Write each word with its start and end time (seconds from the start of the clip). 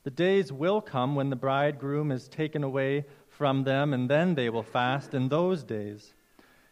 The 0.02 0.10
days 0.10 0.52
will 0.52 0.82
come 0.82 1.14
when 1.14 1.30
the 1.30 1.36
bridegroom 1.36 2.12
is 2.12 2.28
taken 2.28 2.62
away 2.62 3.06
from 3.30 3.64
them, 3.64 3.94
and 3.94 4.10
then 4.10 4.34
they 4.34 4.50
will 4.50 4.62
fast 4.62 5.14
in 5.14 5.30
those 5.30 5.64
days. 5.64 6.12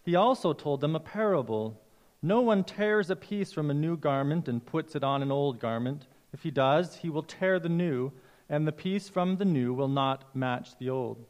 He 0.05 0.15
also 0.15 0.53
told 0.53 0.83
them 0.83 0.95
a 0.95 1.01
parable. 1.01 1.81
No 2.21 2.43
one 2.43 2.65
tears 2.65 3.09
a 3.09 3.17
piece 3.17 3.51
from 3.51 3.71
a 3.71 3.75
new 3.75 3.97
garment 3.97 4.47
and 4.47 4.65
puts 4.65 4.95
it 4.95 5.03
on 5.03 5.23
an 5.23 5.33
old 5.33 5.59
garment. 5.59 6.07
If 6.35 6.43
he 6.43 6.51
does, 6.51 6.97
he 6.97 7.09
will 7.09 7.23
tear 7.23 7.59
the 7.59 7.71
new, 7.71 8.13
and 8.51 8.69
the 8.69 8.73
piece 8.73 9.09
from 9.09 9.39
the 9.39 9.47
new 9.47 9.73
will 9.73 9.89
not 9.89 10.37
match 10.37 10.77
the 10.79 10.91
old. 10.91 11.25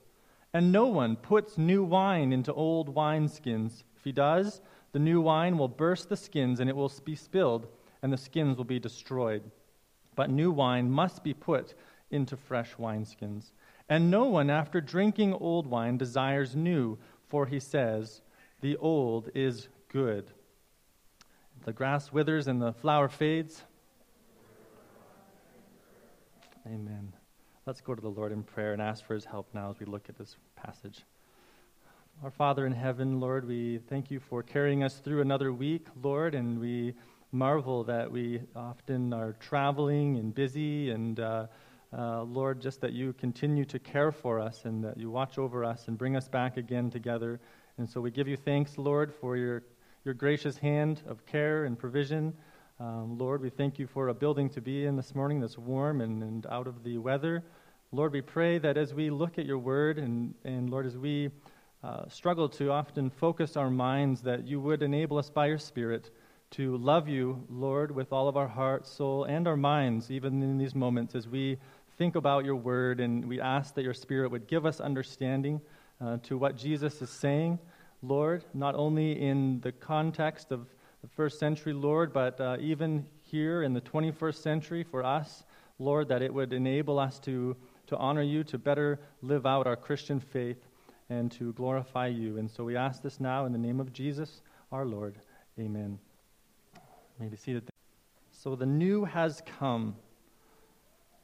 And 0.53 0.73
no 0.73 0.87
one 0.87 1.15
puts 1.15 1.57
new 1.57 1.85
wine 1.85 2.33
into 2.33 2.53
old 2.53 2.93
wineskins. 2.93 3.85
If 3.97 4.03
he 4.03 4.11
does, 4.11 4.61
the 4.93 4.99
new 4.99 5.21
wine 5.21 5.57
will 5.59 5.69
burst 5.69 6.09
the 6.09 6.17
skins, 6.17 6.61
and 6.61 6.69
it 6.69 6.77
will 6.77 6.93
be 7.05 7.17
spilled, 7.17 7.67
and 8.03 8.13
the 8.13 8.19
skins 8.19 8.57
will 8.57 8.65
be 8.65 8.79
destroyed. 8.79 9.43
But 10.15 10.31
new 10.31 10.51
wine 10.51 10.91
must 10.91 11.25
be 11.25 11.33
put 11.33 11.75
into 12.11 12.37
fresh 12.37 12.75
wineskins. 12.77 13.53
And 13.89 14.11
no 14.11 14.25
one, 14.25 14.51
after 14.51 14.81
drinking 14.81 15.35
old 15.35 15.67
wine, 15.67 15.97
desires 15.97 16.55
new, 16.55 16.99
for 17.27 17.47
he 17.47 17.59
says, 17.59 18.21
The 18.61 18.77
old 18.77 19.31
is 19.35 19.69
good. 19.89 20.31
The 21.65 21.73
grass 21.73 22.13
withers 22.13 22.49
and 22.49 22.61
the 22.61 22.73
flower 22.73 23.09
fades. 23.09 23.63
Amen. 26.67 27.13
Let's 27.67 27.81
go 27.81 27.95
to 27.95 28.01
the 28.01 28.09
Lord 28.09 28.33
in 28.33 28.43
prayer 28.43 28.73
and 28.73 28.83
ask 28.83 29.05
for 29.05 29.15
his 29.15 29.25
help 29.25 29.49
now 29.55 29.71
as 29.71 29.79
we 29.79 29.87
look 29.87 30.09
at 30.09 30.19
this 30.19 30.37
passage. 30.57 31.05
Our 32.23 32.31
Father 32.31 32.67
in 32.67 32.73
heaven, 32.73 33.19
Lord, 33.19 33.49
we 33.49 33.79
thank 33.89 34.09
you 34.09 34.21
for 34.21 34.45
carrying 34.45 34.85
us 34.85 34.99
through 34.99 35.23
another 35.23 35.53
week, 35.53 35.89
Lord, 36.01 36.37
and 36.37 36.61
we 36.61 36.95
marvel 37.33 37.83
that 37.83 38.13
we 38.13 38.43
often 38.55 39.13
are 39.13 39.33
traveling 39.41 40.19
and 40.19 40.33
busy, 40.33 40.91
and 40.93 41.19
uh, 41.19 41.47
uh, 41.93 42.23
Lord, 42.23 42.61
just 42.61 42.81
that 42.83 42.93
you 42.93 43.13
continue 43.15 43.65
to 43.65 43.81
care 43.81 44.13
for 44.13 44.39
us 44.39 44.67
and 44.67 44.85
that 44.85 44.99
you 44.99 45.11
watch 45.11 45.37
over 45.37 45.65
us 45.65 45.89
and 45.89 45.99
bring 45.99 46.15
us 46.15 46.29
back 46.29 46.59
again 46.59 46.91
together. 46.91 47.41
And 47.77 47.91
so 47.91 48.01
we 48.01 48.13
give 48.13 48.29
you 48.29 48.37
thanks, 48.37 48.79
Lord, 48.79 49.13
for 49.13 49.37
your, 49.37 49.65
your 50.05 50.15
gracious 50.15 50.57
hand 50.57 51.03
of 51.09 51.27
care 51.27 51.65
and 51.65 51.77
provision. 51.77 52.35
Um, 52.79 53.19
Lord, 53.19 53.43
we 53.43 53.51
thank 53.51 53.81
you 53.81 53.89
for 53.89 54.11
a 54.11 54.15
building 54.15 54.49
to 54.51 54.61
be 54.61 54.87
in 54.87 54.95
this 54.95 55.13
morning 55.17 55.41
that's 55.41 55.59
warm 55.59 56.01
and, 56.01 56.23
and 56.23 56.47
out 56.47 56.69
of 56.69 56.85
the 56.85 56.99
weather. 56.99 57.43
Lord, 57.91 58.13
we 58.13 58.21
pray 58.21 58.59
that 58.59 58.77
as 58.77 58.95
we 58.95 59.11
look 59.11 59.41
at 59.41 59.45
your 59.45 59.59
word 59.59 59.99
and, 59.99 60.35
and 60.45 60.71
Lord, 60.71 60.87
as 60.87 60.97
we 60.97 61.29
uh, 61.85 62.09
struggle 62.09 62.49
to 62.49 62.71
often 62.71 63.11
focus 63.11 63.57
our 63.57 63.71
minds 63.71 64.23
that 64.23 64.47
you 64.47 64.61
would 64.61 64.83
enable 64.83 65.19
us 65.19 65.29
by 65.29 65.47
your 65.47 65.59
Spirit 65.59 66.11
to 66.53 66.77
love 66.77 67.09
you, 67.09 67.45
Lord, 67.51 67.91
with 67.91 68.13
all 68.13 68.29
of 68.29 68.37
our 68.37 68.47
heart, 68.47 68.87
soul, 68.87 69.25
and 69.25 69.49
our 69.49 69.57
minds, 69.57 70.11
even 70.11 70.43
in 70.43 70.59
these 70.59 70.75
moments 70.75 71.15
as 71.15 71.27
we 71.27 71.59
think 71.99 72.15
about 72.15 72.45
your 72.45 72.57
word 72.57 73.01
and 73.01 73.27
we 73.27 73.41
ask 73.41 73.75
that 73.75 73.83
your 73.83 73.95
Spirit 73.95 74.31
would 74.31 74.47
give 74.47 74.65
us 74.65 74.81
understanding 74.81 75.61
uh, 76.01 76.19
to 76.23 76.39
what 76.39 76.57
Jesus 76.57 77.03
is 77.03 77.11
saying, 77.11 77.59
Lord, 78.03 78.45
not 78.55 78.75
only 78.75 79.21
in 79.21 79.61
the 79.61 79.73
context 79.73 80.53
of 80.53 80.67
the 81.01 81.09
first 81.09 81.41
century, 81.41 81.73
Lord, 81.73 82.13
but 82.13 82.41
uh, 82.41 82.59
even 82.61 83.07
here 83.23 83.63
in 83.63 83.73
the 83.73 83.81
21st 83.81 84.37
century 84.37 84.85
for 84.85 85.05
us, 85.05 85.43
Lord, 85.79 86.07
that 86.09 86.23
it 86.23 86.33
would 86.33 86.53
enable 86.53 86.99
us 86.99 87.19
to, 87.21 87.57
to 87.89 87.97
honor 87.97 88.23
you, 88.23 88.45
to 88.45 88.59
better 88.59 89.01
live 89.21 89.47
out 89.47 89.67
our 89.67 89.75
Christian 89.75 90.21
faith 90.21 90.59
and 91.11 91.31
to 91.33 91.53
glorify 91.53 92.07
you. 92.07 92.39
And 92.39 92.51
so 92.51 92.65
we 92.65 92.77
ask 92.77 93.03
this 93.03 93.21
now 93.21 93.45
in 93.47 93.53
the 93.53 93.59
name 93.59 93.81
of 93.81 93.93
Jesus, 93.93 94.41
our 94.71 94.85
Lord. 94.85 95.17
Amen. 95.59 95.99
May 97.19 97.29
be 97.29 97.37
seated. 97.37 97.69
So 98.31 98.57
the 98.57 98.67
new 98.67 99.05
has 99.05 99.43
come. 99.59 99.97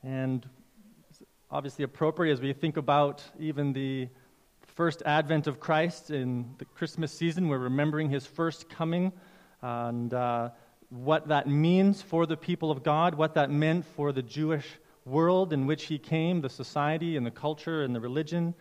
And 0.03 0.47
obviously 1.51 1.83
appropriate 1.83 2.33
as 2.33 2.41
we 2.41 2.53
think 2.53 2.77
about 2.77 3.23
even 3.39 3.73
the 3.73 4.09
first 4.61 5.03
advent 5.07 5.47
of 5.47 5.59
Christ 5.59 6.11
in 6.11 6.55
the 6.59 6.65
Christmas 6.65 7.11
season. 7.11 7.49
We're 7.49 7.59
remembering 7.59 8.11
his 8.11 8.27
first 8.27 8.69
coming 8.69 9.13
and 9.63 10.13
uh, 10.13 10.51
what 10.91 11.29
that 11.29 11.49
means 11.49 12.01
for 12.03 12.27
the 12.27 12.37
people 12.37 12.71
of 12.71 12.83
God, 12.83 13.15
what 13.15 13.35
that 13.35 13.51
meant 13.51 13.85
for 13.97 14.13
the 14.13 14.23
Jewish 14.23 14.67
world 15.05 15.53
in 15.53 15.67
which 15.67 15.85
he 15.85 15.99
came, 15.99 16.41
the 16.43 16.49
society 16.49 17.17
and 17.17 17.27
the 17.27 17.31
culture 17.31 17.83
and 17.83 17.95
the 17.95 18.01
religion 18.01 18.55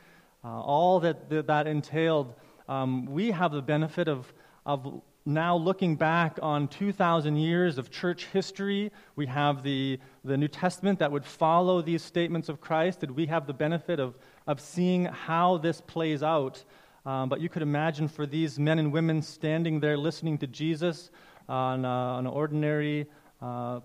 uh, 0.48 0.62
all 0.62 1.02
that, 1.02 1.30
that, 1.48 1.68
entailed, 1.68 2.34
um, 2.70 3.06
we 3.06 3.32
have 3.32 3.52
the 3.52 3.62
benefit 3.62 4.08
of, 4.08 4.32
of 4.66 5.02
now 5.26 5.58
looking 5.58 5.98
back 5.98 6.40
on 6.42 6.70
2,000 6.70 7.36
years 7.36 7.78
of 7.78 7.92
church 7.92 8.28
history. 8.28 8.90
We 9.18 9.26
have 9.26 9.62
the, 9.62 10.00
the 10.24 10.38
New 10.38 10.48
Testament 10.48 11.00
that 11.00 11.12
would 11.12 11.26
follow 11.26 11.82
these 11.82 12.02
statements 12.02 12.48
of 12.48 12.62
Christ, 12.62 13.04
and 13.04 13.12
we 13.12 13.26
have 13.26 13.46
the 13.46 13.54
benefit 13.54 14.00
of, 14.00 14.18
of 14.46 14.62
seeing 14.62 15.06
how 15.06 15.58
this 15.58 15.82
plays 15.82 16.24
out. 16.24 16.64
Um, 17.06 17.28
but 17.28 17.42
you 17.42 17.50
could 17.50 17.62
imagine 17.62 18.08
for 18.08 18.26
these 18.26 18.58
men 18.58 18.80
and 18.80 18.94
women 18.94 19.22
standing 19.22 19.82
there 19.82 19.98
listening 19.98 20.38
to 20.38 20.48
Jesus 20.48 21.12
on, 21.50 21.84
uh, 21.84 21.90
on 21.90 22.26
an 22.26 22.32
ordinary, 22.32 23.08
uh, 23.42 23.82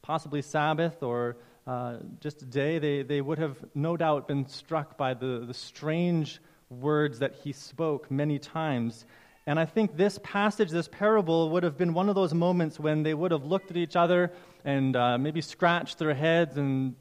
possibly 0.00 0.40
Sabbath 0.40 1.02
or 1.02 1.36
uh, 1.66 1.96
just 2.20 2.42
a 2.42 2.44
day, 2.44 2.78
they, 2.78 3.02
they 3.02 3.20
would 3.20 3.38
have 3.38 3.56
no 3.74 3.96
doubt 3.96 4.28
been 4.28 4.46
struck 4.46 4.96
by 4.96 5.14
the, 5.14 5.44
the 5.46 5.54
strange 5.54 6.40
words 6.70 7.18
that 7.18 7.34
he 7.34 7.52
spoke 7.52 8.10
many 8.10 8.38
times. 8.38 9.04
And 9.46 9.58
I 9.58 9.64
think 9.64 9.96
this 9.96 10.18
passage, 10.22 10.70
this 10.70 10.88
parable, 10.88 11.50
would 11.50 11.62
have 11.62 11.76
been 11.76 11.92
one 11.94 12.08
of 12.08 12.14
those 12.14 12.34
moments 12.34 12.78
when 12.78 13.02
they 13.02 13.14
would 13.14 13.30
have 13.32 13.44
looked 13.44 13.70
at 13.70 13.76
each 13.76 13.96
other 13.96 14.32
and 14.64 14.96
uh, 14.96 15.18
maybe 15.18 15.40
scratched 15.40 15.98
their 15.98 16.14
heads 16.14 16.56
and, 16.56 16.94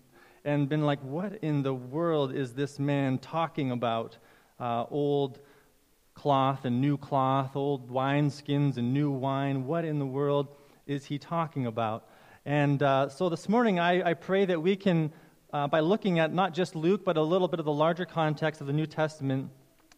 and 0.44 0.70
been 0.70 0.86
like, 0.86 1.00
What 1.02 1.40
in 1.42 1.64
the 1.64 1.74
world 1.74 2.34
is 2.34 2.54
this 2.54 2.80
man 2.80 3.18
talking 3.18 3.72
about? 3.72 4.18
Uh, 4.60 4.86
old 4.90 5.40
cloth 6.14 6.66
and 6.66 6.82
new 6.82 6.98
cloth, 6.98 7.56
old 7.56 7.90
wineskins 7.92 8.78
and 8.78 8.94
new 8.94 9.12
wine. 9.12 9.66
What 9.66 9.86
in 9.86 10.00
the 10.00 10.06
world 10.06 10.48
is 10.88 11.06
he 11.06 11.20
talking 11.20 11.66
about? 11.66 12.08
And 12.46 12.84
uh, 12.84 13.10
so 13.10 13.30
this 13.30 13.50
morning, 13.50 13.80
I, 13.80 14.10
I, 14.10 14.14
pray 14.14 14.46
that 14.46 14.62
we 14.62 14.76
can, 14.76 15.12
uh, 15.52 15.68
by 15.68 15.80
looking 15.80 16.20
at 16.20 16.32
not 16.32 16.54
just 16.54 16.76
Luke, 16.76 17.04
but 17.04 17.18
a 17.18 17.22
little 17.22 17.48
bit 17.48 17.60
of 17.60 17.66
the 17.66 17.74
larger 17.74 18.06
context 18.06 18.62
of 18.62 18.68
the 18.68 18.74
New 18.74 18.86
Testament, 18.86 19.50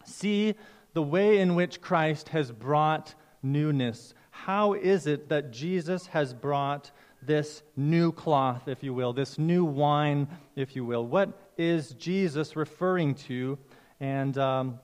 see 0.06 0.56
the 0.94 1.02
way 1.02 1.40
in 1.40 1.56
which 1.56 1.82
Christ 1.82 2.30
has 2.30 2.50
brought 2.50 3.14
newness, 3.44 4.14
how 4.32 4.74
is 4.74 5.08
it 5.08 5.30
that 5.30 5.52
Jesus 5.52 6.08
has 6.08 6.34
brought 6.34 6.92
this 7.22 7.64
new 7.76 8.12
cloth, 8.12 8.68
if 8.68 8.82
you 8.82 8.94
will, 8.94 9.12
this 9.12 9.38
new 9.38 9.66
wine, 9.66 10.28
if 10.56 10.76
you 10.76 10.86
will? 10.86 11.06
What 11.06 11.52
is 11.58 11.92
Jesus 11.96 12.56
referring 12.56 13.16
to? 13.16 13.58
And, 14.00 14.38
um, 14.38 14.80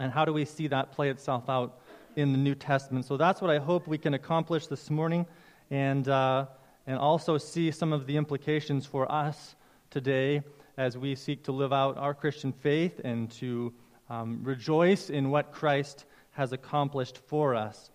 and 0.00 0.10
how 0.10 0.24
do 0.24 0.32
we 0.32 0.44
see 0.44 0.66
that 0.68 0.92
play 0.92 1.10
itself 1.10 1.48
out 1.48 1.80
in 2.16 2.32
the 2.32 2.38
New 2.38 2.54
Testament? 2.54 3.04
So 3.04 3.16
that's 3.16 3.40
what 3.40 3.50
I 3.50 3.58
hope 3.58 3.86
we 3.86 3.98
can 3.98 4.14
accomplish 4.14 4.66
this 4.66 4.90
morning 4.90 5.26
and, 5.70 6.08
uh, 6.08 6.46
and 6.86 6.98
also 6.98 7.38
see 7.38 7.70
some 7.70 7.92
of 7.92 8.06
the 8.06 8.16
implications 8.16 8.86
for 8.86 9.10
us 9.10 9.56
today 9.90 10.42
as 10.76 10.96
we 10.96 11.14
seek 11.14 11.42
to 11.44 11.52
live 11.52 11.72
out 11.72 11.96
our 11.96 12.14
Christian 12.14 12.52
faith 12.52 13.00
and 13.04 13.30
to 13.32 13.72
um, 14.10 14.40
rejoice 14.42 15.10
in 15.10 15.30
what 15.30 15.52
Christ 15.52 16.04
has 16.32 16.52
accomplished 16.52 17.18
for 17.26 17.54
us. 17.54 17.90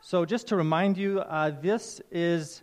So, 0.00 0.24
just 0.24 0.48
to 0.48 0.56
remind 0.56 0.98
you, 0.98 1.20
uh, 1.20 1.50
this 1.62 2.00
is 2.10 2.62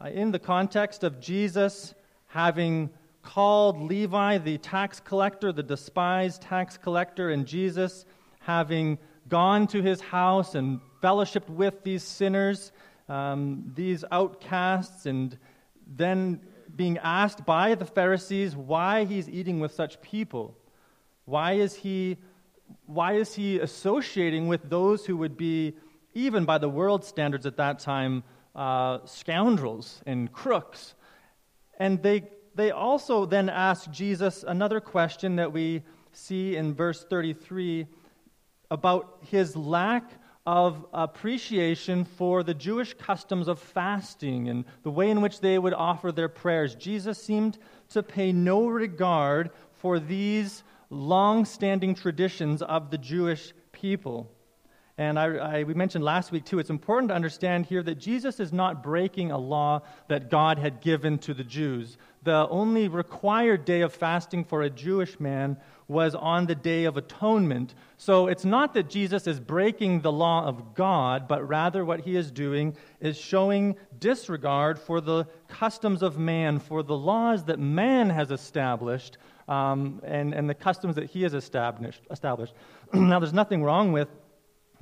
uh, 0.00 0.08
in 0.08 0.32
the 0.32 0.38
context 0.38 1.04
of 1.04 1.20
Jesus 1.20 1.94
having 2.26 2.90
called 3.22 3.80
Levi 3.80 4.38
the 4.38 4.58
tax 4.58 4.98
collector, 4.98 5.52
the 5.52 5.62
despised 5.62 6.42
tax 6.42 6.76
collector, 6.76 7.30
and 7.30 7.46
Jesus 7.46 8.04
having 8.40 8.98
gone 9.28 9.66
to 9.68 9.80
his 9.80 10.00
house 10.00 10.54
and 10.54 10.80
fellowshiped 11.02 11.48
with 11.48 11.84
these 11.84 12.02
sinners, 12.02 12.72
um, 13.08 13.70
these 13.74 14.04
outcasts, 14.10 15.06
and 15.06 15.38
then 15.86 16.40
being 16.74 16.98
asked 16.98 17.44
by 17.44 17.74
the 17.74 17.84
Pharisees 17.84 18.56
why 18.56 19.04
he's 19.04 19.28
eating 19.28 19.60
with 19.60 19.72
such 19.72 20.00
people. 20.00 20.56
Why 21.24 21.52
is 21.52 21.74
he, 21.74 22.16
why 22.86 23.14
is 23.14 23.34
he 23.34 23.58
associating 23.60 24.48
with 24.48 24.68
those 24.68 25.04
who 25.04 25.16
would 25.18 25.36
be, 25.36 25.74
even 26.14 26.44
by 26.44 26.58
the 26.58 26.68
world 26.68 27.04
standards 27.04 27.46
at 27.46 27.56
that 27.58 27.78
time, 27.78 28.24
uh, 28.54 28.98
scoundrels 29.04 30.00
and 30.06 30.32
crooks? 30.32 30.94
And 31.78 32.02
they, 32.02 32.30
they 32.54 32.70
also 32.70 33.26
then 33.26 33.48
ask 33.48 33.90
Jesus 33.90 34.44
another 34.46 34.80
question 34.80 35.36
that 35.36 35.52
we 35.52 35.82
see 36.12 36.56
in 36.56 36.74
verse 36.74 37.04
33 37.04 37.86
about 38.70 39.18
his 39.30 39.56
lack 39.56 40.10
of 40.44 40.84
appreciation 40.92 42.04
for 42.04 42.42
the 42.42 42.54
Jewish 42.54 42.94
customs 42.94 43.46
of 43.46 43.58
fasting 43.58 44.48
and 44.48 44.64
the 44.82 44.90
way 44.90 45.10
in 45.10 45.20
which 45.20 45.40
they 45.40 45.58
would 45.58 45.74
offer 45.74 46.10
their 46.10 46.28
prayers. 46.28 46.74
Jesus 46.74 47.22
seemed 47.22 47.58
to 47.90 48.02
pay 48.02 48.32
no 48.32 48.66
regard 48.66 49.50
for 49.74 50.00
these 50.00 50.64
long 50.90 51.44
standing 51.44 51.94
traditions 51.94 52.60
of 52.62 52.90
the 52.90 52.98
Jewish 52.98 53.52
people. 53.70 54.30
And 55.02 55.18
I, 55.18 55.24
I, 55.24 55.62
we 55.64 55.74
mentioned 55.74 56.04
last 56.04 56.30
week, 56.30 56.44
too, 56.44 56.60
it's 56.60 56.70
important 56.70 57.08
to 57.08 57.14
understand 57.14 57.66
here 57.66 57.82
that 57.82 57.96
Jesus 57.96 58.38
is 58.38 58.52
not 58.52 58.84
breaking 58.84 59.32
a 59.32 59.38
law 59.38 59.82
that 60.06 60.30
God 60.30 60.60
had 60.60 60.80
given 60.80 61.18
to 61.18 61.34
the 61.34 61.42
Jews. 61.42 61.96
The 62.22 62.48
only 62.48 62.86
required 62.86 63.64
day 63.64 63.80
of 63.80 63.92
fasting 63.92 64.44
for 64.44 64.62
a 64.62 64.70
Jewish 64.70 65.18
man 65.18 65.56
was 65.88 66.14
on 66.14 66.46
the 66.46 66.54
Day 66.54 66.84
of 66.84 66.96
Atonement. 66.96 67.74
So 67.98 68.28
it's 68.28 68.44
not 68.44 68.74
that 68.74 68.88
Jesus 68.88 69.26
is 69.26 69.40
breaking 69.40 70.02
the 70.02 70.12
law 70.12 70.46
of 70.46 70.74
God, 70.74 71.26
but 71.26 71.46
rather 71.48 71.84
what 71.84 72.02
he 72.02 72.14
is 72.14 72.30
doing 72.30 72.76
is 73.00 73.18
showing 73.18 73.74
disregard 73.98 74.78
for 74.78 75.00
the 75.00 75.26
customs 75.48 76.00
of 76.00 76.16
man, 76.16 76.60
for 76.60 76.84
the 76.84 76.96
laws 76.96 77.44
that 77.46 77.58
man 77.58 78.08
has 78.08 78.30
established, 78.30 79.18
um, 79.48 80.00
and, 80.04 80.32
and 80.32 80.48
the 80.48 80.54
customs 80.54 80.94
that 80.94 81.10
he 81.10 81.22
has 81.24 81.34
established. 81.34 82.02
established. 82.08 82.54
now, 82.94 83.18
there's 83.18 83.32
nothing 83.32 83.64
wrong 83.64 83.90
with 83.90 84.08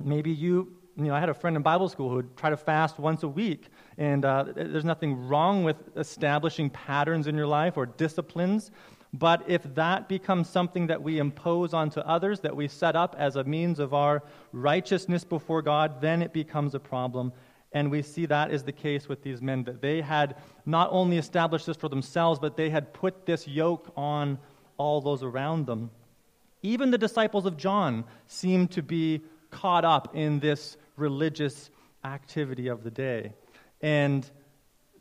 maybe 0.05 0.31
you 0.31 0.81
you 0.97 1.05
know, 1.05 1.15
I 1.15 1.19
had 1.19 1.29
a 1.29 1.33
friend 1.33 1.55
in 1.55 1.63
Bible 1.63 1.89
school 1.89 2.09
who 2.09 2.15
would 2.15 2.37
try 2.37 2.49
to 2.49 2.57
fast 2.57 2.99
once 2.99 3.23
a 3.23 3.27
week, 3.27 3.69
and 3.97 4.25
uh, 4.25 4.45
there's 4.53 4.85
nothing 4.85 5.27
wrong 5.27 5.63
with 5.63 5.77
establishing 5.95 6.69
patterns 6.69 7.27
in 7.27 7.35
your 7.35 7.47
life 7.47 7.77
or 7.77 7.85
disciplines. 7.85 8.71
But 9.13 9.43
if 9.47 9.63
that 9.75 10.07
becomes 10.07 10.49
something 10.49 10.87
that 10.87 11.01
we 11.01 11.19
impose 11.19 11.73
onto 11.73 11.99
others, 12.01 12.39
that 12.41 12.55
we 12.55 12.67
set 12.67 12.95
up 12.95 13.15
as 13.17 13.35
a 13.35 13.43
means 13.43 13.79
of 13.79 13.93
our 13.93 14.23
righteousness 14.53 15.23
before 15.23 15.61
God, 15.61 16.01
then 16.01 16.21
it 16.21 16.33
becomes 16.33 16.75
a 16.75 16.79
problem. 16.79 17.33
And 17.73 17.89
we 17.89 18.01
see 18.01 18.25
that 18.25 18.51
is 18.51 18.63
the 18.63 18.71
case 18.71 19.07
with 19.09 19.21
these 19.21 19.41
men, 19.41 19.63
that 19.63 19.81
they 19.81 20.01
had 20.01 20.35
not 20.65 20.89
only 20.91 21.17
established 21.17 21.65
this 21.65 21.77
for 21.77 21.89
themselves, 21.89 22.39
but 22.39 22.55
they 22.55 22.69
had 22.69 22.93
put 22.93 23.25
this 23.25 23.47
yoke 23.47 23.91
on 23.95 24.37
all 24.77 25.01
those 25.01 25.23
around 25.23 25.65
them. 25.65 25.89
Even 26.63 26.91
the 26.91 26.97
disciples 26.97 27.45
of 27.45 27.57
John 27.57 28.05
seemed 28.27 28.71
to 28.71 28.81
be 28.81 29.21
caught 29.51 29.85
up 29.85 30.15
in 30.15 30.39
this 30.39 30.77
religious 30.95 31.69
activity 32.03 32.67
of 32.67 32.83
the 32.83 32.91
day. 32.91 33.33
And 33.81 34.29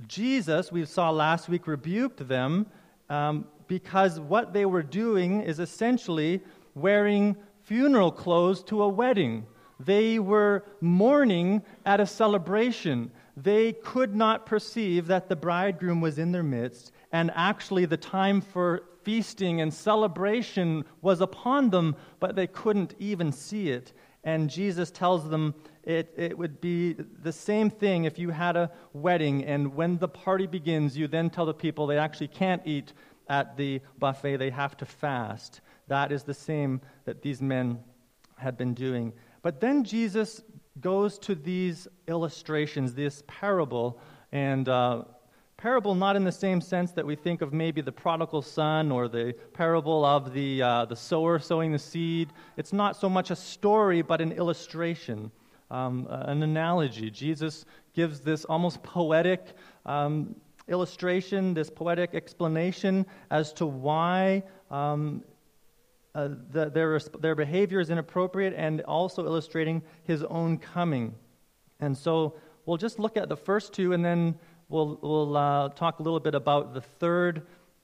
Jesus, 0.06 0.72
we 0.72 0.84
saw 0.84 1.10
last 1.10 1.48
week, 1.48 1.66
rebuked 1.66 2.26
them 2.26 2.66
um, 3.08 3.46
because 3.68 4.18
what 4.18 4.52
they 4.52 4.66
were 4.66 4.82
doing 4.82 5.42
is 5.42 5.60
essentially 5.60 6.42
wearing 6.74 7.36
funeral 7.62 8.10
clothes 8.10 8.62
to 8.64 8.82
a 8.82 8.88
wedding. 8.88 9.46
They 9.78 10.18
were 10.18 10.64
mourning 10.80 11.62
at 11.86 12.00
a 12.00 12.06
celebration. 12.06 13.10
They 13.36 13.72
could 13.72 14.14
not 14.14 14.46
perceive 14.46 15.06
that 15.06 15.28
the 15.28 15.36
bridegroom 15.36 16.00
was 16.00 16.18
in 16.18 16.32
their 16.32 16.42
midst, 16.42 16.92
and 17.12 17.30
actually 17.34 17.86
the 17.86 17.96
time 17.96 18.40
for 18.40 18.82
feasting 19.02 19.60
and 19.60 19.72
celebration 19.72 20.84
was 21.00 21.20
upon 21.20 21.70
them, 21.70 21.96
but 22.18 22.36
they 22.36 22.46
couldn't 22.46 22.94
even 22.98 23.32
see 23.32 23.70
it. 23.70 23.92
And 24.24 24.50
Jesus 24.50 24.90
tells 24.90 25.28
them 25.28 25.54
it, 25.82 26.12
it 26.16 26.36
would 26.36 26.60
be 26.60 26.92
the 26.92 27.32
same 27.32 27.70
thing 27.70 28.04
if 28.04 28.18
you 28.18 28.30
had 28.30 28.56
a 28.56 28.70
wedding, 28.92 29.44
and 29.44 29.74
when 29.74 29.98
the 29.98 30.08
party 30.08 30.46
begins, 30.46 30.96
you 30.96 31.08
then 31.08 31.30
tell 31.30 31.46
the 31.46 31.54
people 31.54 31.86
they 31.86 31.98
actually 31.98 32.28
can't 32.28 32.62
eat 32.66 32.92
at 33.28 33.56
the 33.56 33.80
buffet, 33.98 34.36
they 34.36 34.50
have 34.50 34.76
to 34.76 34.84
fast. 34.84 35.60
That 35.88 36.12
is 36.12 36.24
the 36.24 36.34
same 36.34 36.80
that 37.04 37.22
these 37.22 37.40
men 37.40 37.78
had 38.36 38.58
been 38.58 38.74
doing. 38.74 39.12
But 39.42 39.60
then 39.60 39.84
Jesus 39.84 40.42
goes 40.80 41.18
to 41.20 41.34
these 41.34 41.88
illustrations, 42.08 42.94
this 42.94 43.22
parable, 43.26 44.00
and 44.32 44.68
uh, 44.68 45.04
parable 45.60 45.94
not 45.94 46.16
in 46.16 46.24
the 46.24 46.32
same 46.32 46.58
sense 46.58 46.92
that 46.92 47.04
we 47.04 47.14
think 47.14 47.42
of 47.42 47.52
maybe 47.52 47.82
the 47.82 47.92
prodigal 47.92 48.40
son 48.40 48.90
or 48.90 49.08
the 49.08 49.34
parable 49.52 50.06
of 50.06 50.32
the, 50.32 50.62
uh, 50.62 50.86
the 50.86 50.96
sower 50.96 51.38
sowing 51.38 51.70
the 51.70 51.78
seed. 51.78 52.30
It's 52.56 52.72
not 52.72 52.96
so 52.96 53.10
much 53.10 53.30
a 53.30 53.36
story, 53.36 54.00
but 54.00 54.22
an 54.22 54.32
illustration, 54.32 55.30
um, 55.70 56.06
an 56.10 56.42
analogy. 56.42 57.10
Jesus 57.10 57.66
gives 57.92 58.20
this 58.20 58.46
almost 58.46 58.82
poetic 58.82 59.52
um, 59.84 60.34
illustration, 60.66 61.52
this 61.52 61.68
poetic 61.68 62.14
explanation 62.14 63.04
as 63.30 63.52
to 63.52 63.66
why 63.66 64.42
um, 64.70 65.22
uh, 66.14 66.28
the, 66.52 66.70
their, 66.70 66.98
their 67.20 67.34
behavior 67.34 67.80
is 67.80 67.90
inappropriate 67.90 68.54
and 68.56 68.80
also 68.82 69.26
illustrating 69.26 69.82
his 70.04 70.24
own 70.24 70.56
coming. 70.56 71.14
And 71.80 71.94
so 71.94 72.36
we'll 72.64 72.78
just 72.78 72.98
look 72.98 73.18
at 73.18 73.28
the 73.28 73.36
first 73.36 73.74
two 73.74 73.92
and 73.92 74.02
then 74.02 74.38
we'll, 74.70 74.98
we'll 75.02 75.36
uh, 75.36 75.68
talk 75.70 75.98
a 75.98 76.02
little 76.02 76.20
bit 76.20 76.34
about 76.34 76.72
the 76.72 76.80
third 76.80 77.42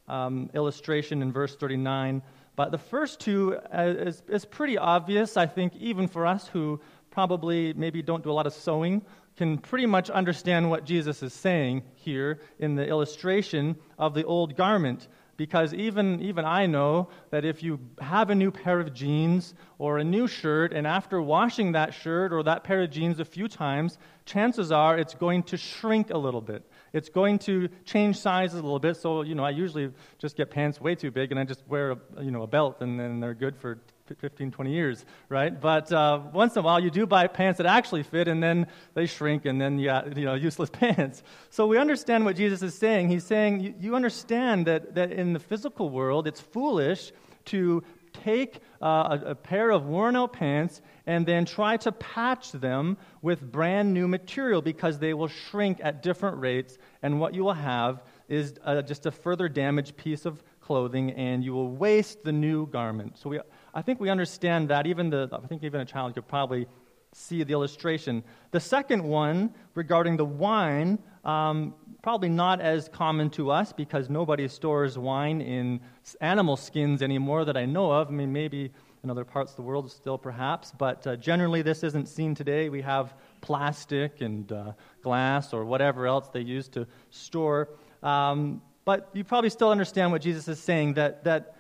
um, 0.09 0.49
illustration 0.55 1.21
in 1.21 1.33
verse 1.33 1.55
39. 1.57 2.23
But 2.55 2.71
the 2.71 2.78
first 2.78 3.21
two 3.21 3.57
uh, 3.57 3.83
is, 3.83 4.23
is 4.28 4.45
pretty 4.45 4.78
obvious, 4.78 5.37
I 5.37 5.47
think, 5.47 5.76
even 5.76 6.09
for 6.09 6.26
us 6.26 6.49
who 6.49 6.81
probably 7.11 7.73
maybe 7.75 8.02
don't 8.02 8.23
do 8.23 8.31
a 8.31 8.33
lot 8.33 8.47
of 8.47 8.55
sewing 8.55 9.02
can 9.37 9.59
pretty 9.59 9.85
much 9.85 10.09
understand 10.09 10.71
what 10.71 10.85
Jesus 10.85 11.23
is 11.23 11.35
saying 11.35 11.83
here 11.95 12.40
in 12.59 12.75
the 12.75 12.87
illustration 12.87 13.76
of 13.99 14.14
the 14.14 14.25
old 14.25 14.57
garment. 14.57 15.09
Because 15.37 15.75
even, 15.75 16.23
even 16.23 16.47
I 16.47 16.64
know 16.64 17.09
that 17.31 17.45
if 17.45 17.62
you 17.62 17.78
have 18.00 18.31
a 18.31 18.35
new 18.35 18.50
pair 18.50 18.81
of 18.81 18.95
jeans 18.95 19.52
or 19.78 19.99
a 19.99 20.05
new 20.05 20.26
shirt, 20.26 20.73
and 20.73 20.87
after 20.87 21.21
washing 21.21 21.73
that 21.73 21.93
shirt 21.93 22.33
or 22.33 22.43
that 22.45 22.64
pair 22.64 22.83
of 22.83 22.90
jeans 22.90 23.21
a 23.21 23.25
few 23.26 23.47
times, 23.47 23.99
chances 24.25 24.73
are 24.73 24.97
it's 24.97 25.14
going 25.14 25.43
to 25.45 25.59
shrink 25.59 26.09
a 26.09 26.16
little 26.16 26.40
bit. 26.40 26.64
It's 26.97 27.11
going 27.11 27.38
to 27.41 27.69
change 27.85 28.19
sizes 28.19 28.59
a 28.59 28.62
little 28.62 28.79
bit. 28.79 28.97
So, 28.97 29.21
you 29.21 29.35
know, 29.35 29.45
I 29.45 29.50
usually 29.50 29.93
just 30.19 30.35
get 30.35 30.50
pants 30.50 30.81
way 30.81 30.95
too 30.95 31.11
big 31.11 31.31
and 31.31 31.38
I 31.38 31.45
just 31.45 31.62
wear 31.69 31.91
a, 31.91 31.99
you 32.23 32.31
know, 32.31 32.43
a 32.43 32.47
belt 32.47 32.79
and 32.81 32.99
then 32.99 33.21
they're 33.21 33.35
good 33.35 33.55
for 33.55 33.79
15, 34.15 34.50
20 34.50 34.73
years, 34.73 35.05
right? 35.29 35.61
But 35.61 35.93
uh, 35.93 36.21
once 36.33 36.55
in 36.55 36.61
a 36.61 36.62
while, 36.62 36.81
you 36.81 36.91
do 36.91 37.07
buy 37.07 37.26
pants 37.26 37.59
that 37.59 37.67
actually 37.67 38.05
fit, 38.05 38.29
and 38.29 38.41
then 38.41 38.69
they 38.95 39.07
shrink, 39.07 39.47
and 39.47 39.61
then 39.61 39.81
you 39.81 39.87
got 39.87 40.17
you 40.17 40.25
know, 40.25 40.35
useless 40.49 40.71
pants. 40.71 41.25
So 41.50 41.67
we 41.67 41.76
understand 41.76 42.25
what 42.25 42.37
Jesus 42.37 42.62
is 42.62 42.79
saying. 42.79 43.09
He's 43.09 43.25
saying, 43.25 43.61
you, 43.61 43.75
you 43.81 43.97
understand 43.97 44.67
that, 44.69 44.95
that 44.95 45.11
in 45.11 45.33
the 45.33 45.41
physical 45.41 45.91
world, 45.91 46.29
it's 46.29 46.41
foolish 46.41 47.12
to 47.47 47.83
take 48.25 48.61
uh, 48.82 49.18
a, 49.25 49.30
a 49.30 49.35
pair 49.35 49.70
of 49.70 49.87
worn 49.87 50.16
out 50.16 50.32
pants 50.32 50.80
and 51.06 51.26
then 51.26 51.44
try 51.44 51.76
to 51.76 51.92
patch 51.92 52.52
them 52.52 52.96
with 53.23 53.40
brand 53.52 53.92
new 53.92 54.08
material 54.08 54.62
because 54.62 54.99
they 54.99 55.14
will 55.14 55.28
shrink 55.28 55.78
at 55.82 56.02
different 56.02 56.38
rates, 56.38 56.78
and 57.02 57.20
what 57.20 57.35
you 57.35 57.44
will 57.44 57.52
have 57.52 58.02
is 58.28 58.54
uh, 58.64 58.82
just 58.82 59.06
a 59.06 59.11
further 59.11 59.49
damaged 59.49 59.96
piece 59.96 60.26
of 60.26 60.42
clothing, 60.61 61.12
and 61.12 61.44
you 61.44 61.52
will 61.52 61.70
waste 61.70 62.25
the 62.25 62.32
new 62.32 62.66
garment. 62.66 63.16
So 63.18 63.30
we 63.30 63.40
I 63.75 63.82
think 63.82 64.00
we 64.00 64.11
understand 64.11 64.68
that. 64.70 64.87
Even 64.87 65.11
the, 65.11 65.28
I 65.32 65.46
think 65.46 65.62
even 65.62 65.80
a 65.80 65.85
child 65.85 66.14
could 66.14 66.26
probably 66.26 66.66
see 67.12 67.42
the 67.44 67.52
illustration. 67.52 68.25
The 68.50 68.61
second 68.61 69.02
one, 69.02 69.54
regarding 69.75 70.16
the 70.16 70.25
wine, 70.25 70.99
um, 71.26 71.75
probably 72.02 72.28
not 72.28 72.61
as 72.61 72.88
common 72.88 73.28
to 73.30 73.50
us 73.50 73.73
because 73.73 74.09
nobody 74.09 74.47
stores 74.47 74.97
wine 74.97 75.40
in 75.40 75.80
animal 76.21 76.56
skins 76.56 77.02
anymore 77.02 77.45
that 77.45 77.56
I 77.56 77.66
know 77.66 77.90
of. 77.90 78.09
I 78.09 78.12
mean, 78.12 78.33
maybe 78.33 78.71
in 79.02 79.11
other 79.11 79.25
parts 79.25 79.50
of 79.50 79.56
the 79.56 79.62
world 79.62 79.90
still 79.90 80.16
perhaps, 80.16 80.73
but 80.78 81.04
uh, 81.04 81.16
generally 81.16 81.62
this 81.62 81.83
isn't 81.83 82.06
seen 82.06 82.35
today. 82.35 82.68
We 82.68 82.80
have 82.83 83.12
plastic 83.40 84.21
and 84.21 84.50
uh, 84.50 84.73
glass 85.02 85.52
or 85.52 85.64
whatever 85.64 86.06
else 86.06 86.28
they 86.28 86.40
use 86.40 86.68
to 86.71 86.87
store. 87.11 87.71
Um, 88.04 88.62
but 88.85 89.11
you 89.12 89.25
probably 89.25 89.50
still 89.50 89.71
understand 89.71 90.12
what 90.12 90.23
Jesus 90.23 90.47
is 90.47 90.61
saying 90.61 90.95
that, 90.95 91.25
that 91.25 91.56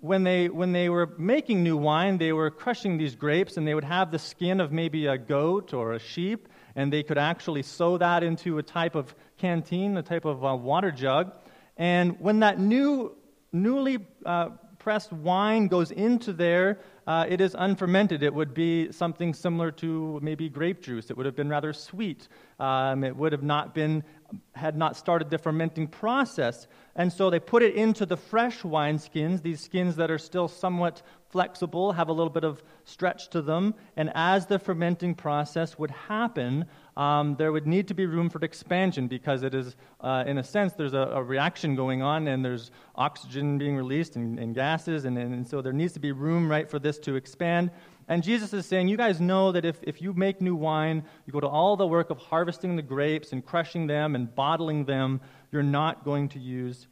when 0.00 0.22
they, 0.22 0.48
when 0.48 0.70
they 0.70 0.88
were 0.88 1.12
making 1.18 1.64
new 1.64 1.76
wine, 1.76 2.18
they 2.18 2.32
were 2.32 2.52
crushing 2.52 2.98
these 2.98 3.16
grapes 3.16 3.56
and 3.56 3.66
they 3.66 3.74
would 3.74 3.82
have 3.84 4.12
the 4.12 4.18
skin 4.18 4.60
of 4.60 4.70
maybe 4.70 5.06
a 5.06 5.18
goat 5.18 5.74
or 5.74 5.94
a 5.94 5.98
sheep, 5.98 6.48
and 6.78 6.92
they 6.92 7.02
could 7.02 7.18
actually 7.18 7.64
sew 7.64 7.98
that 7.98 8.22
into 8.22 8.58
a 8.58 8.62
type 8.62 8.94
of 8.94 9.12
canteen, 9.36 9.96
a 9.96 10.02
type 10.02 10.24
of 10.24 10.44
uh, 10.44 10.54
water 10.54 10.92
jug. 10.92 11.32
And 11.76 12.20
when 12.20 12.38
that 12.38 12.60
new, 12.60 13.16
newly 13.52 13.98
uh, 14.24 14.50
pressed 14.78 15.12
wine 15.12 15.66
goes 15.66 15.90
into 15.90 16.32
there, 16.32 16.78
uh, 17.08 17.26
it 17.28 17.40
is 17.40 17.56
unfermented. 17.58 18.22
It 18.22 18.32
would 18.32 18.54
be 18.54 18.92
something 18.92 19.34
similar 19.34 19.72
to 19.72 20.20
maybe 20.22 20.48
grape 20.48 20.80
juice. 20.80 21.10
It 21.10 21.16
would 21.16 21.26
have 21.26 21.34
been 21.34 21.48
rather 21.48 21.72
sweet. 21.72 22.28
Um, 22.60 23.02
it 23.02 23.16
would 23.16 23.32
have 23.32 23.42
not 23.42 23.74
been, 23.74 24.04
had 24.52 24.76
not 24.76 24.96
started 24.96 25.30
the 25.30 25.38
fermenting 25.38 25.88
process. 25.88 26.68
And 26.94 27.12
so 27.12 27.28
they 27.28 27.40
put 27.40 27.64
it 27.64 27.74
into 27.74 28.06
the 28.06 28.16
fresh 28.16 28.62
wine 28.62 29.00
skins, 29.00 29.40
these 29.40 29.60
skins 29.60 29.96
that 29.96 30.12
are 30.12 30.18
still 30.18 30.46
somewhat 30.46 31.02
flexible, 31.30 31.92
have 31.92 32.08
a 32.08 32.12
little 32.12 32.30
bit 32.30 32.44
of 32.44 32.62
stretch 32.84 33.28
to 33.30 33.42
them. 33.42 33.74
And 33.96 34.10
as 34.14 34.46
the 34.46 34.58
fermenting 34.58 35.14
process 35.14 35.78
would 35.78 35.90
happen, 35.90 36.64
um, 36.96 37.36
there 37.36 37.52
would 37.52 37.66
need 37.66 37.86
to 37.88 37.94
be 37.94 38.06
room 38.06 38.30
for 38.30 38.40
expansion 38.40 39.08
because 39.08 39.42
it 39.42 39.54
is, 39.54 39.76
uh, 40.00 40.24
in 40.26 40.38
a 40.38 40.44
sense, 40.44 40.72
there's 40.72 40.94
a, 40.94 41.10
a, 41.14 41.22
reaction 41.22 41.76
going 41.76 42.02
on 42.02 42.26
and 42.28 42.44
there's 42.44 42.70
oxygen 42.96 43.58
being 43.58 43.76
released 43.76 44.16
and, 44.16 44.38
and 44.38 44.54
gases, 44.54 45.04
and, 45.04 45.16
and, 45.18 45.46
so 45.46 45.62
there 45.62 45.72
needs 45.72 45.92
to 45.92 46.00
be 46.00 46.12
room, 46.12 46.50
right, 46.50 46.68
for 46.68 46.78
this 46.78 46.98
to 46.98 47.14
expand. 47.14 47.70
And 48.08 48.22
Jesus 48.22 48.54
is 48.54 48.64
saying, 48.64 48.88
You 48.88 48.96
guys 48.96 49.20
know 49.20 49.52
that 49.52 49.64
if, 49.64 49.78
if 49.82 50.00
you 50.00 50.14
make 50.14 50.40
new 50.40 50.56
wine, 50.56 51.04
you 51.26 51.32
go 51.32 51.40
to 51.40 51.46
all 51.46 51.76
the 51.76 51.86
work 51.86 52.10
of 52.10 52.18
harvesting 52.18 52.74
the 52.74 52.82
grapes 52.82 53.32
and 53.32 53.44
crushing 53.44 53.86
them 53.86 54.14
and 54.14 54.34
bottling 54.34 54.86
them, 54.86 55.20
you're 55.52 55.62
not 55.62 56.04
going 56.04 56.28
to 56.30 56.38
use 56.38 56.88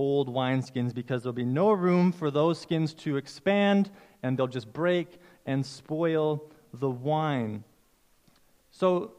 old 0.00 0.32
wineskins 0.32 0.94
because 0.94 1.22
there'll 1.22 1.34
be 1.34 1.44
no 1.44 1.72
room 1.72 2.10
for 2.10 2.30
those 2.30 2.58
skins 2.58 2.94
to 2.94 3.18
expand 3.18 3.90
and 4.22 4.38
they'll 4.38 4.46
just 4.46 4.72
break 4.72 5.20
and 5.44 5.64
spoil 5.64 6.50
the 6.72 6.88
wine. 6.88 7.62
So 8.70 9.12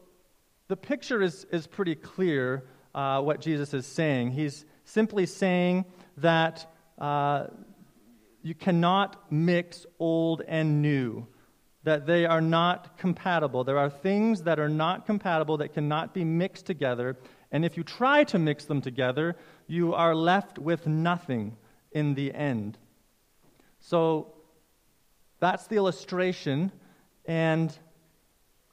the 0.66 0.76
picture 0.76 1.22
is, 1.22 1.46
is 1.52 1.68
pretty 1.68 1.94
clear 1.94 2.64
uh, 2.96 3.20
what 3.22 3.40
Jesus 3.40 3.72
is 3.74 3.86
saying. 3.86 4.32
He's 4.32 4.64
simply 4.84 5.24
saying 5.24 5.84
that 6.16 6.66
uh, 6.98 7.46
you 8.42 8.56
cannot 8.56 9.30
mix 9.30 9.86
old 10.00 10.42
and 10.48 10.82
new, 10.82 11.28
that 11.84 12.06
they 12.06 12.26
are 12.26 12.40
not 12.40 12.98
compatible. 12.98 13.62
There 13.62 13.78
are 13.78 13.88
things 13.88 14.42
that 14.42 14.58
are 14.58 14.68
not 14.68 15.06
compatible 15.06 15.58
that 15.58 15.74
cannot 15.74 16.12
be 16.12 16.24
mixed 16.24 16.66
together, 16.66 17.16
and 17.52 17.64
if 17.64 17.76
you 17.76 17.84
try 17.84 18.24
to 18.24 18.38
mix 18.38 18.64
them 18.64 18.80
together, 18.80 19.36
you 19.72 19.94
are 19.94 20.14
left 20.14 20.58
with 20.58 20.86
nothing 20.86 21.56
in 21.92 22.14
the 22.14 22.32
end. 22.34 22.76
So 23.80 24.34
that's 25.40 25.66
the 25.66 25.76
illustration, 25.76 26.70
and 27.24 27.76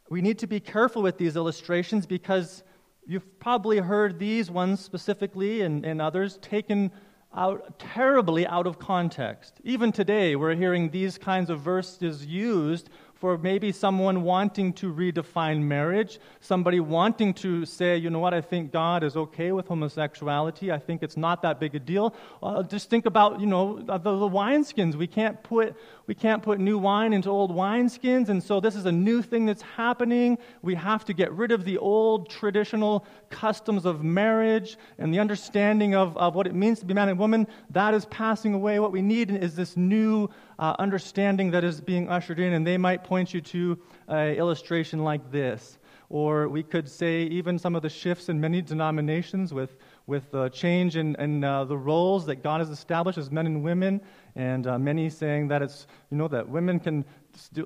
we 0.10 0.22
need 0.22 0.40
to 0.40 0.48
be 0.48 0.60
careful 0.60 1.02
with 1.02 1.18
these 1.18 1.38
illustrations 1.38 2.06
because 2.06 2.64
you've 3.08 3.40
probably 3.40 3.78
heard 3.78 4.20
these 4.20 4.52
ones 4.52 4.82
specifically 4.82 5.62
and, 5.62 5.86
and 5.86 6.02
others 6.02 6.38
taken 6.42 6.92
out 7.34 7.80
terribly 7.80 8.46
out 8.46 8.68
of 8.68 8.78
context. 8.78 9.54
Even 9.64 9.94
today, 9.94 10.36
we're 10.36 10.56
hearing 10.56 10.90
these 10.90 11.18
kinds 11.18 11.50
of 11.50 11.62
verses 11.62 12.26
used 12.26 12.90
for 13.20 13.38
maybe 13.38 13.72
someone 13.72 14.24
wanting 14.24 14.72
to 14.72 14.94
redefine 14.94 15.62
marriage, 15.62 16.20
somebody 16.40 16.80
wanting 16.80 17.34
to 17.34 17.66
say, 17.66 17.98
you 17.98 18.10
know 18.10 18.20
what, 18.20 18.34
I 18.34 18.40
think 18.40 18.72
God 18.72 19.04
is 19.04 19.18
okay 19.18 19.52
with 19.52 19.68
homosexuality. 19.68 20.72
I 20.72 20.80
think 20.80 21.04
it's 21.04 21.18
not 21.18 21.42
that 21.42 21.60
big 21.60 21.76
a 21.76 21.80
deal. 21.80 22.16
Uh, 22.42 22.64
just 22.64 22.90
think 22.90 23.06
about, 23.06 23.42
you 23.42 23.46
know, 23.46 23.80
the, 23.80 23.98
the 23.98 24.30
wineskins. 24.30 24.96
We 24.96 25.08
can't 25.08 25.42
put 25.44 25.76
we 26.10 26.16
can't 26.16 26.42
put 26.42 26.60
new 26.60 26.80
wine 26.80 27.14
into 27.14 27.30
old 27.30 27.52
wineskins, 27.52 28.30
and 28.30 28.42
so 28.42 28.60
this 28.60 28.76
is 28.76 28.88
a 28.88 28.92
new 28.92 29.22
thing 29.22 29.46
that's 29.46 29.62
happening. 29.62 30.40
We 30.64 30.74
have 30.74 31.06
to 31.06 31.14
get 31.14 31.32
rid 31.34 31.52
of 31.52 31.66
the 31.66 31.78
old 31.78 32.32
traditional 32.32 33.06
customs 33.30 33.86
of 33.86 34.04
marriage 34.04 34.76
and 34.98 35.14
the 35.14 35.20
understanding 35.20 35.94
of, 35.94 36.18
of 36.18 36.34
what 36.34 36.48
it 36.48 36.56
means 36.56 36.80
to 36.80 36.88
be 36.88 36.96
man 36.96 37.10
and 37.10 37.20
woman. 37.20 37.46
That 37.70 37.94
is 37.94 38.06
passing 38.08 38.56
away. 38.56 38.80
What 38.80 38.92
we 38.92 39.04
need 39.04 39.30
is 39.30 39.56
this 39.56 39.78
new 39.78 40.32
uh, 40.60 40.76
understanding 40.78 41.52
that 41.52 41.64
is 41.64 41.82
being 41.82 42.10
ushered 42.10 42.40
in, 42.40 42.54
and 42.54 42.68
they 42.68 42.78
might 42.78 43.04
point 43.04 43.34
you 43.34 43.42
to 43.42 43.80
an 44.08 44.36
illustration 44.36 45.04
like 45.04 45.32
this. 45.32 45.80
Or 46.12 46.50
we 46.50 46.64
could 46.64 46.90
say 46.90 47.24
even 47.24 47.60
some 47.60 47.76
of 47.76 47.84
the 47.84 47.90
shifts 47.90 48.30
in 48.30 48.42
many 48.42 48.64
denominations 48.64 49.54
with, 49.54 49.78
with 50.08 50.32
the 50.32 50.50
change 50.50 50.98
in, 50.98 51.16
in 51.16 51.44
uh, 51.44 51.66
the 51.66 51.78
roles 51.78 52.26
that 52.26 52.42
God 52.42 52.62
has 52.62 52.72
established 52.72 53.20
as 53.20 53.30
men 53.30 53.46
and 53.46 53.64
women, 53.64 54.02
and 54.36 54.66
uh, 54.66 54.80
many 54.80 55.10
saying 55.10 55.48
that 55.50 55.62
it's, 55.62 55.86
you 56.10 56.18
know, 56.18 56.28
that 56.28 56.50
women 56.50 56.80
can 56.80 57.06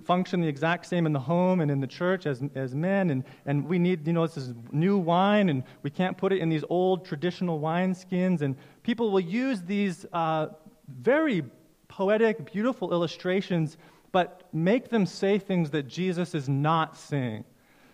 function 0.04 0.42
the 0.42 0.48
exact 0.48 0.86
same 0.86 1.06
in 1.06 1.14
the 1.14 1.20
home 1.20 1.62
and 1.62 1.72
in 1.72 1.80
the 1.80 1.88
church 1.88 2.26
as, 2.26 2.44
as 2.54 2.76
men, 2.76 3.12
and, 3.12 3.24
and 3.46 3.66
we 3.66 3.80
need, 3.80 4.06
you 4.06 4.12
know, 4.12 4.28
this 4.28 4.38
is 4.38 4.54
new 4.74 4.98
wine, 4.98 5.48
and 5.48 5.64
we 5.82 5.90
can't 5.90 6.18
put 6.18 6.34
it 6.34 6.40
in 6.40 6.50
these 6.50 6.66
old 6.70 7.06
traditional 7.06 7.60
wine 7.60 7.96
skins, 7.96 8.42
and 8.42 8.58
people 8.84 9.10
will 9.10 9.22
use 9.22 9.62
these 9.62 10.06
uh, 10.12 10.48
very 11.00 11.44
poetic, 11.96 12.52
beautiful 12.52 12.92
illustrations, 12.92 13.78
but 14.12 14.50
make 14.52 14.90
them 14.90 15.06
say 15.06 15.38
things 15.38 15.70
that 15.70 15.84
Jesus 15.88 16.34
is 16.34 16.50
not 16.50 16.98
saying. 16.98 17.44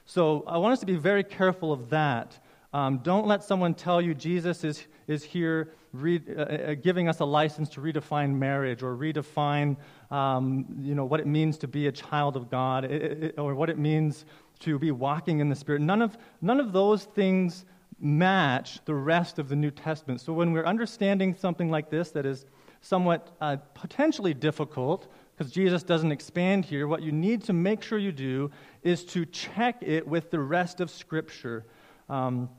So 0.06 0.46
I 0.48 0.58
want 0.58 0.72
us 0.72 0.80
to 0.80 0.86
be 0.86 0.96
very 0.96 1.24
careful 1.24 1.74
of 1.74 1.90
that. 1.90 2.40
Um, 2.72 3.00
don't 3.00 3.28
let 3.28 3.44
someone 3.44 3.74
tell 3.74 4.02
you 4.02 4.14
Jesus 4.14 4.64
is, 4.64 4.88
is 5.08 5.24
here 5.24 5.74
re- 5.92 6.22
uh, 6.30 6.42
uh, 6.42 6.74
giving 6.76 7.10
us 7.10 7.20
a 7.20 7.26
license 7.26 7.68
to 7.72 7.82
redefine 7.82 8.34
marriage 8.34 8.84
or 8.84 8.96
redefine 8.96 9.76
um, 10.12 10.66
you 10.80 10.96
know, 10.96 11.04
what 11.04 11.20
it 11.20 11.28
means 11.28 11.58
to 11.58 11.68
be 11.68 11.88
a 11.88 11.92
child 11.92 12.38
of 12.38 12.50
God 12.50 12.86
it, 12.86 13.24
it, 13.24 13.36
or 13.38 13.54
what 13.54 13.70
it 13.70 13.78
means 13.78 14.24
to 14.60 14.80
be 14.80 14.92
walking 14.92 15.42
in 15.42 15.50
the 15.50 15.56
Spirit. 15.56 15.82
None 15.82 16.02
of, 16.02 16.18
none 16.42 16.62
of 16.62 16.72
those 16.72 17.04
things 17.04 17.66
match 18.00 18.80
the 18.86 18.96
rest 18.96 19.40
of 19.40 19.50
the 19.50 19.58
New 19.58 19.72
Testament. 19.72 20.22
So 20.22 20.32
when 20.32 20.54
we're 20.54 20.66
understanding 20.66 21.36
something 21.36 21.70
like 21.70 21.90
this 21.90 22.12
that 22.12 22.26
is 22.26 22.46
somewhat 22.82 23.36
uh, 23.42 23.58
potentially 23.74 24.34
difficult, 24.34 25.08
because 25.38 25.52
Jesus 25.52 25.84
doesn't 25.84 26.12
expand 26.12 26.66
here, 26.66 26.88
what 26.88 27.02
you 27.02 27.12
need 27.12 27.44
to 27.44 27.54
make 27.54 27.82
sure 27.82 27.98
you 27.98 28.12
do 28.12 28.52
is 28.84 29.06
to 29.06 29.26
check 29.26 29.78
it 29.82 30.08
with 30.08 30.32
the 30.32 30.40
rest 30.40 30.82
of 30.82 30.90
Scripture. 30.90 31.66
Um, 32.10 32.50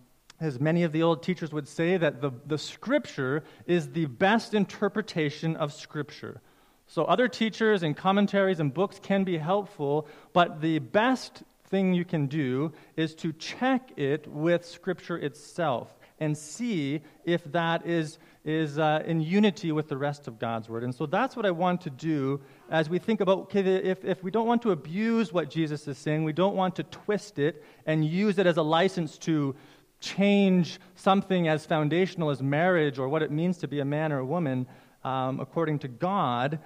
as 0.40 0.58
many 0.58 0.84
of 0.84 0.92
the 0.92 1.02
old 1.02 1.22
teachers 1.22 1.52
would 1.52 1.68
say, 1.68 1.98
that 1.98 2.22
the, 2.22 2.30
the 2.46 2.56
Scripture 2.56 3.44
is 3.66 3.90
the 3.90 4.06
best 4.06 4.54
interpretation 4.54 5.56
of 5.56 5.72
Scripture. 5.72 6.40
So, 6.86 7.04
other 7.04 7.28
teachers 7.28 7.82
and 7.82 7.96
commentaries 7.96 8.58
and 8.58 8.72
books 8.72 8.98
can 9.00 9.24
be 9.24 9.38
helpful, 9.38 10.08
but 10.32 10.60
the 10.60 10.78
best 10.78 11.42
thing 11.66 11.94
you 11.94 12.04
can 12.04 12.26
do 12.26 12.72
is 12.96 13.14
to 13.16 13.32
check 13.34 13.92
it 13.96 14.26
with 14.26 14.64
Scripture 14.64 15.18
itself 15.18 15.99
and 16.20 16.36
see 16.36 17.00
if 17.24 17.42
that 17.52 17.86
is 17.86 18.18
is 18.42 18.78
uh, 18.78 19.02
in 19.06 19.20
unity 19.20 19.70
with 19.70 19.88
the 19.88 19.96
rest 19.96 20.26
of 20.26 20.38
God's 20.38 20.68
word. 20.68 20.82
And 20.82 20.94
so 20.94 21.04
that's 21.04 21.36
what 21.36 21.44
I 21.44 21.50
want 21.50 21.82
to 21.82 21.90
do 21.90 22.40
as 22.70 22.88
we 22.88 22.98
think 22.98 23.20
about 23.20 23.38
okay, 23.40 23.60
if, 23.60 24.04
if 24.04 24.22
we 24.22 24.30
don't 24.30 24.46
want 24.46 24.62
to 24.62 24.70
abuse 24.70 25.32
what 25.32 25.50
Jesus 25.50 25.86
is 25.86 25.98
saying, 25.98 26.24
we 26.24 26.32
don't 26.32 26.56
want 26.56 26.74
to 26.76 26.82
twist 26.84 27.38
it 27.38 27.62
and 27.84 28.04
use 28.04 28.38
it 28.38 28.46
as 28.46 28.56
a 28.56 28.62
license 28.62 29.18
to 29.18 29.54
change 30.00 30.80
something 30.94 31.48
as 31.48 31.66
foundational 31.66 32.30
as 32.30 32.42
marriage 32.42 32.98
or 32.98 33.08
what 33.08 33.22
it 33.22 33.30
means 33.30 33.58
to 33.58 33.68
be 33.68 33.80
a 33.80 33.84
man 33.84 34.12
or 34.12 34.20
a 34.20 34.24
woman 34.24 34.66
um, 35.04 35.40
according 35.40 35.78
to 35.80 35.88
God, 35.88 36.58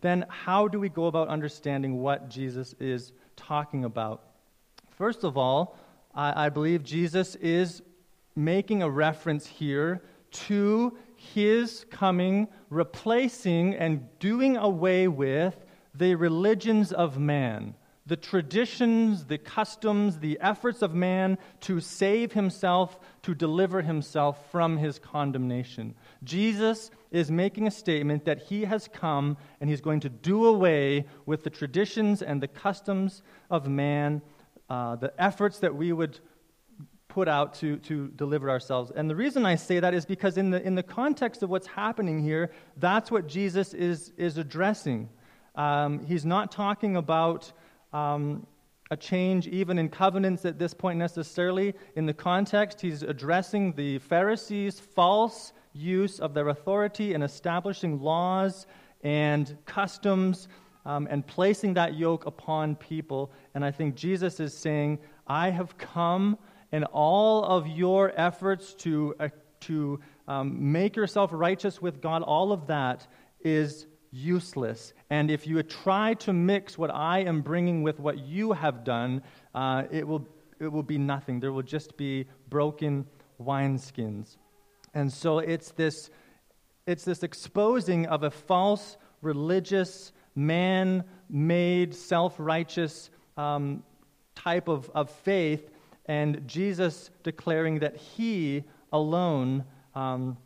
then 0.00 0.24
how 0.28 0.68
do 0.68 0.78
we 0.80 0.88
go 0.88 1.06
about 1.06 1.28
understanding 1.28 2.00
what 2.00 2.28
Jesus 2.28 2.74
is 2.78 3.12
talking 3.36 3.84
about? 3.84 4.22
First 4.90 5.24
of 5.24 5.36
all, 5.36 5.76
I, 6.14 6.46
I 6.46 6.48
believe 6.48 6.82
Jesus 6.82 7.34
is 7.36 7.82
making 8.38 8.82
a 8.82 8.88
reference 8.88 9.46
here 9.46 10.00
to 10.30 10.96
his 11.16 11.84
coming, 11.90 12.46
replacing 12.70 13.74
and 13.74 14.06
doing 14.20 14.56
away 14.56 15.08
with 15.08 15.66
the 15.92 16.14
religions 16.14 16.92
of 16.92 17.18
man, 17.18 17.74
the 18.06 18.16
traditions, 18.16 19.24
the 19.24 19.38
customs, 19.38 20.20
the 20.20 20.38
efforts 20.40 20.82
of 20.82 20.94
man 20.94 21.36
to 21.60 21.80
save 21.80 22.32
himself, 22.32 23.00
to 23.22 23.34
deliver 23.34 23.82
himself 23.82 24.50
from 24.52 24.76
his 24.76 25.00
condemnation. 25.00 25.92
Jesus 26.22 26.92
is 27.10 27.32
making 27.32 27.66
a 27.66 27.72
statement 27.72 28.24
that 28.24 28.38
he 28.38 28.64
has 28.64 28.88
come 28.92 29.36
and 29.60 29.68
he's 29.68 29.80
going 29.80 30.00
to 30.00 30.08
do 30.08 30.46
away 30.46 31.04
with 31.26 31.42
the 31.42 31.50
traditions 31.50 32.22
and 32.22 32.40
the 32.40 32.48
customs 32.48 33.22
of 33.50 33.68
man, 33.68 34.22
uh, 34.70 34.94
the 34.94 35.12
efforts 35.20 35.58
that 35.58 35.74
we 35.74 35.92
would 35.92 36.20
put 37.08 37.26
out 37.28 37.54
to, 37.54 37.78
to 37.78 38.08
deliver 38.08 38.50
ourselves. 38.50 38.92
And 38.94 39.08
the 39.08 39.16
reason 39.16 39.46
I 39.46 39.56
say 39.56 39.80
that 39.80 39.94
is 39.94 40.04
because, 40.04 40.36
in 40.36 40.50
the, 40.50 40.62
in 40.62 40.74
the 40.74 40.82
context 40.82 41.42
of 41.42 41.50
what's 41.50 41.66
happening 41.66 42.22
here, 42.22 42.50
that's 42.76 43.10
what 43.10 43.26
Jesus 43.26 43.74
is, 43.74 44.12
is 44.16 44.38
addressing. 44.38 45.08
Um, 45.54 46.04
he's 46.04 46.24
not 46.24 46.52
talking 46.52 46.96
about 46.96 47.50
um, 47.92 48.46
a 48.90 48.96
change 48.96 49.48
even 49.48 49.78
in 49.78 49.88
covenants 49.88 50.44
at 50.44 50.58
this 50.58 50.74
point 50.74 50.98
necessarily. 50.98 51.74
In 51.96 52.06
the 52.06 52.14
context, 52.14 52.80
he's 52.80 53.02
addressing 53.02 53.72
the 53.72 53.98
Pharisees' 53.98 54.78
false 54.78 55.52
use 55.72 56.20
of 56.20 56.34
their 56.34 56.48
authority 56.48 57.14
in 57.14 57.22
establishing 57.22 58.00
laws 58.00 58.66
and 59.02 59.56
customs 59.66 60.48
um, 60.84 61.06
and 61.10 61.26
placing 61.26 61.74
that 61.74 61.94
yoke 61.94 62.26
upon 62.26 62.76
people. 62.76 63.30
And 63.54 63.64
I 63.64 63.70
think 63.70 63.94
Jesus 63.94 64.40
is 64.40 64.56
saying, 64.56 64.98
I 65.26 65.50
have 65.50 65.76
come, 65.76 66.38
and 66.72 66.84
all 66.84 67.44
of 67.44 67.66
your 67.66 68.12
efforts 68.16 68.74
to, 68.74 69.14
uh, 69.18 69.28
to 69.60 70.00
um, 70.26 70.72
make 70.72 70.96
yourself 70.96 71.30
righteous 71.32 71.80
with 71.80 72.00
God, 72.00 72.22
all 72.22 72.52
of 72.52 72.66
that 72.66 73.06
is 73.40 73.86
useless. 74.10 74.92
And 75.10 75.30
if 75.30 75.46
you 75.46 75.62
try 75.62 76.14
to 76.14 76.32
mix 76.32 76.76
what 76.78 76.90
I 76.90 77.20
am 77.20 77.42
bringing 77.42 77.82
with 77.82 77.98
what 78.00 78.18
you 78.18 78.52
have 78.52 78.84
done, 78.84 79.22
uh, 79.54 79.84
it, 79.90 80.06
will, 80.06 80.26
it 80.60 80.68
will 80.68 80.82
be 80.82 80.98
nothing. 80.98 81.40
There 81.40 81.52
will 81.52 81.62
just 81.62 81.96
be 81.96 82.26
broken 82.48 83.06
wineskins. 83.40 84.36
And 84.94 85.12
so 85.12 85.38
it's 85.38 85.70
this, 85.72 86.10
it's 86.86 87.04
this 87.04 87.22
exposing 87.22 88.06
of 88.06 88.22
a 88.22 88.30
false 88.30 88.96
religious, 89.22 90.12
man 90.34 91.04
made, 91.28 91.94
self 91.94 92.34
righteous 92.38 93.10
um, 93.36 93.82
type 94.34 94.68
of, 94.68 94.90
of 94.94 95.10
faith, 95.10 95.70
and 96.08 96.42
Jesus 96.48 97.10
declaring 97.22 97.78
that 97.80 97.96
he 97.96 98.64
alone. 98.92 99.64
Um, 99.94 100.36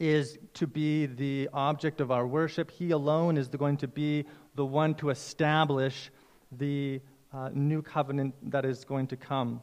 is 0.00 0.38
to 0.54 0.66
be 0.66 1.04
the 1.04 1.48
object 1.52 2.00
of 2.00 2.10
our 2.10 2.26
worship. 2.26 2.70
He 2.70 2.90
alone 2.90 3.36
is 3.36 3.48
going 3.48 3.76
to 3.76 3.86
be 3.86 4.24
the 4.54 4.64
one 4.64 4.94
to 4.94 5.10
establish 5.10 6.10
the 6.52 7.00
uh, 7.32 7.50
new 7.52 7.82
covenant 7.82 8.34
that 8.50 8.64
is 8.64 8.82
going 8.82 9.06
to 9.08 9.16
come. 9.16 9.60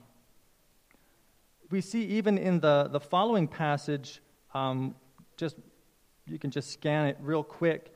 We 1.71 1.81
see 1.81 2.05
even 2.05 2.37
in 2.37 2.59
the, 2.59 2.87
the 2.89 2.99
following 2.99 3.47
passage, 3.47 4.21
um, 4.53 4.95
just 5.35 5.57
you 6.27 6.37
can 6.37 6.51
just 6.51 6.71
scan 6.71 7.07
it 7.07 7.17
real 7.19 7.43
quick. 7.43 7.93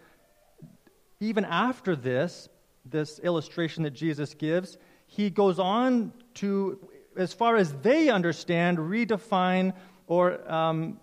Even 1.20 1.46
after 1.46 1.96
this, 1.96 2.50
this 2.86 3.20
illustration 3.20 3.84
that 3.84 3.92
Jesus 3.92 4.34
gives, 4.34 4.78
he 5.06 5.30
goes 5.30 5.60
on 5.60 6.12
to, 6.36 6.80
as 7.16 7.34
far 7.34 7.56
as 7.56 7.74
they 7.82 8.10
understand, 8.10 8.78
redefine 8.78 9.74
or 10.08 10.40
um, 10.52 11.00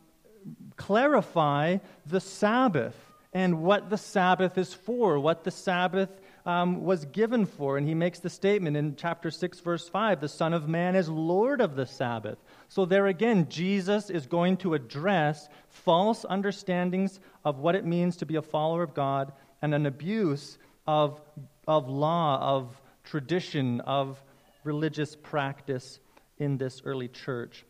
clarify 0.76 1.78
the 2.06 2.20
Sabbath 2.20 2.96
and 3.32 3.62
what 3.62 3.90
the 3.90 3.98
Sabbath 3.98 4.56
is 4.56 4.72
for, 4.72 5.18
what 5.18 5.44
the 5.44 5.50
Sabbath 5.50 6.08
um, 6.46 6.82
was 6.82 7.04
given 7.06 7.44
for. 7.44 7.76
And 7.76 7.86
he 7.86 7.94
makes 7.94 8.20
the 8.20 8.30
statement 8.30 8.76
in 8.76 8.96
chapter 8.96 9.30
6, 9.30 9.60
verse 9.60 9.88
5 9.88 10.20
the 10.20 10.28
Son 10.28 10.54
of 10.54 10.68
Man 10.68 10.96
is 10.96 11.08
Lord 11.08 11.60
of 11.60 11.76
the 11.76 11.86
Sabbath. 11.86 12.38
So, 12.68 12.84
there 12.84 13.06
again, 13.06 13.48
Jesus 13.48 14.08
is 14.08 14.26
going 14.26 14.56
to 14.58 14.74
address 14.74 15.48
false 15.68 16.24
understandings 16.28 17.20
of 17.44 17.58
what 17.58 17.74
it 17.74 17.84
means 17.84 18.16
to 18.16 18.26
be 18.26 18.36
a 18.36 18.42
follower 18.42 18.82
of 18.82 18.94
God 18.94 19.32
and 19.60 19.74
an 19.74 19.86
abuse 19.86 20.58
of, 20.86 21.20
of 21.66 21.88
law, 21.88 22.40
of 22.40 22.80
tradition, 23.04 23.80
of 23.82 24.22
religious 24.68 25.16
practice 25.16 25.98
in 26.36 26.58
this 26.58 26.82
early 26.84 27.08
church. 27.08 27.64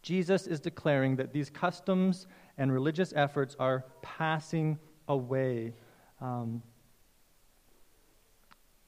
Jesus 0.00 0.46
is 0.46 0.58
declaring 0.58 1.16
that 1.16 1.32
these 1.32 1.50
customs 1.50 2.26
and 2.56 2.72
religious 2.72 3.12
efforts 3.14 3.54
are 3.58 3.84
passing 4.00 4.78
away. 5.06 5.74
Um, 6.22 6.62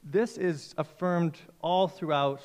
this 0.03 0.39
is 0.39 0.75
affirmed 0.79 1.37
all 1.61 1.89
throughout 1.89 2.41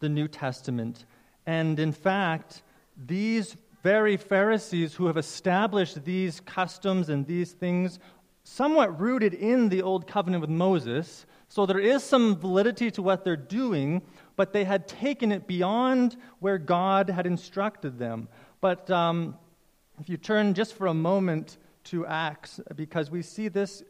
the 0.00 0.08
New 0.08 0.26
Testament. 0.26 1.04
And 1.46 1.78
in 1.78 1.92
fact, 1.92 2.62
these 2.96 3.56
very 3.84 4.16
Pharisees 4.16 4.94
who 4.94 5.06
have 5.06 5.16
established 5.16 6.04
these 6.04 6.40
customs 6.40 7.08
and 7.08 7.24
these 7.24 7.52
things, 7.52 8.00
somewhat 8.42 8.98
rooted 8.98 9.34
in 9.34 9.68
the 9.68 9.82
Old 9.82 10.08
Covenant 10.08 10.40
with 10.40 10.50
Moses, 10.50 11.26
so 11.54 11.66
there 11.66 11.78
is 11.78 12.02
some 12.02 12.34
validity 12.34 12.90
to 12.90 13.00
what 13.00 13.22
they're 13.22 13.36
doing, 13.36 14.02
but 14.34 14.52
they 14.52 14.64
had 14.64 14.88
taken 14.88 15.30
it 15.30 15.46
beyond 15.46 16.16
where 16.40 16.58
God 16.58 17.08
had 17.08 17.28
instructed 17.28 17.96
them. 17.96 18.26
But 18.60 18.90
um, 18.90 19.38
if 20.00 20.08
you 20.08 20.16
turn 20.16 20.52
just 20.52 20.74
for 20.74 20.88
a 20.88 20.94
moment 20.94 21.58
to 21.84 22.06
Acts, 22.06 22.58
because 22.74 23.08
we 23.08 23.22
see 23.22 23.46
this 23.46 23.84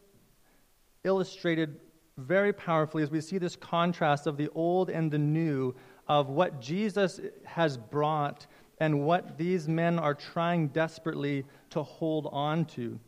illustrated 1.04 1.80
very 2.18 2.52
powerfully 2.52 3.02
as 3.02 3.10
we 3.10 3.22
see 3.22 3.38
this 3.38 3.56
contrast 3.56 4.26
of 4.26 4.36
the 4.36 4.50
old 4.54 4.90
and 4.90 5.10
the 5.10 5.16
new, 5.16 5.74
of 6.06 6.28
what 6.28 6.60
Jesus 6.60 7.18
has 7.46 7.78
brought 7.78 8.46
and 8.78 9.06
what 9.06 9.38
these 9.38 9.68
men 9.68 9.98
are 9.98 10.12
trying 10.12 10.68
desperately 10.68 11.46
to 11.70 11.82
hold 11.82 12.28
on 12.30 12.66
to. 12.66 13.00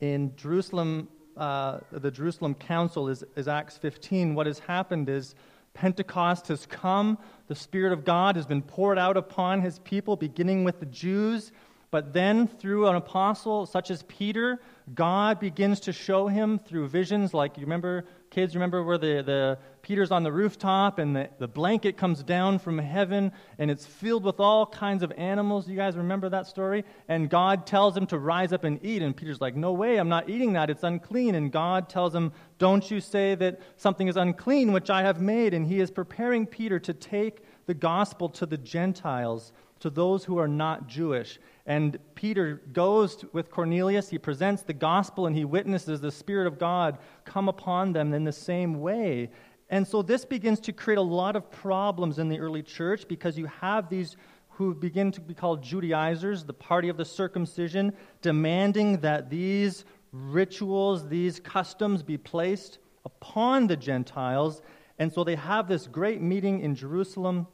In 0.00 0.34
Jerusalem, 0.34 1.08
uh, 1.38 1.80
the 1.92 2.10
Jerusalem 2.10 2.54
Council 2.54 3.08
is, 3.08 3.24
is 3.36 3.48
Acts 3.48 3.78
15. 3.78 4.34
What 4.34 4.46
has 4.46 4.58
happened 4.58 5.08
is 5.08 5.34
Pentecost 5.72 6.48
has 6.48 6.66
come. 6.66 7.16
The 7.46 7.54
Spirit 7.54 7.92
of 7.92 8.04
God 8.04 8.34
has 8.34 8.46
been 8.46 8.62
poured 8.62 8.98
out 8.98 9.16
upon 9.16 9.60
his 9.60 9.78
people, 9.78 10.16
beginning 10.16 10.64
with 10.64 10.80
the 10.80 10.86
Jews. 10.86 11.52
But 11.90 12.12
then, 12.12 12.46
through 12.46 12.86
an 12.86 12.96
apostle 12.96 13.64
such 13.64 13.90
as 13.90 14.02
Peter, 14.02 14.60
God 14.94 15.40
begins 15.40 15.80
to 15.80 15.92
show 15.92 16.28
him 16.28 16.58
through 16.58 16.88
visions. 16.88 17.32
Like, 17.32 17.56
you 17.56 17.62
remember, 17.62 18.04
kids, 18.30 18.54
remember 18.54 18.84
where 18.84 18.98
the, 18.98 19.22
the 19.22 19.58
Peter's 19.80 20.10
on 20.10 20.22
the 20.22 20.30
rooftop 20.30 20.98
and 20.98 21.16
the, 21.16 21.30
the 21.38 21.48
blanket 21.48 21.96
comes 21.96 22.22
down 22.22 22.58
from 22.58 22.76
heaven 22.78 23.32
and 23.58 23.70
it's 23.70 23.86
filled 23.86 24.22
with 24.22 24.38
all 24.38 24.66
kinds 24.66 25.02
of 25.02 25.10
animals. 25.16 25.66
You 25.66 25.76
guys 25.76 25.96
remember 25.96 26.28
that 26.28 26.46
story? 26.46 26.84
And 27.08 27.30
God 27.30 27.66
tells 27.66 27.96
him 27.96 28.06
to 28.08 28.18
rise 28.18 28.52
up 28.52 28.64
and 28.64 28.78
eat. 28.84 29.00
And 29.00 29.16
Peter's 29.16 29.40
like, 29.40 29.56
No 29.56 29.72
way, 29.72 29.96
I'm 29.96 30.10
not 30.10 30.28
eating 30.28 30.52
that. 30.54 30.68
It's 30.68 30.84
unclean. 30.84 31.34
And 31.36 31.50
God 31.50 31.88
tells 31.88 32.14
him, 32.14 32.32
Don't 32.58 32.90
you 32.90 33.00
say 33.00 33.34
that 33.36 33.60
something 33.78 34.08
is 34.08 34.16
unclean, 34.16 34.72
which 34.72 34.90
I 34.90 35.02
have 35.02 35.22
made. 35.22 35.54
And 35.54 35.66
he 35.66 35.80
is 35.80 35.90
preparing 35.90 36.46
Peter 36.46 36.78
to 36.80 36.92
take 36.92 37.42
the 37.64 37.74
gospel 37.74 38.28
to 38.30 38.44
the 38.44 38.58
Gentiles, 38.58 39.52
to 39.80 39.90
those 39.90 40.24
who 40.24 40.38
are 40.38 40.48
not 40.48 40.86
Jewish. 40.86 41.38
And 41.68 41.98
Peter 42.14 42.62
goes 42.72 43.26
with 43.34 43.50
Cornelius, 43.50 44.08
he 44.08 44.16
presents 44.18 44.62
the 44.62 44.72
gospel, 44.72 45.26
and 45.26 45.36
he 45.36 45.44
witnesses 45.44 46.00
the 46.00 46.10
Spirit 46.10 46.46
of 46.46 46.58
God 46.58 46.96
come 47.26 47.46
upon 47.46 47.92
them 47.92 48.14
in 48.14 48.24
the 48.24 48.32
same 48.32 48.80
way. 48.80 49.28
And 49.68 49.86
so 49.86 50.00
this 50.00 50.24
begins 50.24 50.60
to 50.60 50.72
create 50.72 50.96
a 50.96 51.02
lot 51.02 51.36
of 51.36 51.50
problems 51.50 52.18
in 52.18 52.30
the 52.30 52.40
early 52.40 52.62
church 52.62 53.06
because 53.06 53.36
you 53.36 53.44
have 53.60 53.90
these 53.90 54.16
who 54.48 54.74
begin 54.74 55.12
to 55.12 55.20
be 55.20 55.34
called 55.34 55.62
Judaizers, 55.62 56.42
the 56.42 56.54
party 56.54 56.88
of 56.88 56.96
the 56.96 57.04
circumcision, 57.04 57.92
demanding 58.22 59.00
that 59.00 59.28
these 59.28 59.84
rituals, 60.10 61.06
these 61.06 61.38
customs 61.38 62.02
be 62.02 62.16
placed 62.16 62.78
upon 63.04 63.66
the 63.66 63.76
Gentiles. 63.76 64.62
And 64.98 65.12
so 65.12 65.22
they 65.22 65.36
have 65.36 65.68
this 65.68 65.86
great 65.86 66.22
meeting 66.22 66.60
in 66.60 66.74
Jerusalem, 66.74 67.46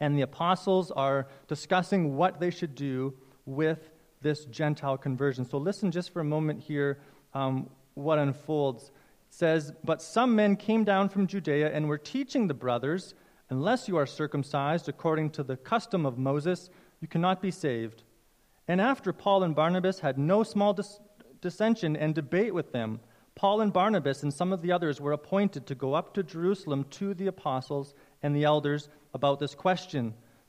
and 0.00 0.18
the 0.18 0.22
apostles 0.22 0.90
are 0.90 1.28
discussing 1.46 2.16
what 2.16 2.40
they 2.40 2.50
should 2.50 2.74
do 2.74 3.14
with 3.48 3.90
this 4.20 4.44
Gentile 4.44 4.98
conversion. 4.98 5.44
So 5.44 5.58
listen 5.58 5.90
just 5.90 6.12
for 6.12 6.20
a 6.20 6.24
moment 6.24 6.62
here 6.62 6.98
um, 7.32 7.70
what 7.94 8.18
unfolds 8.18 8.90
says, 9.30 9.72
But 9.82 10.02
some 10.02 10.36
men 10.36 10.56
came 10.56 10.84
down 10.84 11.08
from 11.08 11.26
Judea 11.26 11.72
and 11.72 11.88
were 11.88 11.98
teaching 11.98 12.46
the 12.46 12.54
brothers, 12.54 13.14
Unless 13.50 13.88
you 13.88 13.96
are 13.96 14.06
circumcised 14.06 14.90
according 14.90 15.30
to 15.30 15.42
the 15.42 15.56
custom 15.56 16.04
of 16.04 16.18
Moses, 16.18 16.68
you 17.00 17.08
cannot 17.08 17.40
be 17.40 17.50
saved. 17.50 18.02
And 18.66 18.78
after 18.78 19.10
Paul 19.14 19.42
and 19.42 19.54
Barnabas 19.54 20.00
had 20.00 20.18
no 20.18 20.42
small 20.42 20.74
dis- 20.74 21.00
dissension 21.40 21.96
and 21.96 22.14
debate 22.14 22.52
with 22.52 22.72
them, 22.72 23.00
Paul 23.34 23.62
and 23.62 23.72
Barnabas 23.72 24.22
and 24.22 24.34
some 24.34 24.52
of 24.52 24.60
the 24.60 24.72
others 24.72 25.00
were 25.00 25.12
appointed 25.12 25.66
to 25.66 25.74
go 25.74 25.94
up 25.94 26.12
to 26.14 26.22
Jerusalem 26.22 26.84
to 26.90 27.14
the 27.14 27.28
apostles 27.28 27.94
and 28.22 28.36
the 28.36 28.44
elders 28.44 28.90
about 29.14 29.40
this 29.40 29.54
question. 29.54 30.12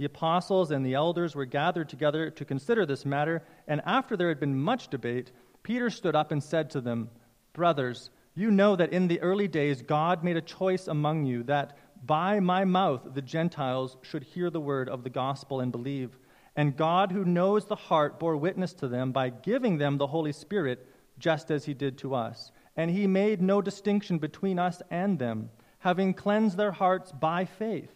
The 0.00 0.06
apostles 0.06 0.70
and 0.70 0.82
the 0.82 0.94
elders 0.94 1.34
were 1.34 1.44
gathered 1.44 1.90
together 1.90 2.30
to 2.30 2.44
consider 2.46 2.86
this 2.86 3.04
matter, 3.04 3.42
and 3.68 3.82
after 3.84 4.16
there 4.16 4.28
had 4.28 4.40
been 4.40 4.58
much 4.58 4.88
debate, 4.88 5.30
Peter 5.62 5.90
stood 5.90 6.16
up 6.16 6.32
and 6.32 6.42
said 6.42 6.70
to 6.70 6.80
them, 6.80 7.10
Brothers, 7.52 8.08
you 8.34 8.50
know 8.50 8.76
that 8.76 8.94
in 8.94 9.08
the 9.08 9.20
early 9.20 9.46
days 9.46 9.82
God 9.82 10.24
made 10.24 10.38
a 10.38 10.40
choice 10.40 10.88
among 10.88 11.26
you 11.26 11.42
that 11.42 11.76
by 12.06 12.40
my 12.40 12.64
mouth 12.64 13.12
the 13.12 13.20
Gentiles 13.20 13.98
should 14.00 14.22
hear 14.22 14.48
the 14.48 14.58
word 14.58 14.88
of 14.88 15.04
the 15.04 15.10
gospel 15.10 15.60
and 15.60 15.70
believe. 15.70 16.18
And 16.56 16.78
God, 16.78 17.12
who 17.12 17.26
knows 17.26 17.66
the 17.66 17.76
heart, 17.76 18.18
bore 18.18 18.38
witness 18.38 18.72
to 18.72 18.88
them 18.88 19.12
by 19.12 19.28
giving 19.28 19.76
them 19.76 19.98
the 19.98 20.06
Holy 20.06 20.32
Spirit, 20.32 20.88
just 21.18 21.50
as 21.50 21.66
he 21.66 21.74
did 21.74 21.98
to 21.98 22.14
us. 22.14 22.52
And 22.74 22.90
he 22.90 23.06
made 23.06 23.42
no 23.42 23.60
distinction 23.60 24.16
between 24.16 24.58
us 24.58 24.80
and 24.90 25.18
them, 25.18 25.50
having 25.80 26.14
cleansed 26.14 26.56
their 26.56 26.72
hearts 26.72 27.12
by 27.12 27.44
faith. 27.44 27.92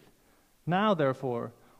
Now, 0.67 0.93
therefore, 0.93 1.51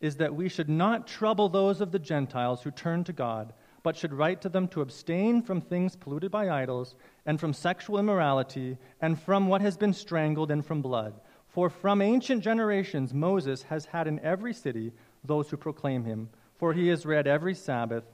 is 0.00 0.16
that 0.16 0.34
we 0.34 0.48
should 0.48 0.68
not 0.68 1.06
trouble 1.06 1.48
those 1.48 1.80
of 1.80 1.92
the 1.92 1.98
Gentiles 1.98 2.62
who 2.62 2.70
turn 2.70 3.04
to 3.04 3.12
God 3.12 3.52
but 3.82 3.96
should 3.96 4.12
write 4.12 4.40
to 4.42 4.48
them 4.48 4.68
to 4.68 4.80
abstain 4.80 5.42
from 5.42 5.60
things 5.60 5.96
polluted 5.96 6.30
by 6.30 6.50
idols, 6.50 6.94
and 7.26 7.38
from 7.38 7.52
sexual 7.52 7.98
immorality, 7.98 8.76
and 9.00 9.20
from 9.20 9.48
what 9.48 9.60
has 9.60 9.76
been 9.76 9.92
strangled, 9.92 10.50
and 10.50 10.64
from 10.64 10.82
blood. 10.82 11.20
For 11.48 11.70
from 11.70 12.02
ancient 12.02 12.42
generations 12.42 13.14
Moses 13.14 13.62
has 13.62 13.86
had 13.86 14.06
in 14.06 14.20
every 14.20 14.52
city 14.52 14.92
those 15.24 15.48
who 15.48 15.56
proclaim 15.56 16.04
him, 16.04 16.28
for 16.56 16.72
he 16.72 16.90
is 16.90 17.06
read 17.06 17.26
every 17.26 17.54
Sabbath 17.54 18.04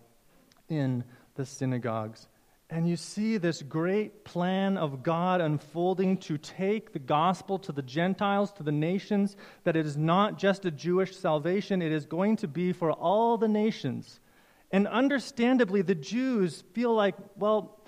in 0.68 1.04
the 1.34 1.44
synagogues. 1.44 2.28
And 2.74 2.88
you 2.88 2.96
see 2.96 3.36
this 3.36 3.62
great 3.62 4.24
plan 4.24 4.76
of 4.76 5.04
God 5.04 5.40
unfolding 5.40 6.16
to 6.16 6.36
take 6.36 6.92
the 6.92 6.98
gospel 6.98 7.56
to 7.60 7.70
the 7.70 7.82
Gentiles, 7.82 8.50
to 8.54 8.64
the 8.64 8.72
nations, 8.72 9.36
that 9.62 9.76
it 9.76 9.86
is 9.86 9.96
not 9.96 10.38
just 10.38 10.64
a 10.64 10.72
Jewish 10.72 11.14
salvation, 11.16 11.80
it 11.80 11.92
is 11.92 12.04
going 12.04 12.34
to 12.38 12.48
be 12.48 12.72
for 12.72 12.90
all 12.90 13.38
the 13.38 13.46
nations. 13.46 14.18
And 14.72 14.88
understandably, 14.88 15.82
the 15.82 15.94
Jews 15.94 16.64
feel 16.72 16.92
like, 16.92 17.14
well, 17.36 17.78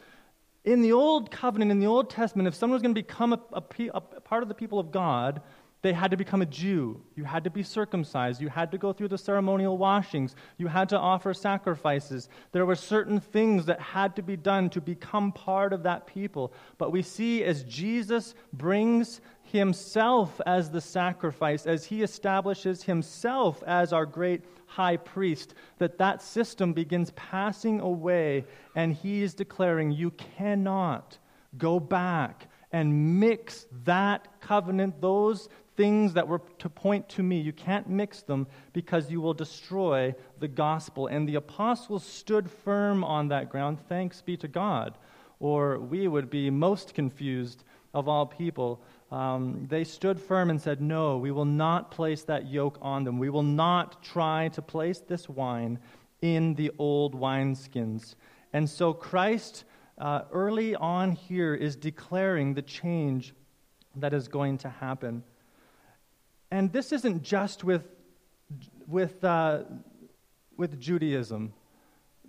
in 0.64 0.82
the 0.82 0.92
Old 0.92 1.32
Covenant, 1.32 1.72
in 1.72 1.80
the 1.80 1.88
Old 1.88 2.08
Testament, 2.08 2.46
if 2.46 2.54
someone 2.54 2.74
was 2.74 2.82
going 2.82 2.94
to 2.94 3.02
become 3.02 3.32
a, 3.32 3.40
a, 3.54 3.64
a, 3.92 4.00
part 4.00 4.44
of 4.44 4.48
the 4.48 4.54
people 4.54 4.78
of 4.78 4.92
God, 4.92 5.42
they 5.82 5.92
had 5.92 6.10
to 6.10 6.16
become 6.16 6.42
a 6.42 6.46
Jew. 6.46 7.00
You 7.14 7.24
had 7.24 7.44
to 7.44 7.50
be 7.50 7.62
circumcised. 7.62 8.40
You 8.40 8.48
had 8.48 8.72
to 8.72 8.78
go 8.78 8.92
through 8.92 9.08
the 9.08 9.18
ceremonial 9.18 9.78
washings. 9.78 10.34
You 10.56 10.66
had 10.66 10.88
to 10.88 10.98
offer 10.98 11.34
sacrifices. 11.34 12.28
There 12.52 12.66
were 12.66 12.74
certain 12.74 13.20
things 13.20 13.66
that 13.66 13.80
had 13.80 14.16
to 14.16 14.22
be 14.22 14.36
done 14.36 14.70
to 14.70 14.80
become 14.80 15.32
part 15.32 15.72
of 15.72 15.82
that 15.84 16.06
people. 16.06 16.52
But 16.78 16.92
we 16.92 17.02
see 17.02 17.44
as 17.44 17.62
Jesus 17.64 18.34
brings 18.52 19.20
himself 19.44 20.40
as 20.46 20.70
the 20.70 20.80
sacrifice, 20.80 21.66
as 21.66 21.84
he 21.84 22.02
establishes 22.02 22.82
himself 22.82 23.62
as 23.64 23.92
our 23.92 24.06
great 24.06 24.42
high 24.66 24.96
priest, 24.96 25.54
that 25.78 25.98
that 25.98 26.20
system 26.20 26.72
begins 26.72 27.12
passing 27.12 27.80
away 27.80 28.44
and 28.74 28.92
he 28.92 29.22
is 29.22 29.34
declaring, 29.34 29.92
You 29.92 30.10
cannot 30.10 31.18
go 31.58 31.78
back 31.78 32.48
and 32.72 33.20
mix 33.20 33.66
that 33.84 34.40
covenant, 34.40 35.00
those 35.00 35.48
things 35.76 36.14
that 36.14 36.26
were 36.26 36.40
to 36.58 36.68
point 36.68 37.08
to 37.10 37.22
me. 37.22 37.38
You 37.38 37.52
can't 37.52 37.88
mix 37.88 38.22
them 38.22 38.46
because 38.72 39.10
you 39.10 39.20
will 39.20 39.34
destroy 39.34 40.14
the 40.40 40.48
gospel. 40.48 41.06
And 41.06 41.28
the 41.28 41.36
apostles 41.36 42.04
stood 42.04 42.50
firm 42.50 43.04
on 43.04 43.28
that 43.28 43.50
ground. 43.50 43.78
Thanks 43.88 44.22
be 44.22 44.36
to 44.38 44.48
God. 44.48 44.96
Or 45.38 45.78
we 45.78 46.08
would 46.08 46.30
be 46.30 46.50
most 46.50 46.94
confused 46.94 47.64
of 47.92 48.08
all 48.08 48.26
people. 48.26 48.80
Um, 49.10 49.66
they 49.68 49.84
stood 49.84 50.20
firm 50.20 50.50
and 50.50 50.60
said, 50.60 50.80
No, 50.80 51.18
we 51.18 51.30
will 51.30 51.44
not 51.44 51.90
place 51.90 52.22
that 52.24 52.46
yoke 52.48 52.78
on 52.82 53.04
them. 53.04 53.18
We 53.18 53.30
will 53.30 53.42
not 53.42 54.02
try 54.02 54.48
to 54.48 54.62
place 54.62 55.00
this 55.00 55.28
wine 55.28 55.78
in 56.22 56.54
the 56.54 56.72
old 56.78 57.14
wineskins. 57.14 58.14
And 58.52 58.68
so 58.68 58.92
Christ, 58.92 59.64
uh, 59.98 60.22
early 60.32 60.74
on 60.74 61.12
here, 61.12 61.54
is 61.54 61.76
declaring 61.76 62.54
the 62.54 62.62
change 62.62 63.34
that 63.96 64.12
is 64.12 64.28
going 64.28 64.58
to 64.58 64.68
happen. 64.68 65.22
And 66.50 66.72
this 66.72 66.92
isn't 66.92 67.22
just 67.22 67.64
with, 67.64 67.84
with, 68.86 69.22
uh, 69.24 69.64
with 70.56 70.78
Judaism. 70.80 71.52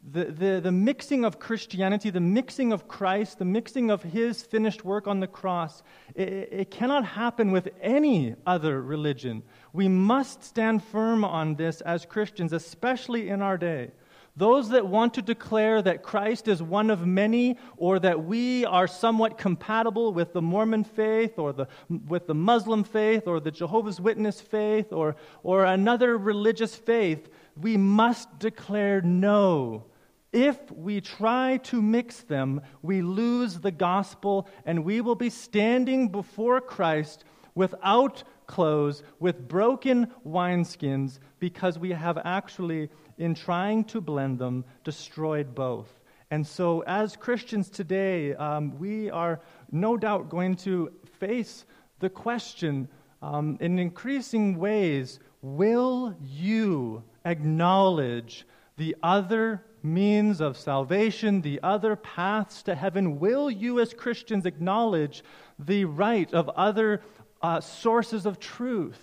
The, 0.10 0.25
the, 0.25 0.62
the 0.62 0.71
mixing 0.71 1.25
of 1.25 1.38
Christianity, 1.38 2.10
the 2.10 2.21
mixing 2.21 2.71
of 2.71 2.88
Christ, 2.88 3.39
the 3.39 3.45
mixing 3.45 3.91
of 3.91 4.03
his 4.03 4.41
finished 4.41 4.86
work 4.86 5.06
on 5.06 5.19
the 5.19 5.27
cross, 5.27 5.84
it, 6.15 6.49
it 6.51 6.71
cannot 6.71 7.03
happen 7.03 7.51
with 7.51 7.69
any 7.82 8.36
other 8.45 8.82
religion. 8.82 9.43
We 9.73 9.89
must 9.89 10.43
stand 10.43 10.84
firm 10.84 11.25
on 11.25 11.56
this 11.56 11.82
as 11.82 12.06
Christians, 12.06 12.53
especially 12.53 13.30
in 13.30 13.41
our 13.41 13.58
day. 13.58 13.91
Those 14.38 14.69
that 14.69 14.86
want 14.86 15.15
to 15.15 15.23
declare 15.23 15.82
that 15.82 16.04
Christ 16.04 16.47
is 16.47 16.62
one 16.62 16.91
of 16.91 17.08
many 17.08 17.58
or 17.76 17.97
that 17.97 18.23
we 18.23 18.65
are 18.65 18.86
somewhat 18.86 19.39
compatible 19.39 20.13
with 20.13 20.32
the 20.32 20.43
Mormon 20.43 20.84
faith 20.84 21.39
or 21.39 21.52
the, 21.54 21.67
with 21.89 22.28
the 22.28 22.36
Muslim 22.36 22.84
faith 22.84 23.28
or 23.28 23.39
the 23.39 23.50
Jehovah's 23.50 24.00
Witness 24.00 24.39
faith 24.39 24.93
or, 24.93 25.15
or 25.41 25.65
another 25.65 26.19
religious 26.19 26.76
faith, 26.76 27.30
we 27.60 27.78
must 27.78 28.38
declare 28.38 29.02
no. 29.02 29.86
If 30.32 30.71
we 30.71 31.02
try 31.02 31.58
to 31.63 31.82
mix 31.82 32.21
them, 32.21 32.62
we 32.84 33.02
lose 33.02 33.60
the 33.60 33.71
gospel 33.71 34.47
and 34.67 34.86
we 34.86 35.02
will 35.02 35.15
be 35.15 35.32
standing 35.32 36.10
before 36.10 36.62
Christ 36.62 37.23
without 37.56 38.23
clothes, 38.45 39.02
with 39.19 39.47
broken 39.47 40.08
wineskins, 40.26 41.19
because 41.39 41.80
we 41.80 41.89
have 41.91 42.19
actually 42.23 42.89
in 43.17 43.34
trying 43.36 43.84
to 43.86 44.01
blend 44.01 44.39
them, 44.39 44.65
destroyed 44.84 45.56
both. 45.56 46.01
And 46.30 46.45
so, 46.45 46.82
as 46.82 47.15
Christians 47.15 47.69
today, 47.69 48.34
um, 48.36 48.77
we 48.77 49.10
are 49.10 49.39
no 49.71 49.95
doubt 49.95 50.30
going 50.30 50.56
to 50.58 50.91
face 51.19 51.65
the 51.99 52.10
question 52.10 52.88
um, 53.21 53.58
in 53.60 53.80
increasing 53.80 54.58
ways 54.58 55.19
will 55.41 56.15
you 56.21 57.03
acknowledge 57.25 58.45
the 58.75 58.95
other 59.01 59.63
means 59.82 60.41
of 60.41 60.58
salvation, 60.58 61.41
the 61.41 61.60
other 61.63 61.95
paths 61.95 62.63
to 62.63 62.75
heaven? 62.75 63.19
Will 63.19 63.49
you, 63.49 63.80
as 63.80 63.93
Christians, 63.93 64.45
acknowledge 64.45 65.23
the 65.58 65.86
right 65.86 66.32
of 66.34 66.49
other 66.49 67.01
uh, 67.41 67.62
sources 67.62 68.25
of 68.25 68.39
truth? 68.39 68.99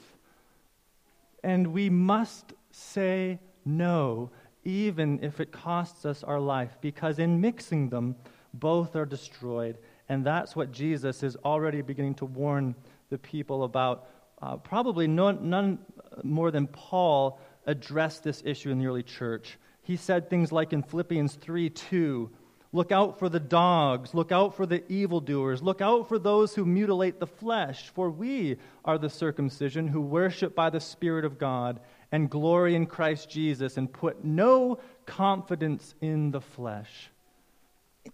And 1.43 1.69
we 1.69 1.89
must 1.91 2.53
say 2.71 3.39
no, 3.65 4.31
even 4.65 5.21
if 5.23 5.41
it 5.41 5.53
costs 5.53 6.05
us 6.05 6.23
our 6.23 6.41
life, 6.41 6.77
because 6.81 7.19
in 7.19 7.41
mixing 7.41 7.89
them, 7.89 8.17
both 8.53 8.97
are 8.97 9.07
destroyed. 9.07 9.79
And 10.09 10.25
that's 10.25 10.55
what 10.55 10.73
Jesus 10.73 11.23
is 11.23 11.37
already 11.45 11.83
beginning 11.83 12.15
to 12.17 12.27
warn 12.27 12.75
the 13.11 13.19
people 13.19 13.65
about. 13.65 14.07
Uh, 14.41 14.57
probably 14.57 15.07
no, 15.07 15.31
none 15.33 15.79
more 16.23 16.51
than 16.51 16.67
Paul 16.67 17.41
addressed 17.67 18.23
this 18.23 18.43
issue 18.45 18.71
in 18.71 18.79
the 18.79 18.87
early 18.87 19.03
church. 19.03 19.59
He 19.83 19.97
said 19.97 20.29
things 20.29 20.53
like 20.53 20.73
in 20.73 20.83
Philippians 20.83 21.35
3 21.35 21.71
2, 21.71 22.31
Look 22.73 22.91
out 22.91 23.21
for 23.21 23.29
the 23.29 23.39
dogs, 23.39 24.15
look 24.15 24.33
out 24.33 24.57
for 24.57 24.67
the 24.67 24.83
evildoers, 24.91 25.63
look 25.63 25.81
out 25.81 26.09
for 26.09 26.19
those 26.19 26.57
who 26.57 26.65
mutilate 26.65 27.21
the 27.21 27.27
flesh, 27.27 27.91
for 27.91 28.11
we 28.11 28.57
are 28.85 28.99
the 28.99 29.09
circumcision 29.09 29.87
who 29.87 30.01
worship 30.01 30.57
by 30.57 30.71
the 30.71 30.81
Spirit 30.81 31.25
of 31.25 31.39
God 31.39 31.79
and 32.15 32.31
glory 32.31 32.77
in 32.77 32.87
Christ 32.87 33.29
Jesus 33.29 33.77
and 33.77 33.93
put 33.93 34.25
no 34.25 34.79
confidence 35.05 35.97
in 36.01 36.31
the 36.31 36.41
flesh. 36.41 37.11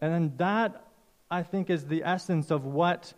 And 0.01 0.39
that, 0.39 0.87
I 1.31 1.43
think, 1.43 1.69
is 1.69 1.85
the 1.85 2.03
essence 2.03 2.51
of 2.51 2.65
what 2.65 3.13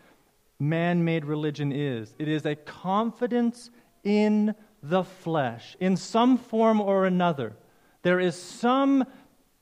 man 0.59 1.05
made 1.05 1.25
religion 1.25 1.71
is 1.71 2.13
it 2.19 2.27
is 2.27 2.47
a 2.47 2.57
confidence 2.57 3.71
in 4.03 4.57
the 4.83 5.05
flesh, 5.05 5.77
in 5.79 5.97
some 5.97 6.37
form 6.37 6.81
or 6.81 7.07
another. 7.07 7.55
There 8.03 8.19
is 8.19 8.35
some, 8.35 9.05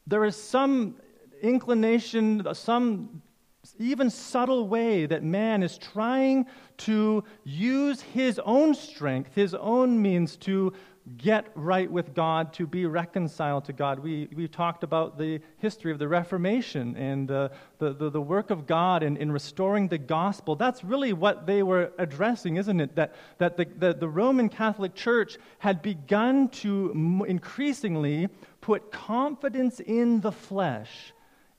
there 0.07 0.25
is 0.25 0.37
some 0.37 0.97
inclination, 1.43 2.47
some 2.55 3.21
even 3.79 4.09
subtle 4.09 4.69
way 4.69 5.05
that 5.05 5.23
man 5.23 5.63
is 5.63 5.77
trying 5.77 6.47
to 6.79 7.25
use 7.45 8.01
his 8.01 8.41
own 8.43 8.75
strength, 8.75 9.35
his 9.35 9.55
own 9.55 10.01
means 10.01 10.37
to 10.39 10.73
get 11.17 11.47
right 11.55 11.91
with 11.91 12.15
God, 12.15 12.53
to 12.55 12.67
be 12.67 12.87
reconciled 12.87 13.65
to 13.67 13.73
God. 13.73 13.99
We, 13.99 14.29
we 14.35 14.49
talked 14.49 14.85
about 14.85 15.19
the 15.19 15.41
history 15.59 15.93
of 15.93 15.99
the 15.99 16.09
Reformation 16.09 16.97
and 16.97 17.31
uh, 17.31 17.49
the, 17.79 17.93
the, 17.93 18.11
the, 18.11 18.21
work 18.21 18.51
of 18.51 18.67
God 18.67 19.03
in, 19.03 19.17
in 19.17 19.33
restoring 19.33 19.89
the 19.89 19.99
gospel. 19.99 20.57
That's 20.57 20.85
really 20.85 21.13
what 21.13 21.47
they 21.47 21.63
were 21.63 21.93
addressing, 21.99 22.57
isn't 22.57 22.81
it? 22.81 22.97
That, 22.97 23.15
that 23.39 23.57
the, 23.57 23.67
the, 23.77 23.95
the 23.95 24.09
Roman 24.09 24.49
Catholic 24.49 24.95
Church 24.95 25.39
had 25.59 25.83
begun 25.83 26.49
to 26.49 27.25
increasingly 27.27 28.29
put 28.61 28.93
confidence 28.93 29.81
in 29.81 30.21
the 30.21 30.33
flesh, 30.33 31.13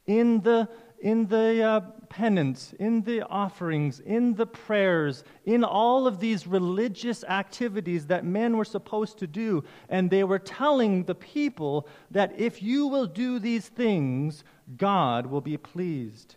in 0.06 0.42
the, 0.42 0.70
in 1.02 1.26
the 1.28 1.64
uh, 1.64 1.80
penance, 2.10 2.74
in 2.80 3.02
the 3.02 3.24
offerings, 3.24 4.00
in 4.00 4.36
the 4.36 4.46
prayers, 4.46 5.24
in 5.46 5.64
all 5.64 6.06
of 6.08 6.20
these 6.20 6.46
religious 6.46 7.24
activities 7.24 8.06
that 8.08 8.24
men 8.24 8.56
were 8.56 8.66
supposed 8.66 9.18
to 9.18 9.28
do. 9.28 9.64
And 9.90 10.10
they 10.10 10.24
were 10.24 10.40
telling 10.40 11.04
the 11.04 11.16
people 11.16 11.88
that 12.12 12.40
if 12.40 12.62
you 12.62 12.88
will 12.88 13.08
do 13.08 13.40
these 13.40 13.68
things, 13.68 14.44
God 14.78 15.26
will 15.26 15.42
be 15.42 15.58
pleased. 15.58 16.36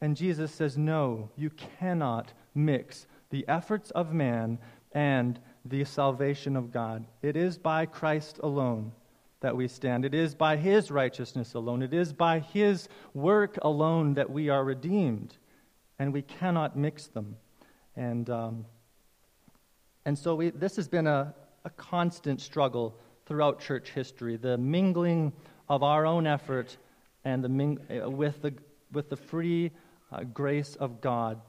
And 0.00 0.16
Jesus 0.16 0.52
says, 0.52 0.76
No, 0.76 1.30
you 1.36 1.50
cannot 1.50 2.32
mix 2.54 3.06
the 3.30 3.46
efforts 3.48 3.90
of 3.92 4.12
man 4.12 4.58
and 4.92 5.40
the 5.64 5.84
salvation 5.84 6.56
of 6.56 6.70
God. 6.70 7.06
It 7.22 7.36
is 7.36 7.58
by 7.58 7.86
Christ 7.86 8.38
alone 8.42 8.92
that 9.40 9.56
we 9.56 9.68
stand. 9.68 10.04
It 10.04 10.14
is 10.14 10.34
by 10.34 10.56
His 10.56 10.90
righteousness 10.90 11.54
alone. 11.54 11.82
It 11.82 11.94
is 11.94 12.12
by 12.12 12.40
His 12.40 12.88
work 13.14 13.58
alone 13.62 14.14
that 14.14 14.30
we 14.30 14.48
are 14.48 14.64
redeemed. 14.64 15.36
And 15.98 16.12
we 16.12 16.22
cannot 16.22 16.76
mix 16.76 17.06
them. 17.06 17.36
And, 17.96 18.28
um, 18.30 18.64
and 20.04 20.18
so 20.18 20.34
we, 20.34 20.50
this 20.50 20.76
has 20.76 20.88
been 20.88 21.06
a, 21.06 21.34
a 21.64 21.70
constant 21.70 22.40
struggle 22.40 22.96
throughout 23.26 23.60
church 23.60 23.90
history 23.90 24.36
the 24.36 24.56
mingling 24.56 25.32
of 25.68 25.82
our 25.82 26.06
own 26.06 26.26
effort 26.26 26.76
and 27.24 27.42
the 27.44 27.48
ming- 27.48 27.78
uh, 27.90 28.08
with, 28.08 28.40
the, 28.42 28.54
with 28.92 29.10
the 29.10 29.16
free 29.16 29.70
uh, 30.12 30.22
grace 30.24 30.76
of 30.76 31.00
God. 31.00 31.40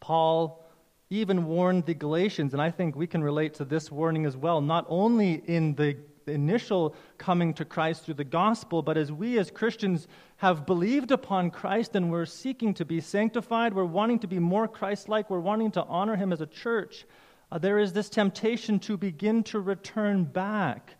Paul 0.00 0.64
even 1.10 1.46
warned 1.46 1.86
the 1.86 1.94
Galatians, 1.94 2.52
and 2.52 2.62
I 2.62 2.70
think 2.70 2.94
we 2.94 3.06
can 3.06 3.22
relate 3.22 3.54
to 3.54 3.64
this 3.64 3.90
warning 3.90 4.26
as 4.26 4.36
well, 4.36 4.60
not 4.60 4.86
only 4.88 5.42
in 5.46 5.74
the 5.74 5.96
initial 6.30 6.94
coming 7.18 7.54
to 7.54 7.64
Christ 7.64 8.04
through 8.04 8.14
the 8.14 8.24
gospel, 8.24 8.82
but 8.82 8.96
as 8.96 9.12
we 9.12 9.38
as 9.38 9.50
Christians 9.50 10.08
have 10.36 10.66
believed 10.66 11.10
upon 11.10 11.50
Christ 11.50 11.96
and 11.96 12.10
we're 12.10 12.26
seeking 12.26 12.74
to 12.74 12.84
be 12.84 13.00
sanctified, 13.00 13.74
we're 13.74 13.84
wanting 13.84 14.18
to 14.20 14.26
be 14.26 14.38
more 14.38 14.68
Christ 14.68 15.08
like, 15.08 15.28
we're 15.28 15.40
wanting 15.40 15.70
to 15.72 15.84
honor 15.84 16.16
Him 16.16 16.32
as 16.32 16.40
a 16.40 16.46
church, 16.46 17.04
uh, 17.52 17.58
there 17.58 17.78
is 17.78 17.92
this 17.92 18.08
temptation 18.08 18.78
to 18.80 18.96
begin 18.96 19.42
to 19.44 19.60
return 19.60 20.24
back 20.24 20.96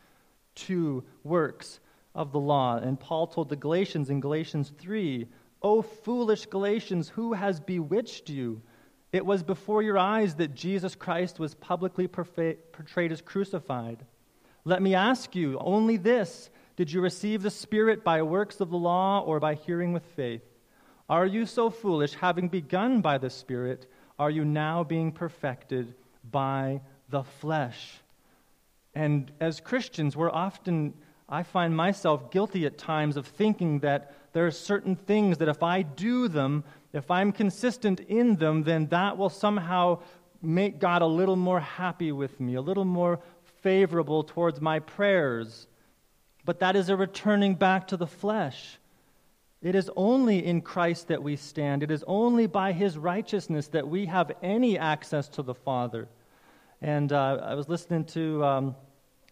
to 0.54 1.04
works 1.22 1.80
of 2.14 2.32
the 2.32 2.40
law. 2.40 2.76
And 2.76 2.98
Paul 2.98 3.26
told 3.26 3.48
the 3.48 3.56
Galatians 3.56 4.10
in 4.10 4.20
Galatians 4.20 4.72
3 4.78 5.26
O 5.62 5.82
foolish 5.82 6.46
Galatians, 6.46 7.10
who 7.10 7.34
has 7.34 7.60
bewitched 7.60 8.30
you? 8.30 8.62
It 9.12 9.26
was 9.26 9.42
before 9.42 9.82
your 9.82 9.98
eyes 9.98 10.36
that 10.36 10.54
Jesus 10.54 10.94
Christ 10.94 11.38
was 11.38 11.54
publicly 11.54 12.06
portrayed 12.06 13.12
as 13.12 13.20
crucified. 13.20 14.06
Let 14.64 14.82
me 14.82 14.94
ask 14.94 15.34
you 15.34 15.58
only 15.58 15.96
this 15.96 16.50
Did 16.76 16.92
you 16.92 17.00
receive 17.00 17.42
the 17.42 17.50
Spirit 17.50 18.04
by 18.04 18.22
works 18.22 18.60
of 18.60 18.70
the 18.70 18.76
law 18.76 19.20
or 19.20 19.40
by 19.40 19.54
hearing 19.54 19.92
with 19.92 20.04
faith? 20.04 20.42
Are 21.08 21.26
you 21.26 21.44
so 21.44 21.70
foolish, 21.70 22.14
having 22.14 22.48
begun 22.48 23.00
by 23.00 23.18
the 23.18 23.30
Spirit, 23.30 23.90
are 24.18 24.30
you 24.30 24.44
now 24.44 24.84
being 24.84 25.10
perfected 25.10 25.94
by 26.30 26.82
the 27.08 27.24
flesh? 27.24 27.98
And 28.94 29.32
as 29.40 29.60
Christians, 29.60 30.16
we're 30.16 30.30
often, 30.30 30.94
I 31.28 31.42
find 31.42 31.76
myself 31.76 32.30
guilty 32.30 32.66
at 32.66 32.78
times 32.78 33.16
of 33.16 33.26
thinking 33.26 33.80
that 33.80 34.14
there 34.32 34.46
are 34.46 34.52
certain 34.52 34.94
things 34.94 35.38
that 35.38 35.48
if 35.48 35.62
I 35.62 35.82
do 35.82 36.28
them, 36.28 36.64
if 36.92 37.10
I'm 37.10 37.32
consistent 37.32 38.00
in 38.00 38.36
them, 38.36 38.62
then 38.62 38.86
that 38.88 39.16
will 39.16 39.30
somehow 39.30 40.00
make 40.42 40.78
God 40.78 41.02
a 41.02 41.06
little 41.06 41.36
more 41.36 41.60
happy 41.60 42.12
with 42.12 42.38
me, 42.40 42.54
a 42.54 42.60
little 42.60 42.84
more 42.84 43.20
favorable 43.62 44.22
towards 44.22 44.60
my 44.60 44.78
prayers. 44.78 45.66
But 46.44 46.60
that 46.60 46.76
is 46.76 46.88
a 46.88 46.96
returning 46.96 47.54
back 47.54 47.88
to 47.88 47.96
the 47.96 48.06
flesh. 48.06 48.78
It 49.62 49.74
is 49.74 49.90
only 49.94 50.44
in 50.44 50.62
Christ 50.62 51.08
that 51.08 51.22
we 51.22 51.36
stand. 51.36 51.82
It 51.82 51.90
is 51.90 52.02
only 52.06 52.46
by 52.46 52.72
his 52.72 52.96
righteousness 52.96 53.68
that 53.68 53.86
we 53.86 54.06
have 54.06 54.32
any 54.42 54.78
access 54.78 55.28
to 55.30 55.42
the 55.42 55.54
Father. 55.54 56.08
And 56.80 57.12
uh, 57.12 57.40
I 57.42 57.54
was 57.54 57.68
listening 57.68 58.06
to 58.06 58.42
um, 58.42 58.74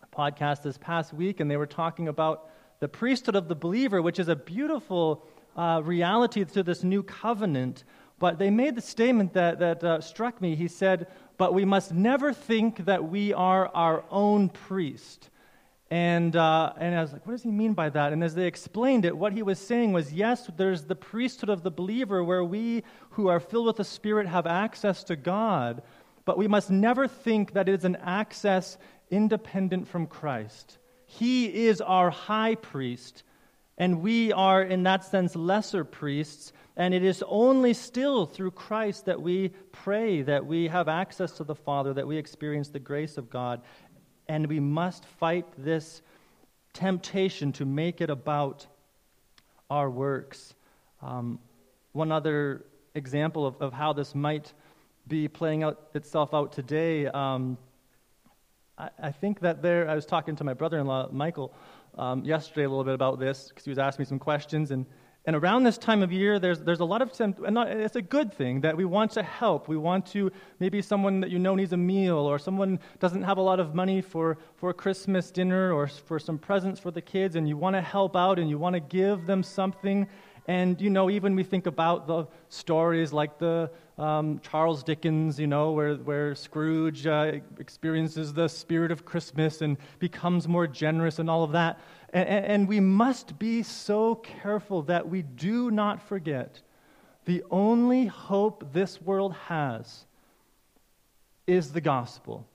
a 0.02 0.14
podcast 0.14 0.62
this 0.62 0.76
past 0.76 1.14
week, 1.14 1.40
and 1.40 1.50
they 1.50 1.56
were 1.56 1.66
talking 1.66 2.08
about 2.08 2.50
the 2.80 2.88
priesthood 2.88 3.36
of 3.36 3.48
the 3.48 3.54
believer, 3.54 4.02
which 4.02 4.18
is 4.18 4.28
a 4.28 4.36
beautiful 4.36 5.26
uh, 5.56 5.80
reality 5.82 6.44
to 6.44 6.62
this 6.62 6.84
new 6.84 7.02
covenant. 7.02 7.84
But 8.18 8.38
they 8.38 8.50
made 8.50 8.74
the 8.74 8.82
statement 8.82 9.32
that, 9.32 9.58
that 9.60 9.82
uh, 9.82 10.00
struck 10.02 10.42
me. 10.42 10.56
He 10.56 10.68
said, 10.68 11.06
but 11.38 11.54
we 11.54 11.64
must 11.64 11.92
never 11.92 12.32
think 12.32 12.84
that 12.84 13.08
we 13.08 13.32
are 13.32 13.68
our 13.68 14.04
own 14.10 14.48
priest. 14.48 15.30
And, 15.90 16.36
uh, 16.36 16.74
and 16.76 16.94
I 16.94 17.00
was 17.00 17.12
like, 17.12 17.26
what 17.26 17.32
does 17.32 17.42
he 17.42 17.50
mean 17.50 17.72
by 17.72 17.88
that? 17.88 18.12
And 18.12 18.22
as 18.22 18.34
they 18.34 18.46
explained 18.46 19.06
it, 19.06 19.16
what 19.16 19.32
he 19.32 19.42
was 19.42 19.58
saying 19.58 19.92
was 19.92 20.12
yes, 20.12 20.50
there's 20.56 20.82
the 20.82 20.94
priesthood 20.94 21.48
of 21.48 21.62
the 21.62 21.70
believer 21.70 22.22
where 22.22 22.44
we 22.44 22.82
who 23.10 23.28
are 23.28 23.40
filled 23.40 23.68
with 23.68 23.76
the 23.76 23.84
Spirit 23.84 24.26
have 24.26 24.46
access 24.46 25.02
to 25.04 25.16
God, 25.16 25.82
but 26.26 26.36
we 26.36 26.46
must 26.46 26.70
never 26.70 27.08
think 27.08 27.54
that 27.54 27.68
it 27.68 27.74
is 27.74 27.84
an 27.86 27.96
access 27.96 28.76
independent 29.10 29.88
from 29.88 30.06
Christ. 30.06 30.76
He 31.06 31.66
is 31.66 31.80
our 31.80 32.10
high 32.10 32.56
priest, 32.56 33.22
and 33.78 34.02
we 34.02 34.30
are, 34.32 34.62
in 34.62 34.82
that 34.82 35.04
sense, 35.04 35.34
lesser 35.34 35.84
priests. 35.84 36.52
And 36.78 36.94
it 36.94 37.02
is 37.02 37.24
only 37.26 37.74
still 37.74 38.24
through 38.24 38.52
Christ 38.52 39.06
that 39.06 39.20
we 39.20 39.48
pray, 39.72 40.22
that 40.22 40.46
we 40.46 40.68
have 40.68 40.86
access 40.86 41.32
to 41.32 41.44
the 41.44 41.56
Father, 41.56 41.92
that 41.92 42.06
we 42.06 42.16
experience 42.16 42.68
the 42.68 42.78
grace 42.78 43.18
of 43.18 43.28
God. 43.28 43.60
And 44.28 44.46
we 44.46 44.60
must 44.60 45.04
fight 45.04 45.44
this 45.58 46.02
temptation 46.72 47.50
to 47.54 47.64
make 47.64 48.00
it 48.00 48.10
about 48.10 48.64
our 49.68 49.90
works. 49.90 50.54
Um, 51.02 51.40
one 51.92 52.12
other 52.12 52.64
example 52.94 53.44
of, 53.44 53.60
of 53.60 53.72
how 53.72 53.92
this 53.92 54.14
might 54.14 54.52
be 55.08 55.26
playing 55.26 55.64
out 55.64 55.88
itself 55.94 56.32
out 56.32 56.52
today. 56.52 57.06
Um, 57.06 57.58
I, 58.78 58.90
I, 59.02 59.10
think 59.10 59.40
that 59.40 59.62
there, 59.62 59.88
I 59.88 59.96
was 59.96 60.06
talking 60.06 60.36
to 60.36 60.44
my 60.44 60.54
brother 60.54 60.78
in 60.78 60.86
law, 60.86 61.08
Michael, 61.10 61.52
um, 61.96 62.24
yesterday 62.24 62.64
a 62.64 62.68
little 62.68 62.84
bit 62.84 62.94
about 62.94 63.18
this 63.18 63.48
because 63.48 63.64
he 63.64 63.70
was 63.70 63.78
asking 63.78 64.04
me 64.04 64.06
some 64.06 64.20
questions. 64.20 64.70
And 64.70 64.86
and 65.28 65.36
around 65.36 65.64
this 65.64 65.76
time 65.76 66.02
of 66.02 66.10
year, 66.10 66.38
there's, 66.38 66.60
there's 66.60 66.80
a 66.80 66.86
lot 66.86 67.02
of, 67.02 67.12
and 67.20 67.36
not, 67.50 67.68
it's 67.68 67.96
a 67.96 68.00
good 68.00 68.32
thing 68.32 68.62
that 68.62 68.74
we 68.74 68.86
want 68.86 69.10
to 69.10 69.22
help. 69.22 69.68
We 69.68 69.76
want 69.76 70.06
to, 70.06 70.32
maybe 70.58 70.80
someone 70.80 71.20
that 71.20 71.28
you 71.28 71.38
know 71.38 71.54
needs 71.54 71.74
a 71.74 71.76
meal, 71.76 72.16
or 72.16 72.38
someone 72.38 72.80
doesn't 72.98 73.24
have 73.24 73.36
a 73.36 73.42
lot 73.42 73.60
of 73.60 73.74
money 73.74 74.00
for, 74.00 74.38
for 74.56 74.72
Christmas 74.72 75.30
dinner 75.30 75.70
or 75.70 75.86
for 75.86 76.18
some 76.18 76.38
presents 76.38 76.80
for 76.80 76.90
the 76.90 77.02
kids, 77.02 77.36
and 77.36 77.46
you 77.46 77.58
want 77.58 77.76
to 77.76 77.82
help 77.82 78.16
out 78.16 78.38
and 78.38 78.48
you 78.48 78.56
want 78.56 78.72
to 78.72 78.80
give 78.80 79.26
them 79.26 79.42
something. 79.42 80.08
And, 80.46 80.80
you 80.80 80.88
know, 80.88 81.10
even 81.10 81.34
we 81.34 81.44
think 81.44 81.66
about 81.66 82.06
the 82.06 82.24
stories 82.48 83.12
like 83.12 83.38
the 83.38 83.70
um, 83.98 84.40
Charles 84.40 84.82
Dickens, 84.82 85.38
you 85.38 85.46
know, 85.46 85.72
where, 85.72 85.96
where 85.96 86.34
Scrooge 86.34 87.06
uh, 87.06 87.32
experiences 87.58 88.32
the 88.32 88.48
spirit 88.48 88.90
of 88.90 89.04
Christmas 89.04 89.60
and 89.60 89.76
becomes 89.98 90.48
more 90.48 90.66
generous 90.66 91.18
and 91.18 91.28
all 91.28 91.44
of 91.44 91.52
that. 91.52 91.78
And, 92.12 92.28
and 92.28 92.68
we 92.68 92.80
must 92.80 93.38
be 93.38 93.62
so 93.62 94.14
careful 94.16 94.82
that 94.82 95.08
we 95.08 95.22
do 95.22 95.70
not 95.70 96.02
forget 96.02 96.60
the 97.24 97.44
only 97.50 98.06
hope 98.06 98.72
this 98.72 99.02
world 99.02 99.34
has 99.34 100.06
is 101.46 101.72
the 101.72 101.80
gospel. 101.80 102.46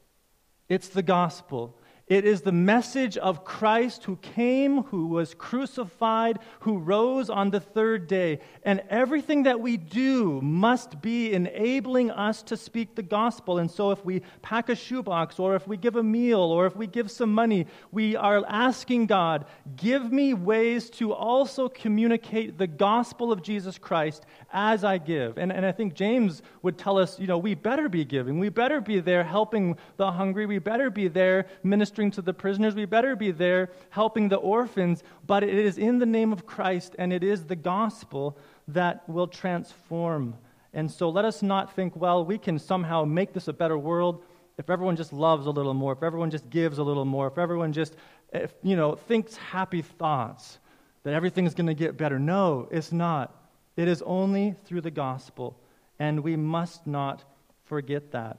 It's 0.67 0.87
the 0.87 1.03
gospel. 1.03 1.77
It 2.13 2.25
is 2.25 2.41
the 2.41 2.51
message 2.51 3.17
of 3.17 3.43
Christ 3.43 4.03
who 4.03 4.17
came, 4.17 4.83
who 4.83 5.07
was 5.07 5.33
crucified, 5.33 6.37
who 6.59 6.77
rose 6.77 7.27
on 7.27 7.49
the 7.49 7.59
third 7.59 8.05
day. 8.05 8.39
And 8.61 8.83
everything 8.87 9.41
that 9.43 9.59
we 9.59 9.77
do 9.77 10.39
must 10.41 11.01
be 11.01 11.33
enabling 11.33 12.11
us 12.11 12.43
to 12.43 12.55
speak 12.55 12.93
the 12.93 13.01
gospel. 13.01 13.57
And 13.57 13.71
so 13.71 13.89
if 13.89 14.05
we 14.05 14.21
pack 14.43 14.69
a 14.69 14.75
shoebox, 14.75 15.39
or 15.39 15.55
if 15.55 15.67
we 15.67 15.75
give 15.75 15.95
a 15.95 16.03
meal, 16.03 16.39
or 16.39 16.67
if 16.67 16.75
we 16.75 16.85
give 16.85 17.09
some 17.09 17.33
money, 17.33 17.65
we 17.91 18.15
are 18.15 18.45
asking 18.47 19.07
God, 19.07 19.45
give 19.75 20.11
me 20.11 20.35
ways 20.35 20.91
to 20.91 21.13
also 21.13 21.67
communicate 21.67 22.59
the 22.59 22.67
gospel 22.67 23.31
of 23.31 23.41
Jesus 23.41 23.79
Christ 23.79 24.27
as 24.51 24.83
I 24.83 24.99
give. 24.99 25.39
And, 25.39 25.51
and 25.51 25.65
I 25.65 25.71
think 25.71 25.95
James 25.95 26.43
would 26.61 26.77
tell 26.77 26.99
us, 26.99 27.19
you 27.19 27.25
know, 27.25 27.39
we 27.39 27.55
better 27.55 27.89
be 27.89 28.05
giving. 28.05 28.37
We 28.37 28.49
better 28.49 28.81
be 28.81 28.99
there 28.99 29.23
helping 29.23 29.77
the 29.97 30.11
hungry. 30.11 30.45
We 30.45 30.59
better 30.59 30.91
be 30.91 31.07
there 31.07 31.47
ministering 31.63 32.02
to 32.11 32.21
the 32.21 32.33
prisoners. 32.33 32.75
We 32.75 32.85
better 32.85 33.15
be 33.15 33.31
there 33.31 33.69
helping 33.89 34.29
the 34.29 34.37
orphans. 34.37 35.03
But 35.25 35.43
it 35.43 35.53
is 35.53 35.77
in 35.77 35.99
the 35.99 36.05
name 36.05 36.31
of 36.33 36.45
Christ 36.45 36.95
and 36.99 37.11
it 37.11 37.23
is 37.23 37.45
the 37.45 37.55
gospel 37.55 38.37
that 38.67 39.07
will 39.09 39.27
transform. 39.27 40.35
And 40.73 40.89
so 40.89 41.09
let 41.09 41.25
us 41.25 41.41
not 41.41 41.75
think, 41.75 41.95
well, 41.95 42.25
we 42.25 42.37
can 42.37 42.57
somehow 42.57 43.05
make 43.05 43.33
this 43.33 43.47
a 43.47 43.53
better 43.53 43.77
world 43.77 44.23
if 44.57 44.69
everyone 44.69 44.95
just 44.95 45.13
loves 45.13 45.47
a 45.47 45.51
little 45.51 45.73
more, 45.73 45.93
if 45.93 46.03
everyone 46.03 46.29
just 46.29 46.49
gives 46.49 46.77
a 46.77 46.83
little 46.83 47.05
more, 47.05 47.27
if 47.27 47.37
everyone 47.37 47.73
just, 47.73 47.95
if, 48.31 48.53
you 48.61 48.75
know, 48.75 48.95
thinks 48.95 49.35
happy 49.35 49.81
thoughts, 49.81 50.59
that 51.03 51.13
everything's 51.13 51.53
going 51.53 51.67
to 51.67 51.73
get 51.73 51.97
better. 51.97 52.19
No, 52.19 52.67
it's 52.71 52.91
not. 52.91 53.35
It 53.75 53.87
is 53.87 54.01
only 54.03 54.55
through 54.65 54.81
the 54.81 54.91
gospel, 54.91 55.59
and 55.99 56.19
we 56.21 56.35
must 56.35 56.85
not 56.85 57.23
forget 57.65 58.11
that. 58.11 58.37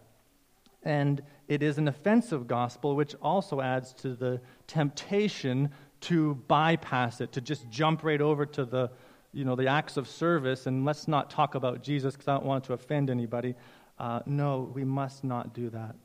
And 0.85 1.23
it 1.49 1.63
is 1.63 1.79
an 1.79 1.89
offensive 1.89 2.47
gospel, 2.47 2.95
which 2.95 3.15
also 3.21 3.61
adds 3.61 3.93
to 3.95 4.15
the 4.15 4.41
temptation 4.67 5.71
to 6.03 6.35
bypass 6.47 7.21
it, 7.23 7.33
to 7.33 7.41
just 7.41 7.69
jump 7.71 8.05
right 8.05 8.21
over 8.21 8.45
to 8.45 8.65
the, 8.67 8.91
you 9.33 9.45
know, 9.45 9.57
the 9.57 9.67
acts 9.67 9.97
of 9.97 10.07
service, 10.07 10.67
and 10.67 10.85
let's 10.85 11.09
not 11.09 11.31
talk 11.31 11.55
about 11.55 11.83
Jesus 11.83 12.15
because 12.15 12.29
I 12.29 12.35
don't 12.35 12.45
want 12.45 12.65
to 12.65 12.75
offend 12.75 13.09
anybody. 13.09 13.55
Uh, 13.99 14.21
no, 14.27 14.71
we 14.75 14.85
must 14.85 15.25
not 15.25 15.55
do 15.55 15.71
that. 15.71 15.97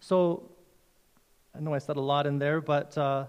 So, 0.00 0.50
I 1.54 1.60
know 1.60 1.72
I 1.72 1.78
said 1.78 1.96
a 1.96 2.00
lot 2.00 2.26
in 2.26 2.38
there, 2.38 2.60
but 2.60 2.98
uh, 2.98 3.26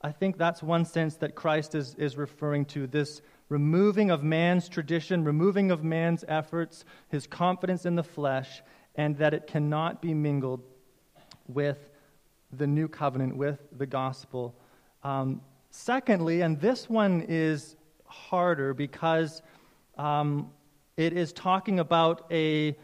I 0.00 0.12
think 0.12 0.38
that's 0.38 0.62
one 0.62 0.84
sense 0.84 1.16
that 1.16 1.34
Christ 1.34 1.74
is, 1.74 1.94
is 1.96 2.16
referring 2.16 2.64
to 2.66 2.86
this 2.86 3.20
removing 3.48 4.10
of 4.10 4.22
man's 4.22 4.68
tradition, 4.68 5.24
removing 5.24 5.70
of 5.70 5.84
man's 5.84 6.24
efforts, 6.28 6.84
his 7.08 7.26
confidence 7.26 7.84
in 7.86 7.96
the 7.96 8.02
flesh, 8.02 8.62
and 8.98 9.16
that 9.16 9.32
it 9.32 9.46
cannot 9.46 10.02
be 10.02 10.12
mingled 10.12 10.60
with 11.46 11.90
the 12.52 12.66
new 12.66 12.88
covenant, 12.88 13.36
with 13.36 13.58
the 13.78 13.86
gospel. 13.86 14.54
Um, 15.04 15.40
secondly, 15.70 16.40
and 16.42 16.60
this 16.60 16.90
one 16.90 17.24
is 17.28 17.76
harder 18.04 18.74
because 18.74 19.40
um, 19.96 20.50
it 20.96 21.12
is 21.12 21.32
talking 21.32 21.78
about 21.78 22.26
a, 22.32 22.76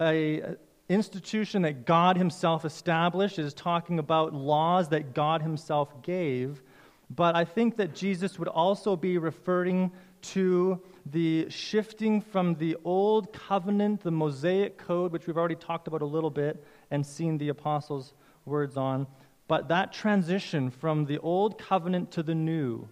a 0.00 0.56
institution 0.88 1.62
that 1.62 1.86
God 1.86 2.16
Himself 2.16 2.64
established. 2.64 3.38
It 3.38 3.44
is 3.44 3.54
talking 3.54 4.00
about 4.00 4.34
laws 4.34 4.88
that 4.88 5.14
God 5.14 5.40
Himself 5.40 6.02
gave. 6.02 6.62
But 7.10 7.36
I 7.36 7.44
think 7.44 7.76
that 7.76 7.94
Jesus 7.94 8.40
would 8.40 8.48
also 8.48 8.96
be 8.96 9.18
referring 9.18 9.92
to 10.22 10.80
the 11.06 11.48
shifting 11.48 12.20
from 12.20 12.54
the 12.56 12.76
old 12.84 13.32
covenant, 13.32 14.02
the 14.02 14.10
Mosaic 14.10 14.78
code, 14.78 15.12
which 15.12 15.26
we've 15.26 15.38
already 15.38 15.54
talked 15.54 15.88
about 15.88 16.02
a 16.02 16.06
little 16.06 16.30
bit 16.30 16.64
and 16.90 17.04
seen 17.04 17.38
the 17.38 17.48
apostles' 17.48 18.14
words 18.44 18.76
on, 18.76 19.06
but 19.48 19.68
that 19.68 19.92
transition 19.92 20.70
from 20.70 21.06
the 21.06 21.18
old 21.18 21.58
covenant 21.58 22.10
to 22.12 22.22
the 22.22 22.34
new, 22.34 22.88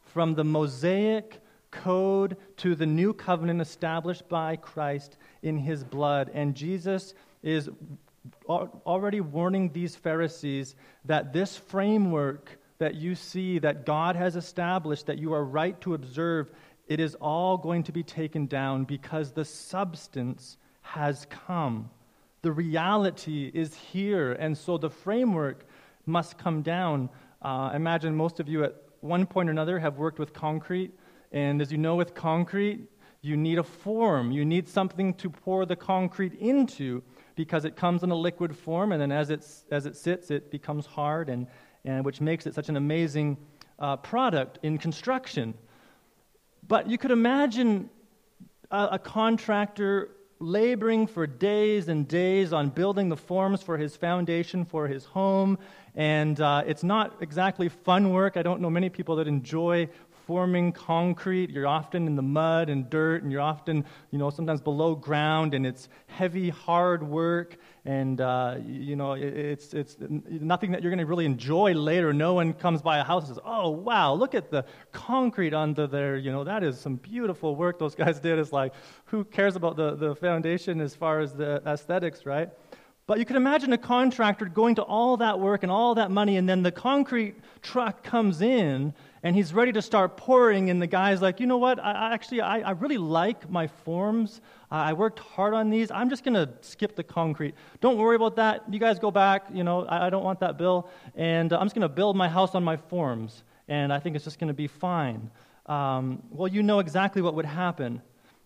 from 0.00 0.34
the 0.34 0.44
Mosaic 0.44 1.40
code 1.70 2.36
to 2.58 2.74
the 2.74 2.86
new 2.86 3.14
covenant 3.14 3.60
established 3.60 4.28
by 4.28 4.56
Christ 4.56 5.16
in 5.42 5.56
his 5.56 5.82
blood. 5.82 6.30
And 6.34 6.54
Jesus 6.54 7.14
is 7.42 7.70
already 8.46 9.20
warning 9.20 9.72
these 9.72 9.96
Pharisees 9.96 10.74
that 11.06 11.32
this 11.32 11.56
framework 11.56 12.58
that 12.78 12.94
you 12.96 13.14
see 13.14 13.58
that 13.60 13.86
God 13.86 14.16
has 14.16 14.36
established, 14.36 15.06
that 15.06 15.18
you 15.18 15.32
are 15.32 15.44
right 15.44 15.80
to 15.82 15.94
observe, 15.94 16.50
it 16.92 17.00
is 17.00 17.14
all 17.22 17.56
going 17.56 17.82
to 17.84 17.90
be 17.90 18.02
taken 18.02 18.46
down 18.46 18.84
because 18.84 19.32
the 19.32 19.46
substance 19.46 20.58
has 20.82 21.26
come. 21.30 21.88
The 22.42 22.52
reality 22.52 23.50
is 23.54 23.74
here, 23.74 24.32
and 24.32 24.58
so 24.58 24.76
the 24.76 24.90
framework 24.90 25.64
must 26.04 26.36
come 26.36 26.60
down. 26.60 27.08
Uh, 27.42 27.70
I 27.72 27.76
imagine 27.76 28.14
most 28.14 28.40
of 28.40 28.46
you 28.46 28.64
at 28.64 28.74
one 29.00 29.24
point 29.24 29.48
or 29.48 29.52
another 29.52 29.78
have 29.78 29.96
worked 29.96 30.18
with 30.18 30.34
concrete, 30.34 30.92
and 31.32 31.62
as 31.62 31.72
you 31.72 31.78
know, 31.78 31.94
with 31.94 32.14
concrete, 32.14 32.80
you 33.22 33.38
need 33.38 33.58
a 33.58 33.62
form. 33.62 34.30
You 34.30 34.44
need 34.44 34.68
something 34.68 35.14
to 35.14 35.30
pour 35.30 35.64
the 35.64 35.76
concrete 35.76 36.34
into 36.34 37.02
because 37.36 37.64
it 37.64 37.74
comes 37.74 38.02
in 38.02 38.10
a 38.10 38.14
liquid 38.14 38.54
form, 38.54 38.92
and 38.92 39.00
then 39.00 39.12
as, 39.12 39.30
it's, 39.30 39.64
as 39.70 39.86
it 39.86 39.96
sits, 39.96 40.30
it 40.30 40.50
becomes 40.50 40.84
hard, 40.84 41.30
and, 41.30 41.46
and 41.86 42.04
which 42.04 42.20
makes 42.20 42.46
it 42.46 42.54
such 42.54 42.68
an 42.68 42.76
amazing 42.76 43.38
uh, 43.78 43.96
product 43.96 44.58
in 44.62 44.76
construction. 44.76 45.54
But 46.72 46.88
you 46.88 46.96
could 46.96 47.10
imagine 47.10 47.90
a, 48.70 48.88
a 48.92 48.98
contractor 48.98 50.12
laboring 50.38 51.06
for 51.06 51.26
days 51.26 51.88
and 51.88 52.08
days 52.08 52.54
on 52.54 52.70
building 52.70 53.10
the 53.10 53.16
forms 53.16 53.62
for 53.62 53.76
his 53.76 53.94
foundation 53.94 54.64
for 54.64 54.88
his 54.88 55.04
home. 55.04 55.58
And 55.94 56.40
uh, 56.40 56.62
it's 56.66 56.82
not 56.82 57.18
exactly 57.20 57.68
fun 57.68 58.10
work. 58.10 58.38
I 58.38 58.42
don't 58.42 58.62
know 58.62 58.70
many 58.70 58.88
people 58.88 59.16
that 59.16 59.28
enjoy 59.28 59.86
forming 60.32 60.72
concrete. 60.72 61.50
You're 61.50 61.66
often 61.66 62.06
in 62.06 62.16
the 62.16 62.22
mud 62.22 62.70
and 62.70 62.88
dirt, 62.88 63.22
and 63.22 63.30
you're 63.30 63.42
often, 63.42 63.84
you 64.10 64.18
know, 64.18 64.30
sometimes 64.30 64.62
below 64.62 64.94
ground, 64.94 65.52
and 65.52 65.66
it's 65.66 65.90
heavy, 66.06 66.48
hard 66.48 67.02
work. 67.02 67.58
And, 67.84 68.18
uh, 68.18 68.56
you 68.64 68.96
know, 68.96 69.12
it's, 69.12 69.74
it's 69.74 69.98
nothing 70.00 70.72
that 70.72 70.80
you're 70.80 70.90
going 70.90 71.00
to 71.00 71.04
really 71.04 71.26
enjoy 71.26 71.74
later. 71.74 72.14
No 72.14 72.32
one 72.32 72.54
comes 72.54 72.80
by 72.80 72.96
a 72.96 73.04
house 73.04 73.24
and 73.24 73.34
says, 73.34 73.42
oh, 73.44 73.68
wow, 73.68 74.14
look 74.14 74.34
at 74.34 74.50
the 74.50 74.64
concrete 74.90 75.52
under 75.52 75.86
there. 75.86 76.16
You 76.16 76.32
know, 76.32 76.44
that 76.44 76.64
is 76.64 76.80
some 76.80 76.96
beautiful 76.96 77.54
work 77.54 77.78
those 77.78 77.94
guys 77.94 78.18
did. 78.18 78.38
It's 78.38 78.52
like, 78.52 78.72
who 79.04 79.24
cares 79.24 79.54
about 79.54 79.76
the, 79.76 79.96
the 79.96 80.14
foundation 80.14 80.80
as 80.80 80.94
far 80.94 81.20
as 81.20 81.34
the 81.34 81.62
aesthetics, 81.66 82.24
right? 82.24 82.48
But 83.06 83.18
you 83.18 83.26
can 83.26 83.36
imagine 83.36 83.74
a 83.74 83.78
contractor 83.78 84.46
going 84.46 84.76
to 84.76 84.82
all 84.82 85.18
that 85.18 85.38
work 85.38 85.62
and 85.62 85.70
all 85.70 85.94
that 85.96 86.10
money, 86.10 86.38
and 86.38 86.48
then 86.48 86.62
the 86.62 86.72
concrete 86.72 87.34
truck 87.60 88.02
comes 88.02 88.40
in 88.40 88.94
and 89.22 89.36
he's 89.36 89.54
ready 89.54 89.72
to 89.72 89.82
start 89.82 90.16
pouring, 90.16 90.70
and 90.70 90.82
the 90.82 90.86
guy's 90.86 91.22
like, 91.22 91.38
you 91.38 91.46
know 91.46 91.58
what? 91.58 91.78
I, 91.78 91.92
I 91.92 92.14
actually, 92.14 92.40
I, 92.40 92.60
I, 92.60 92.70
really 92.72 92.98
like 92.98 93.48
my 93.48 93.68
forms. 93.68 94.40
I 94.70 94.92
worked 94.94 95.20
hard 95.20 95.54
on 95.54 95.70
these. 95.70 95.90
I'm 95.90 96.10
just 96.10 96.24
going 96.24 96.34
to 96.34 96.48
skip 96.60 96.96
the 96.96 97.04
concrete. 97.04 97.54
Don't 97.80 97.98
worry 97.98 98.16
about 98.16 98.36
that. 98.36 98.64
You 98.72 98.80
guys 98.80 98.98
go 98.98 99.10
back. 99.10 99.46
You 99.52 99.62
know, 99.62 99.84
I, 99.84 100.06
I 100.06 100.10
don't 100.10 100.24
want 100.24 100.40
that 100.40 100.58
bill. 100.58 100.88
And 101.14 101.52
uh, 101.52 101.58
I'm 101.58 101.66
just 101.66 101.74
going 101.74 101.82
to 101.82 101.94
build 101.94 102.16
my 102.16 102.28
house 102.28 102.54
on 102.54 102.64
my 102.64 102.76
forms, 102.76 103.44
and 103.68 103.92
I 103.92 104.00
think 104.00 104.16
it's 104.16 104.24
just 104.24 104.38
going 104.38 104.48
to 104.48 104.54
be 104.54 104.66
fine. 104.66 105.30
Um, 105.66 106.22
well, 106.30 106.48
you 106.48 106.62
know 106.62 106.80
exactly 106.80 107.22
what 107.22 107.34
would 107.34 107.46
happen 107.46 108.02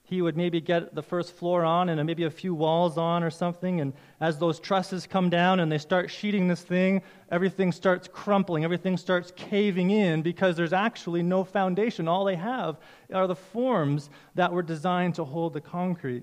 he 0.08 0.22
would 0.22 0.36
maybe 0.36 0.60
get 0.60 0.94
the 0.94 1.02
first 1.02 1.32
floor 1.32 1.64
on 1.64 1.88
and 1.88 2.04
maybe 2.06 2.22
a 2.22 2.30
few 2.30 2.54
walls 2.54 2.96
on 2.96 3.24
or 3.24 3.30
something. 3.30 3.80
And 3.80 3.92
as 4.20 4.38
those 4.38 4.60
trusses 4.60 5.04
come 5.04 5.30
down 5.30 5.58
and 5.58 5.70
they 5.70 5.78
start 5.78 6.12
sheeting 6.12 6.46
this 6.46 6.62
thing, 6.62 7.02
everything 7.28 7.72
starts 7.72 8.06
crumpling, 8.06 8.62
everything 8.62 8.98
starts 8.98 9.32
caving 9.34 9.90
in 9.90 10.22
because 10.22 10.56
there's 10.56 10.72
actually 10.72 11.24
no 11.24 11.42
foundation. 11.42 12.06
All 12.06 12.24
they 12.24 12.36
have 12.36 12.76
are 13.12 13.26
the 13.26 13.34
forms 13.34 14.08
that 14.36 14.52
were 14.52 14.62
designed 14.62 15.16
to 15.16 15.24
hold 15.24 15.54
the 15.54 15.60
concrete. 15.60 16.22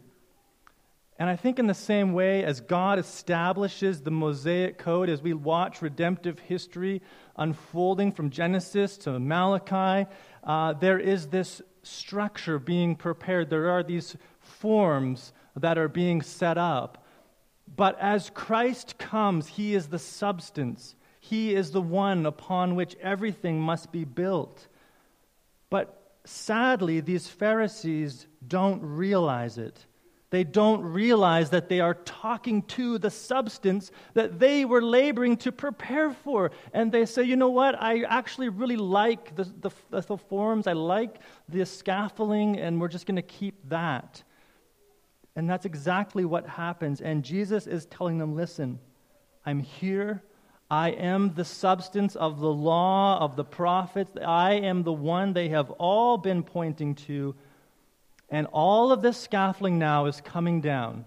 And 1.19 1.29
I 1.29 1.35
think, 1.35 1.59
in 1.59 1.67
the 1.67 1.73
same 1.73 2.13
way 2.13 2.43
as 2.43 2.61
God 2.61 2.97
establishes 2.97 4.01
the 4.01 4.11
Mosaic 4.11 4.77
Code, 4.77 5.09
as 5.09 5.21
we 5.21 5.33
watch 5.33 5.81
redemptive 5.81 6.39
history 6.39 7.01
unfolding 7.35 8.13
from 8.13 8.29
Genesis 8.29 8.97
to 8.99 9.19
Malachi, 9.19 10.09
uh, 10.43 10.73
there 10.73 10.97
is 10.97 11.27
this 11.27 11.61
structure 11.83 12.59
being 12.59 12.95
prepared. 12.95 13.49
There 13.49 13.69
are 13.69 13.83
these 13.83 14.15
forms 14.39 15.33
that 15.55 15.77
are 15.77 15.87
being 15.87 16.21
set 16.21 16.57
up. 16.57 17.05
But 17.75 17.99
as 17.99 18.29
Christ 18.29 18.97
comes, 18.97 19.47
He 19.47 19.75
is 19.75 19.87
the 19.87 19.99
substance. 19.99 20.95
He 21.19 21.55
is 21.55 21.71
the 21.71 21.81
one 21.81 22.25
upon 22.25 22.75
which 22.75 22.95
everything 23.01 23.61
must 23.61 23.91
be 23.91 24.03
built. 24.03 24.67
But 25.69 26.17
sadly, 26.25 26.99
these 26.99 27.27
Pharisees 27.27 28.27
don't 28.45 28.81
realize 28.81 29.57
it. 29.57 29.85
They 30.33 30.43
don't 30.43 30.81
realize 30.81 31.51
that 31.51 31.69
they 31.69 31.79
are 31.79 31.93
talking 31.93 32.63
to 32.63 32.97
the 32.97 33.11
substance 33.11 33.91
that 34.15 34.39
they 34.39 34.65
were 34.65 34.81
laboring 34.81 35.37
to 35.37 35.51
prepare 35.51 36.09
for. 36.09 36.49
And 36.73 36.91
they 36.91 37.05
say, 37.05 37.21
you 37.21 37.35
know 37.35 37.51
what? 37.51 37.79
I 37.79 38.01
actually 38.01 38.49
really 38.49 38.75
like 38.75 39.35
the, 39.35 39.43
the, 39.61 40.01
the 40.01 40.17
forms, 40.17 40.65
I 40.65 40.73
like 40.73 41.19
the 41.49 41.63
scaffolding, 41.67 42.57
and 42.57 42.81
we're 42.81 42.87
just 42.87 43.05
going 43.05 43.17
to 43.17 43.21
keep 43.21 43.69
that. 43.69 44.23
And 45.35 45.47
that's 45.47 45.67
exactly 45.67 46.25
what 46.25 46.47
happens. 46.47 46.99
And 46.99 47.23
Jesus 47.23 47.67
is 47.67 47.85
telling 47.85 48.17
them, 48.17 48.35
listen, 48.35 48.79
I'm 49.45 49.59
here. 49.59 50.23
I 50.71 50.89
am 50.93 51.35
the 51.35 51.45
substance 51.45 52.15
of 52.15 52.39
the 52.39 52.51
law, 52.51 53.19
of 53.19 53.35
the 53.35 53.45
prophets. 53.45 54.17
I 54.25 54.53
am 54.53 54.81
the 54.81 54.93
one 54.93 55.33
they 55.33 55.49
have 55.49 55.69
all 55.69 56.17
been 56.17 56.41
pointing 56.41 56.95
to. 57.05 57.35
And 58.33 58.47
all 58.51 58.91
of 58.91 59.01
this 59.01 59.17
scaffolding 59.17 59.79
now 59.79 60.07
is 60.07 60.19
coming 60.19 60.59
down. 60.59 61.05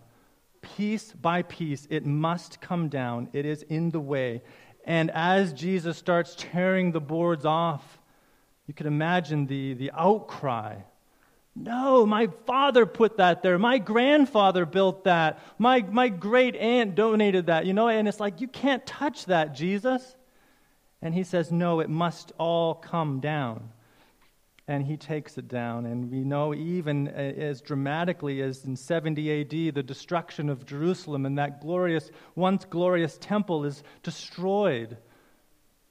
Piece 0.63 1.13
by 1.13 1.43
piece, 1.43 1.87
it 1.91 2.07
must 2.07 2.63
come 2.63 2.89
down. 2.89 3.29
It 3.35 3.45
is 3.45 3.63
in 3.65 3.91
the 3.91 4.01
way. 4.01 4.43
And 4.87 5.11
as 5.11 5.53
Jesus 5.53 5.99
starts 5.99 6.35
tearing 6.39 6.93
the 6.93 7.01
boards 7.01 7.45
off, 7.45 7.99
you 8.67 8.73
can 8.73 8.87
imagine 8.87 9.47
the, 9.47 9.75
the 9.75 9.91
outcry 9.93 10.77
no, 11.57 12.05
my 12.05 12.29
father 12.45 12.85
put 12.85 13.17
that 13.17 13.43
there. 13.43 13.59
My 13.59 13.79
grandfather 13.79 14.67
built 14.67 15.05
that. 15.05 15.41
My, 15.59 15.81
my 15.81 16.11
great 16.11 16.55
aunt 16.55 16.95
donated 16.95 17.47
that, 17.47 17.65
you 17.65 17.73
know? 17.73 17.89
And 17.89 18.07
it's 18.07 18.21
like, 18.21 18.43
you 18.43 18.49
can't 18.49 18.85
touch 18.87 19.25
that, 19.25 19.55
Jesus. 19.55 20.17
And 21.01 21.15
he 21.15 21.25
says, 21.25 21.51
no, 21.51 21.81
it 21.81 21.89
must 21.89 22.33
all 22.39 22.75
come 22.75 23.21
down. 23.21 23.71
And 24.69 24.85
he 24.85 24.97
takes 24.97 25.39
it 25.39 25.47
down. 25.47 25.87
And 25.87 26.11
we 26.11 26.25
know, 26.25 26.53
even 26.53 27.07
as 27.09 27.61
dramatically 27.61 28.43
as 28.43 28.65
in 28.65 28.75
70 28.75 29.41
AD, 29.41 29.75
the 29.75 29.83
destruction 29.83 30.49
of 30.49 30.67
Jerusalem 30.67 31.25
and 31.25 31.39
that 31.39 31.61
glorious, 31.61 32.11
once 32.35 32.65
glorious 32.65 33.17
temple 33.19 33.65
is 33.65 33.85
destroyed. 34.03 34.97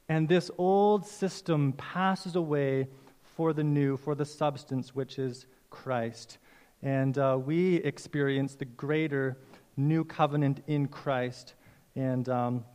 And 0.09 0.27
this 0.27 0.51
old 0.57 1.05
system 1.05 1.73
passes 1.73 2.35
away 2.35 2.87
for 3.35 3.53
the 3.53 3.63
new, 3.63 3.97
for 3.97 4.13
the 4.13 4.25
substance, 4.25 4.93
which 4.93 5.19
is 5.19 5.45
Christ. 5.69 6.37
And 6.81 7.17
uh, 7.17 7.39
we 7.43 7.77
experience 7.77 8.55
the 8.55 8.65
greater 8.65 9.37
new 9.77 10.03
covenant 10.03 10.63
in 10.67 10.87
Christ. 10.87 11.53
And 11.95 12.27
um, 12.29 12.65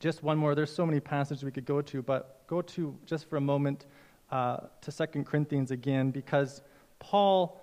just 0.00 0.22
one 0.22 0.36
more. 0.36 0.54
There's 0.54 0.72
so 0.74 0.84
many 0.84 1.00
passages 1.00 1.44
we 1.44 1.50
could 1.50 1.64
go 1.64 1.80
to, 1.82 2.02
but 2.02 2.46
go 2.46 2.60
to 2.60 2.96
just 3.06 3.28
for 3.28 3.36
a 3.36 3.40
moment 3.40 3.86
uh, 4.30 4.58
to 4.82 4.90
Second 4.90 5.26
Corinthians 5.26 5.70
again, 5.70 6.10
because 6.10 6.62
Paul, 6.98 7.60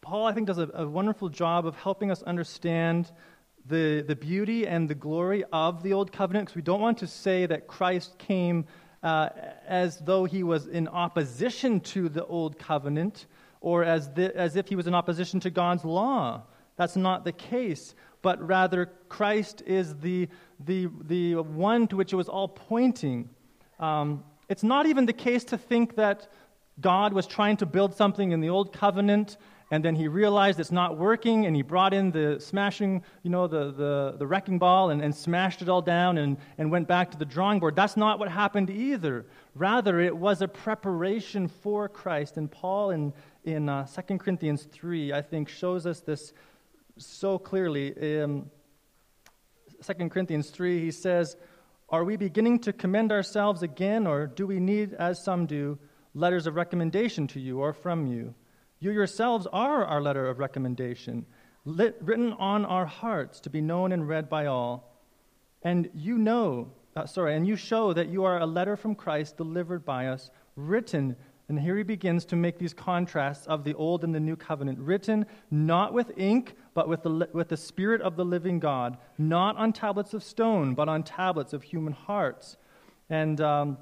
Paul, 0.00 0.26
I 0.26 0.32
think, 0.32 0.46
does 0.46 0.58
a, 0.58 0.68
a 0.74 0.86
wonderful 0.86 1.28
job 1.28 1.66
of 1.66 1.76
helping 1.76 2.10
us 2.10 2.22
understand 2.22 3.10
the, 3.66 4.04
the 4.06 4.16
beauty 4.16 4.66
and 4.66 4.88
the 4.88 4.94
glory 4.94 5.44
of 5.52 5.82
the 5.82 5.92
old 5.92 6.12
covenant. 6.12 6.46
Because 6.46 6.56
we 6.56 6.62
don't 6.62 6.80
want 6.80 6.98
to 6.98 7.06
say 7.06 7.46
that 7.46 7.66
Christ 7.66 8.18
came 8.18 8.66
uh, 9.02 9.28
as 9.66 9.98
though 9.98 10.24
he 10.24 10.42
was 10.42 10.66
in 10.66 10.88
opposition 10.88 11.80
to 11.80 12.08
the 12.08 12.24
old 12.26 12.58
covenant 12.58 13.26
or 13.60 13.84
as, 13.84 14.10
the, 14.12 14.36
as 14.36 14.56
if 14.56 14.68
he 14.68 14.76
was 14.76 14.86
in 14.86 14.94
opposition 14.94 15.40
to 15.40 15.50
God's 15.50 15.84
law. 15.84 16.42
That's 16.76 16.96
not 16.96 17.24
the 17.24 17.32
case, 17.32 17.94
but 18.22 18.44
rather 18.46 18.90
Christ 19.08 19.62
is 19.66 19.96
the, 19.96 20.28
the, 20.64 20.88
the 21.06 21.34
one 21.36 21.88
to 21.88 21.96
which 21.96 22.12
it 22.12 22.16
was 22.16 22.28
all 22.28 22.48
pointing. 22.48 23.28
Um, 23.80 24.24
it's 24.48 24.62
not 24.62 24.86
even 24.86 25.06
the 25.06 25.12
case 25.12 25.44
to 25.44 25.58
think 25.58 25.96
that 25.96 26.28
God 26.80 27.12
was 27.12 27.26
trying 27.26 27.56
to 27.58 27.66
build 27.66 27.94
something 27.94 28.32
in 28.32 28.40
the 28.40 28.48
old 28.48 28.72
covenant 28.72 29.36
and 29.70 29.84
then 29.84 29.94
he 29.94 30.08
realized 30.08 30.58
it's 30.60 30.72
not 30.72 30.96
working 30.96 31.44
and 31.44 31.54
he 31.54 31.62
brought 31.62 31.92
in 31.92 32.10
the 32.10 32.40
smashing 32.40 33.02
you 33.22 33.30
know 33.30 33.46
the, 33.46 33.70
the, 33.72 34.14
the 34.18 34.26
wrecking 34.26 34.58
ball 34.58 34.90
and, 34.90 35.02
and 35.02 35.14
smashed 35.14 35.60
it 35.60 35.68
all 35.68 35.82
down 35.82 36.18
and, 36.18 36.38
and 36.56 36.70
went 36.70 36.88
back 36.88 37.10
to 37.10 37.18
the 37.18 37.24
drawing 37.24 37.60
board. 37.60 37.76
That's 37.76 37.96
not 37.96 38.18
what 38.18 38.30
happened 38.30 38.70
either. 38.70 39.26
Rather 39.54 40.00
it 40.00 40.16
was 40.16 40.40
a 40.40 40.48
preparation 40.48 41.48
for 41.48 41.88
christ. 41.88 42.36
And 42.36 42.50
paul 42.50 42.90
in, 42.90 43.12
in 43.44 43.68
uh, 43.68 43.86
2 43.86 44.18
corinthians 44.18 44.64
3 44.64 45.12
i 45.12 45.20
think 45.20 45.48
shows 45.48 45.86
us 45.86 46.00
this 46.00 46.32
so 46.96 47.38
clearly. 47.38 48.22
Um, 48.22 48.50
2 49.86 50.08
corinthians 50.08 50.50
3 50.50 50.80
he 50.80 50.90
says 50.90 51.36
are 51.90 52.04
we 52.04 52.16
beginning 52.16 52.58
to 52.58 52.72
commend 52.72 53.10
ourselves 53.12 53.62
again 53.62 54.06
or 54.06 54.26
do 54.26 54.46
we 54.46 54.60
need 54.60 54.92
as 54.94 55.22
some 55.22 55.46
do 55.46 55.78
letters 56.14 56.46
of 56.46 56.54
recommendation 56.54 57.26
to 57.26 57.40
you 57.40 57.60
or 57.60 57.72
from 57.72 58.06
you 58.06 58.34
you 58.80 58.92
yourselves 58.92 59.46
are 59.52 59.84
our 59.84 60.00
letter 60.00 60.28
of 60.28 60.38
recommendation, 60.38 61.26
lit, 61.64 61.96
written 62.00 62.32
on 62.34 62.64
our 62.64 62.86
hearts 62.86 63.40
to 63.40 63.50
be 63.50 63.60
known 63.60 63.90
and 63.90 64.06
read 64.06 64.28
by 64.28 64.46
all. 64.46 65.02
And 65.62 65.90
you 65.94 66.16
know, 66.16 66.70
uh, 66.94 67.06
sorry, 67.06 67.34
and 67.34 67.46
you 67.46 67.56
show 67.56 67.92
that 67.92 68.08
you 68.08 68.24
are 68.24 68.38
a 68.38 68.46
letter 68.46 68.76
from 68.76 68.94
Christ 68.94 69.36
delivered 69.36 69.84
by 69.84 70.06
us, 70.06 70.30
written. 70.54 71.16
And 71.48 71.58
here 71.58 71.76
he 71.78 71.82
begins 71.82 72.26
to 72.26 72.36
make 72.36 72.58
these 72.58 72.74
contrasts 72.74 73.46
of 73.46 73.64
the 73.64 73.72
old 73.74 74.04
and 74.04 74.14
the 74.14 74.20
new 74.20 74.36
covenant, 74.36 74.78
written 74.78 75.24
not 75.50 75.94
with 75.94 76.12
ink, 76.18 76.54
but 76.74 76.88
with 76.88 77.02
the, 77.02 77.28
with 77.32 77.48
the 77.48 77.56
Spirit 77.56 78.02
of 78.02 78.16
the 78.16 78.24
living 78.24 78.58
God, 78.58 78.98
not 79.16 79.56
on 79.56 79.72
tablets 79.72 80.12
of 80.12 80.22
stone, 80.22 80.74
but 80.74 80.88
on 80.88 81.02
tablets 81.02 81.54
of 81.54 81.62
human 81.62 81.94
hearts. 81.94 82.58
And 83.08 83.40
um, 83.40 83.78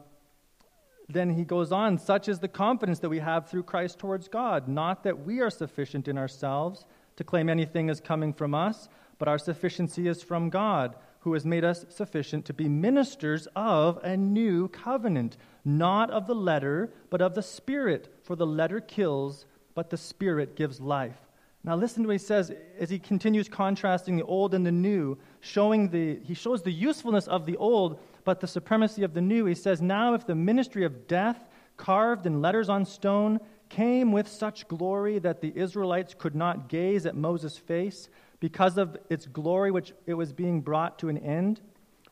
then 1.09 1.31
he 1.31 1.45
goes 1.45 1.73
on, 1.73 1.99
such 1.99 2.29
is 2.29 2.39
the 2.39 2.49
confidence 2.49 3.01
that 3.01 3.09
we 3.09 3.19
have 3.19 3.49
through 3.49 3.65
Christ 3.65 3.99
towards 3.99 4.29
God. 4.29 4.69
Not 4.69 5.03
that 5.03 5.25
we 5.25 5.41
are 5.41 5.51
sufficient 5.51 6.07
in 6.07 6.17
ourselves 6.17 6.87
to 7.17 7.25
claim 7.25 7.49
anything 7.49 7.89
is 7.89 8.01
coming 8.01 8.33
from 8.33 8.55
us, 8.55 8.89
but 9.19 9.27
our 9.29 9.39
sufficiency 9.39 10.07
is 10.07 10.23
from 10.23 10.51
God, 10.51 10.95
who 11.21 11.33
has 11.33 11.45
made 11.45 11.65
us 11.65 11.85
sufficient 11.89 12.45
to 12.45 12.53
be 12.53 12.69
ministers 12.69 13.49
of 13.57 13.99
a 14.05 14.17
new 14.17 14.69
covenant, 14.69 15.37
not 15.67 16.11
of 16.11 16.27
the 16.27 16.35
letter, 16.35 16.91
but 17.11 17.21
of 17.21 17.35
the 17.35 17.43
Spirit. 17.43 18.15
For 18.23 18.37
the 18.37 18.47
letter 18.47 18.81
kills, 18.81 19.45
but 19.75 19.91
the 19.91 19.97
Spirit 19.97 20.57
gives 20.57 20.81
life. 20.81 21.19
Now 21.65 21.75
listen 21.75 22.05
to 22.05 22.07
what 22.07 22.13
he 22.15 22.19
says 22.19 22.53
as 22.79 22.89
he 22.89 23.01
continues 23.01 23.49
contrasting 23.49 24.17
the 24.17 24.23
old 24.23 24.55
and 24.55 24.65
the 24.65 24.71
new, 24.71 25.19
showing 25.41 25.91
the 25.91 26.21
he 26.23 26.33
shows 26.33 26.63
the 26.63 26.71
usefulness 26.71 27.27
of 27.27 27.45
the 27.45 27.57
old 27.57 27.99
but 28.25 28.41
the 28.41 28.47
supremacy 28.47 29.03
of 29.03 29.15
the 29.15 29.21
new. 29.21 29.47
He 29.47 29.55
says, 29.55 29.83
Now 29.83 30.15
if 30.15 30.27
the 30.27 30.35
ministry 30.37 30.85
of 30.85 31.09
death, 31.09 31.49
carved 31.77 32.27
in 32.27 32.41
letters 32.41 32.69
on 32.69 32.85
stone, 32.85 33.41
came 33.69 34.13
with 34.13 34.29
such 34.29 34.69
glory 34.69 35.19
that 35.19 35.41
the 35.41 35.53
Israelites 35.57 36.15
could 36.17 36.35
not 36.35 36.69
gaze 36.69 37.05
at 37.05 37.17
Moses' 37.17 37.59
face 37.59 38.09
because 38.39 38.79
of 38.79 38.97
its 39.11 39.27
glory 39.27 39.71
which 39.71 39.93
it 40.07 40.15
was 40.15 40.33
being 40.33 40.61
brought 40.61 40.99
to 41.01 41.09
an 41.09 41.19
end, 41.19 41.61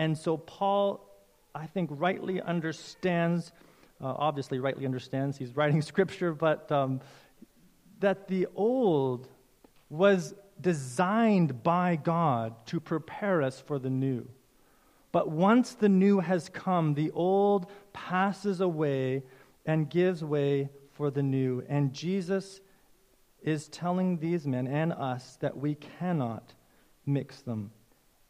And 0.00 0.16
so 0.16 0.38
Paul, 0.38 1.06
I 1.54 1.66
think, 1.66 1.90
rightly 1.92 2.40
understands, 2.40 3.52
uh, 4.02 4.14
obviously, 4.16 4.58
rightly 4.58 4.86
understands, 4.86 5.36
he's 5.36 5.54
writing 5.54 5.82
scripture, 5.92 6.32
but 6.32 6.72
um, 6.72 7.02
that 7.98 8.26
the 8.26 8.46
old 8.56 9.28
was 9.90 10.32
designed 10.58 11.62
by 11.62 11.96
God 11.96 12.66
to 12.68 12.80
prepare 12.80 13.42
us 13.42 13.60
for 13.60 13.78
the 13.78 13.90
new. 13.90 14.26
But 15.12 15.28
once 15.28 15.74
the 15.74 15.90
new 15.90 16.20
has 16.20 16.48
come, 16.48 16.94
the 16.94 17.10
old 17.10 17.70
passes 17.92 18.62
away 18.62 19.22
and 19.66 19.90
gives 19.90 20.24
way 20.24 20.70
for 20.92 21.10
the 21.10 21.22
new. 21.22 21.62
And 21.68 21.92
Jesus 21.92 22.62
is 23.42 23.68
telling 23.68 24.16
these 24.16 24.46
men 24.46 24.66
and 24.66 24.94
us 24.94 25.36
that 25.42 25.58
we 25.58 25.74
cannot 25.74 26.54
mix 27.04 27.42
them, 27.42 27.72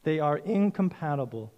they 0.02 0.18
are 0.18 0.38
incompatible. 0.38 1.52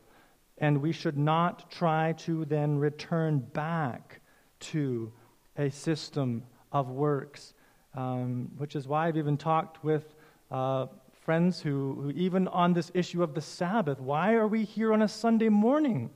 And 0.62 0.80
we 0.80 0.92
should 0.92 1.18
not 1.18 1.70
try 1.72 2.12
to 2.18 2.44
then 2.44 2.78
return 2.78 3.40
back 3.40 4.20
to 4.60 5.12
a 5.58 5.70
system 5.70 6.44
of 6.70 6.88
works, 6.88 7.52
um, 7.94 8.50
which 8.56 8.76
is 8.76 8.86
why 8.86 9.08
I've 9.08 9.16
even 9.16 9.36
talked 9.36 9.82
with. 9.84 10.14
Uh, 10.52 10.86
friends 11.24 11.60
who, 11.60 11.98
who, 12.00 12.10
even 12.10 12.46
on 12.48 12.72
this 12.72 12.92
issue 12.94 13.24
of 13.24 13.34
the 13.34 13.40
Sabbath, 13.40 14.00
why 14.00 14.34
are 14.34 14.46
we 14.46 14.64
here 14.64 14.92
on 14.92 15.02
a 15.02 15.08
Sunday 15.08 15.48
morning, 15.48 16.10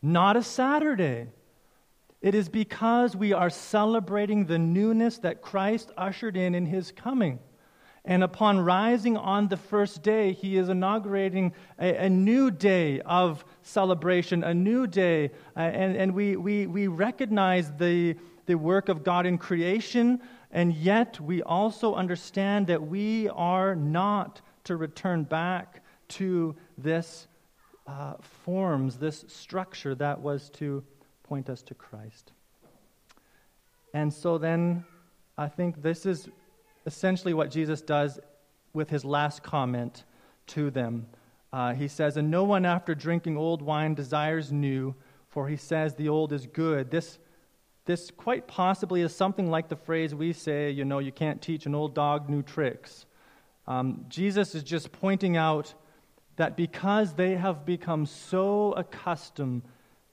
not 0.00 0.36
a 0.36 0.42
Saturday? 0.42 1.26
It 2.20 2.34
is 2.34 2.48
because 2.48 3.16
we 3.16 3.32
are 3.32 3.50
celebrating 3.50 4.46
the 4.46 4.58
newness 4.58 5.18
that 5.18 5.42
Christ 5.42 5.90
ushered 5.96 6.36
in 6.36 6.54
in 6.54 6.64
his 6.64 6.92
coming. 6.92 7.40
And 8.04 8.22
upon 8.22 8.60
rising 8.60 9.16
on 9.16 9.48
the 9.48 9.56
first 9.56 10.02
day, 10.02 10.32
he 10.32 10.56
is 10.58 10.68
inaugurating 10.68 11.54
a, 11.78 12.04
a 12.04 12.10
new 12.10 12.50
day 12.50 13.00
of 13.00 13.44
celebration, 13.64 14.44
a 14.44 14.54
new 14.54 14.86
day. 14.86 15.30
Uh, 15.56 15.60
and 15.60 15.96
and 15.96 16.14
we, 16.14 16.36
we, 16.36 16.66
we 16.66 16.86
recognize 16.86 17.72
the, 17.72 18.14
the 18.46 18.54
work 18.54 18.88
of 18.88 19.02
God 19.02 19.26
in 19.26 19.38
creation, 19.38 20.20
and 20.54 20.72
yet, 20.72 21.20
we 21.20 21.42
also 21.42 21.96
understand 21.96 22.68
that 22.68 22.80
we 22.80 23.28
are 23.30 23.74
not 23.74 24.40
to 24.62 24.76
return 24.76 25.24
back 25.24 25.82
to 26.08 26.54
this 26.78 27.26
uh, 27.88 28.14
forms, 28.20 28.96
this 28.98 29.24
structure 29.26 29.96
that 29.96 30.20
was 30.20 30.50
to 30.50 30.84
point 31.24 31.50
us 31.50 31.60
to 31.62 31.74
Christ. 31.74 32.32
And 33.92 34.12
so 34.12 34.38
then 34.38 34.84
I 35.36 35.48
think 35.48 35.82
this 35.82 36.06
is 36.06 36.28
essentially 36.86 37.34
what 37.34 37.50
Jesus 37.50 37.82
does 37.82 38.20
with 38.72 38.90
his 38.90 39.04
last 39.04 39.42
comment 39.42 40.04
to 40.48 40.70
them. 40.70 41.06
Uh, 41.54 41.72
he 41.72 41.86
says, 41.86 42.16
And 42.16 42.32
no 42.32 42.42
one 42.42 42.66
after 42.66 42.96
drinking 42.96 43.36
old 43.36 43.62
wine 43.62 43.94
desires 43.94 44.50
new, 44.50 44.92
for 45.28 45.48
he 45.48 45.56
says 45.56 45.94
the 45.94 46.08
old 46.08 46.32
is 46.32 46.48
good. 46.48 46.90
This, 46.90 47.20
this 47.84 48.10
quite 48.10 48.48
possibly 48.48 49.02
is 49.02 49.14
something 49.14 49.48
like 49.48 49.68
the 49.68 49.76
phrase 49.76 50.16
we 50.16 50.32
say, 50.32 50.72
you 50.72 50.84
know, 50.84 50.98
you 50.98 51.12
can't 51.12 51.40
teach 51.40 51.64
an 51.64 51.72
old 51.72 51.94
dog 51.94 52.28
new 52.28 52.42
tricks. 52.42 53.06
Um, 53.68 54.04
Jesus 54.08 54.56
is 54.56 54.64
just 54.64 54.90
pointing 54.90 55.36
out 55.36 55.74
that 56.34 56.56
because 56.56 57.12
they 57.12 57.36
have 57.36 57.64
become 57.64 58.04
so 58.04 58.72
accustomed 58.72 59.62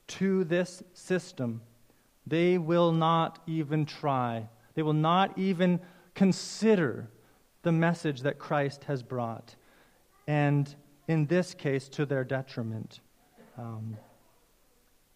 to 0.09 0.43
this 0.43 0.83
system, 0.93 1.63
they 2.27 2.59
will 2.59 2.91
not 2.91 3.41
even 3.47 3.87
try. 3.87 4.47
They 4.75 4.83
will 4.83 4.93
not 4.93 5.35
even 5.39 5.79
consider 6.13 7.09
the 7.63 7.71
message 7.71 8.21
that 8.21 8.37
Christ 8.37 8.83
has 8.83 9.01
brought. 9.01 9.55
And 10.27 10.75
in 11.11 11.27
this 11.27 11.53
case, 11.53 11.89
to 11.89 12.05
their 12.05 12.23
detriment. 12.23 13.01
Um, 13.57 13.97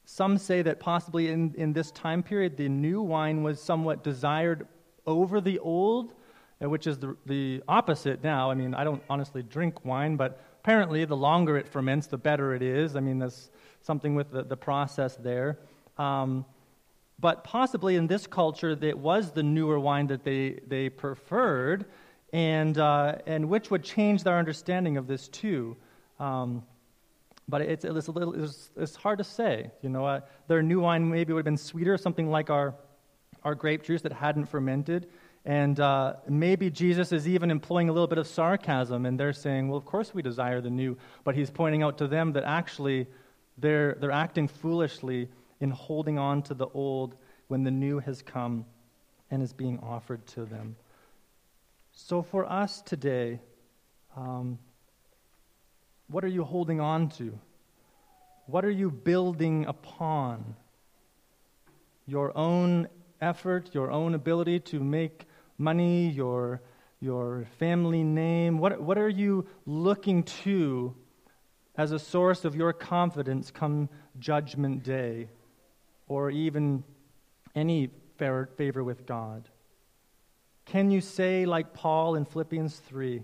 some 0.05 0.37
say 0.37 0.61
that 0.61 0.79
possibly 0.79 1.29
in, 1.29 1.55
in 1.57 1.73
this 1.73 1.89
time 1.91 2.21
period, 2.21 2.57
the 2.57 2.69
new 2.69 3.01
wine 3.01 3.41
was 3.41 3.59
somewhat 3.61 4.03
desired 4.03 4.67
over 5.07 5.41
the 5.41 5.57
old, 5.59 6.13
uh, 6.61 6.69
which 6.69 6.85
is 6.85 6.99
the, 6.99 7.15
the 7.25 7.63
opposite 7.67 8.23
now. 8.23 8.51
I 8.51 8.55
mean, 8.55 8.75
I 8.75 8.83
don't 8.83 9.01
honestly 9.09 9.41
drink 9.41 9.83
wine, 9.83 10.15
but 10.15 10.43
apparently 10.61 11.05
the 11.05 11.17
longer 11.17 11.57
it 11.57 11.67
ferments, 11.67 12.07
the 12.07 12.17
better 12.17 12.53
it 12.53 12.61
is. 12.61 12.95
I 12.95 12.99
mean, 12.99 13.19
there's 13.19 13.49
something 13.81 14.15
with 14.15 14.31
the, 14.31 14.43
the 14.43 14.57
process 14.57 15.15
there. 15.15 15.59
Um, 15.97 16.45
but 17.19 17.43
possibly 17.43 17.95
in 17.95 18.07
this 18.07 18.27
culture, 18.27 18.77
it 18.81 18.97
was 18.97 19.31
the 19.31 19.43
newer 19.43 19.79
wine 19.79 20.07
that 20.07 20.23
they, 20.23 20.59
they 20.67 20.89
preferred, 20.89 21.85
and, 22.33 22.77
uh, 22.77 23.15
and 23.25 23.47
which 23.47 23.71
would 23.71 23.83
change 23.83 24.23
their 24.23 24.37
understanding 24.37 24.97
of 24.97 25.07
this 25.07 25.29
too. 25.29 25.77
Um, 26.19 26.63
but 27.47 27.61
it's, 27.61 27.85
it's, 27.85 28.07
a 28.07 28.11
little, 28.11 28.43
it's, 28.43 28.71
it's, 28.75 28.95
hard 28.95 29.19
to 29.19 29.23
say. 29.23 29.69
You 29.81 29.89
know, 29.89 30.05
uh, 30.05 30.21
their 30.47 30.63
new 30.63 30.79
wine 30.79 31.09
maybe 31.09 31.33
would 31.33 31.39
have 31.39 31.45
been 31.45 31.57
sweeter, 31.57 31.97
something 31.97 32.29
like 32.29 32.49
our, 32.49 32.73
our 33.43 33.53
grape 33.53 33.83
juice 33.83 34.01
that 34.01 34.13
hadn't 34.13 34.45
fermented. 34.45 35.07
And 35.45 35.79
uh, 35.79 36.15
maybe 36.27 36.71
Jesus 36.71 37.11
is 37.11 37.27
even 37.27 37.51
employing 37.51 37.89
a 37.89 37.91
little 37.91 38.07
bit 38.07 38.17
of 38.17 38.25
sarcasm, 38.25 39.05
and 39.05 39.19
they're 39.19 39.33
saying, 39.33 39.67
well, 39.67 39.77
of 39.77 39.85
course 39.85 40.11
we 40.11 40.23
desire 40.23 40.59
the 40.59 40.71
new. 40.71 40.97
But 41.23 41.35
he's 41.35 41.51
pointing 41.51 41.83
out 41.83 41.99
to 41.99 42.07
them 42.07 42.33
that 42.33 42.43
actually 42.45 43.05
they're, 43.59 43.95
they're 43.99 44.11
acting 44.11 44.47
foolishly 44.47 45.29
in 45.59 45.69
holding 45.69 46.17
on 46.17 46.41
to 46.43 46.55
the 46.55 46.67
old 46.73 47.15
when 47.47 47.63
the 47.63 47.71
new 47.71 47.99
has 47.99 48.23
come 48.23 48.65
and 49.29 49.43
is 49.43 49.53
being 49.53 49.79
offered 49.79 50.25
to 50.27 50.45
them. 50.45 50.75
So, 51.91 52.21
for 52.21 52.51
us 52.51 52.81
today, 52.81 53.39
um, 54.17 54.59
what 56.07 56.23
are 56.23 56.29
you 56.29 56.43
holding 56.43 56.79
on 56.79 57.09
to? 57.09 57.37
What 58.47 58.63
are 58.65 58.71
you 58.71 58.91
building 58.91 59.65
upon? 59.65 60.55
Your 62.05 62.35
own 62.37 62.87
effort, 63.19 63.73
your 63.73 63.91
own 63.91 64.13
ability 64.13 64.59
to 64.59 64.79
make 64.79 65.25
money, 65.57 66.09
your, 66.09 66.61
your 66.99 67.47
family 67.57 68.03
name? 68.03 68.59
What, 68.59 68.81
what 68.81 68.97
are 68.97 69.09
you 69.09 69.47
looking 69.65 70.23
to 70.43 70.95
as 71.75 71.91
a 71.91 71.99
source 71.99 72.45
of 72.45 72.55
your 72.55 72.71
confidence 72.73 73.49
come 73.51 73.89
Judgment 74.19 74.83
Day? 74.83 75.29
or 76.07 76.29
even 76.29 76.83
any 77.55 77.89
favor 78.17 78.83
with 78.83 79.05
God? 79.05 79.49
Can 80.65 80.91
you 80.91 81.01
say, 81.01 81.45
like 81.45 81.73
Paul 81.73 82.15
in 82.15 82.25
Philippians 82.25 82.77
3, 82.77 83.23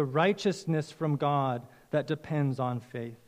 the 0.00 0.04
righteousness 0.06 0.90
from 0.90 1.16
God 1.16 1.60
that 1.90 2.06
depends 2.06 2.58
on 2.58 2.80
faith. 2.80 3.20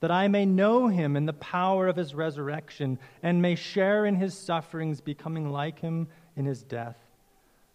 That 0.00 0.10
I 0.10 0.26
may 0.26 0.46
know 0.46 0.88
him 0.88 1.16
in 1.16 1.26
the 1.26 1.34
power 1.34 1.86
of 1.86 1.96
his 1.96 2.14
resurrection 2.14 2.98
and 3.22 3.42
may 3.42 3.54
share 3.54 4.06
in 4.06 4.16
his 4.16 4.32
sufferings, 4.32 5.02
becoming 5.02 5.52
like 5.52 5.80
him 5.80 6.08
in 6.34 6.46
his 6.46 6.62
death. 6.62 6.96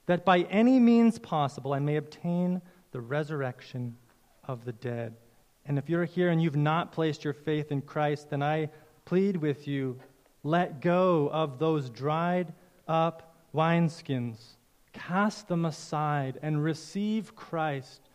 That 0.07 0.25
by 0.25 0.39
any 0.49 0.79
means 0.79 1.19
possible 1.19 1.73
I 1.73 1.79
may 1.79 1.97
obtain 1.97 2.59
the 2.91 3.01
resurrection 3.01 3.97
of 4.47 4.65
the 4.65 4.73
dead. 4.73 5.13
And 5.67 5.77
if 5.77 5.87
you're 5.87 6.03
here 6.03 6.31
and 6.31 6.41
you've 6.41 6.55
not 6.55 6.91
placed 6.91 7.23
your 7.23 7.35
faith 7.35 7.71
in 7.71 7.83
Christ, 7.83 8.31
then 8.31 8.41
I 8.41 8.71
plead 9.05 9.37
with 9.37 9.67
you 9.67 9.99
let 10.41 10.81
go 10.81 11.29
of 11.31 11.59
those 11.59 11.87
dried 11.91 12.51
up 12.87 13.35
wineskins. 13.53 14.39
Cast 14.91 15.47
them 15.47 15.65
aside 15.65 16.39
and 16.41 16.63
receive 16.63 17.35
Christ. 17.35 18.09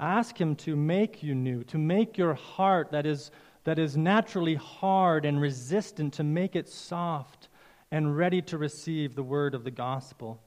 Ask 0.00 0.40
Him 0.40 0.56
to 0.56 0.74
make 0.74 1.22
you 1.22 1.34
new, 1.34 1.62
to 1.64 1.76
make 1.76 2.16
your 2.16 2.32
heart 2.32 2.90
that 2.92 3.04
is, 3.04 3.30
that 3.64 3.78
is 3.78 3.98
naturally 3.98 4.54
hard 4.54 5.26
and 5.26 5.38
resistant, 5.38 6.14
to 6.14 6.24
make 6.24 6.56
it 6.56 6.68
soft 6.68 7.48
and 7.90 8.16
ready 8.16 8.40
to 8.42 8.56
receive 8.56 9.14
the 9.14 9.22
word 9.22 9.54
of 9.54 9.62
the 9.62 9.70
gospel. 9.70 10.40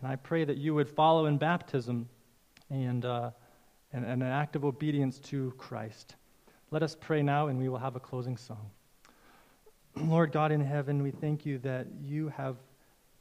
And 0.00 0.12
I 0.12 0.16
pray 0.16 0.44
that 0.44 0.58
you 0.58 0.74
would 0.74 0.88
follow 0.88 1.24
in 1.26 1.38
baptism 1.38 2.08
and, 2.68 3.06
uh, 3.06 3.30
and, 3.92 4.04
and 4.04 4.22
an 4.22 4.28
act 4.28 4.54
of 4.54 4.66
obedience 4.66 5.18
to 5.20 5.54
Christ. 5.56 6.16
Let 6.70 6.82
us 6.82 6.94
pray 7.00 7.22
now, 7.22 7.46
and 7.46 7.58
we 7.58 7.70
will 7.70 7.78
have 7.78 7.96
a 7.96 8.00
closing 8.00 8.36
song. 8.36 8.70
Lord 9.96 10.30
God 10.30 10.52
in 10.52 10.60
heaven, 10.60 11.02
we 11.02 11.10
thank 11.10 11.46
you 11.46 11.58
that 11.60 11.86
you 12.04 12.28
have 12.28 12.56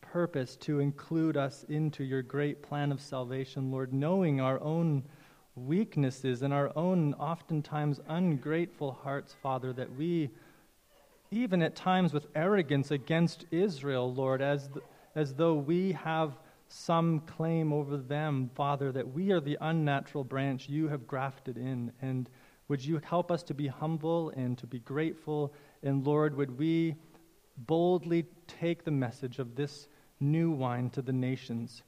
purpose 0.01 0.55
to 0.57 0.80
include 0.80 1.38
us 1.38 1.66
into 1.70 2.03
your 2.03 2.22
great 2.22 2.61
plan 2.61 2.91
of 2.91 2.99
salvation, 2.99 3.72
Lord, 3.72 3.93
knowing 3.93 4.41
our 4.41 4.59
own 4.61 5.03
weaknesses 5.56 6.41
and 6.41 6.54
our 6.54 6.72
own 6.76 7.14
oftentimes 7.16 7.99
ungrateful 8.08 8.91
hearts, 8.91 9.36
Father, 9.41 9.74
that 9.74 9.95
we, 9.95 10.30
even 11.32 11.62
at 11.62 11.76
times 11.76 12.14
with 12.14 12.28
arrogance 12.36 12.91
against 12.91 13.45
Israel, 13.51 14.14
Lord, 14.14 14.41
as, 14.41 14.68
th- 14.68 14.86
as 15.16 15.34
though 15.34 15.54
we 15.54 15.91
have 15.91 16.38
some 16.70 17.20
claim 17.22 17.72
over 17.72 17.97
them, 17.97 18.49
Father, 18.56 18.91
that 18.91 19.14
we 19.14 19.32
are 19.32 19.39
the 19.39 19.58
unnatural 19.62 20.24
branch 20.24 20.68
you 20.68 20.88
have 20.88 21.06
grafted 21.06 21.58
in. 21.58 21.91
And 22.01 22.30
would 22.68 22.84
you 22.84 22.99
help 23.04 23.32
us 23.32 23.43
to 23.43 23.54
be 23.54 23.68
humble 23.68 24.32
and 24.32 24.58
to 24.58 24.66
be 24.66 24.80
grateful 24.80 25.54
and 25.84 26.08
Lord, 26.08 26.36
would 26.38 26.58
we 26.58 26.95
boldly 27.58 28.26
take 28.47 28.86
the 28.86 28.91
message 28.91 29.38
of 29.38 29.56
this 29.56 29.88
new 30.20 30.49
wine 30.49 30.89
to 30.91 31.01
the 31.01 31.12
nations? 31.12 31.84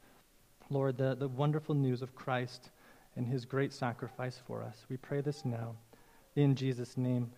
Lord, 0.69 0.97
the, 0.97 1.15
the 1.15 1.29
wonderful 1.29 1.75
news 1.75 2.01
of 2.01 2.13
Christ 2.13 2.71
and 3.15 3.27
his 3.27 3.45
great 3.45 3.73
sacrifice 3.73 4.39
for 4.45 4.61
us. 4.61 4.85
We 4.89 4.97
pray 4.97 5.21
this 5.21 5.45
now. 5.45 5.75
In 6.35 6.55
Jesus' 6.55 6.97
name. 6.97 7.31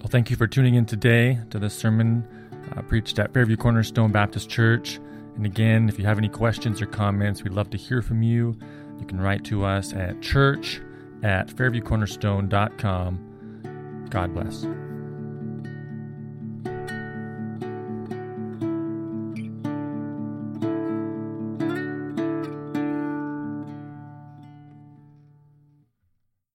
Well, 0.00 0.10
thank 0.10 0.30
you 0.30 0.36
for 0.36 0.46
tuning 0.46 0.74
in 0.74 0.86
today 0.86 1.40
to 1.50 1.58
the 1.58 1.68
sermon 1.68 2.26
uh, 2.76 2.82
preached 2.82 3.18
at 3.18 3.32
Fairview 3.32 3.56
Cornerstone 3.56 4.12
Baptist 4.12 4.50
Church. 4.50 5.00
And 5.36 5.44
again, 5.44 5.88
if 5.88 5.98
you 5.98 6.04
have 6.06 6.18
any 6.18 6.28
questions 6.28 6.80
or 6.80 6.86
comments, 6.86 7.42
we'd 7.42 7.52
love 7.52 7.70
to 7.70 7.76
hear 7.76 8.02
from 8.02 8.22
you. 8.22 8.56
You 8.98 9.06
can 9.06 9.20
write 9.20 9.44
to 9.44 9.64
us 9.64 9.92
at 9.92 10.22
church 10.22 10.80
at 11.22 11.48
fairviewcornerstone.com. 11.48 14.06
God 14.10 14.34
bless. 14.34 14.85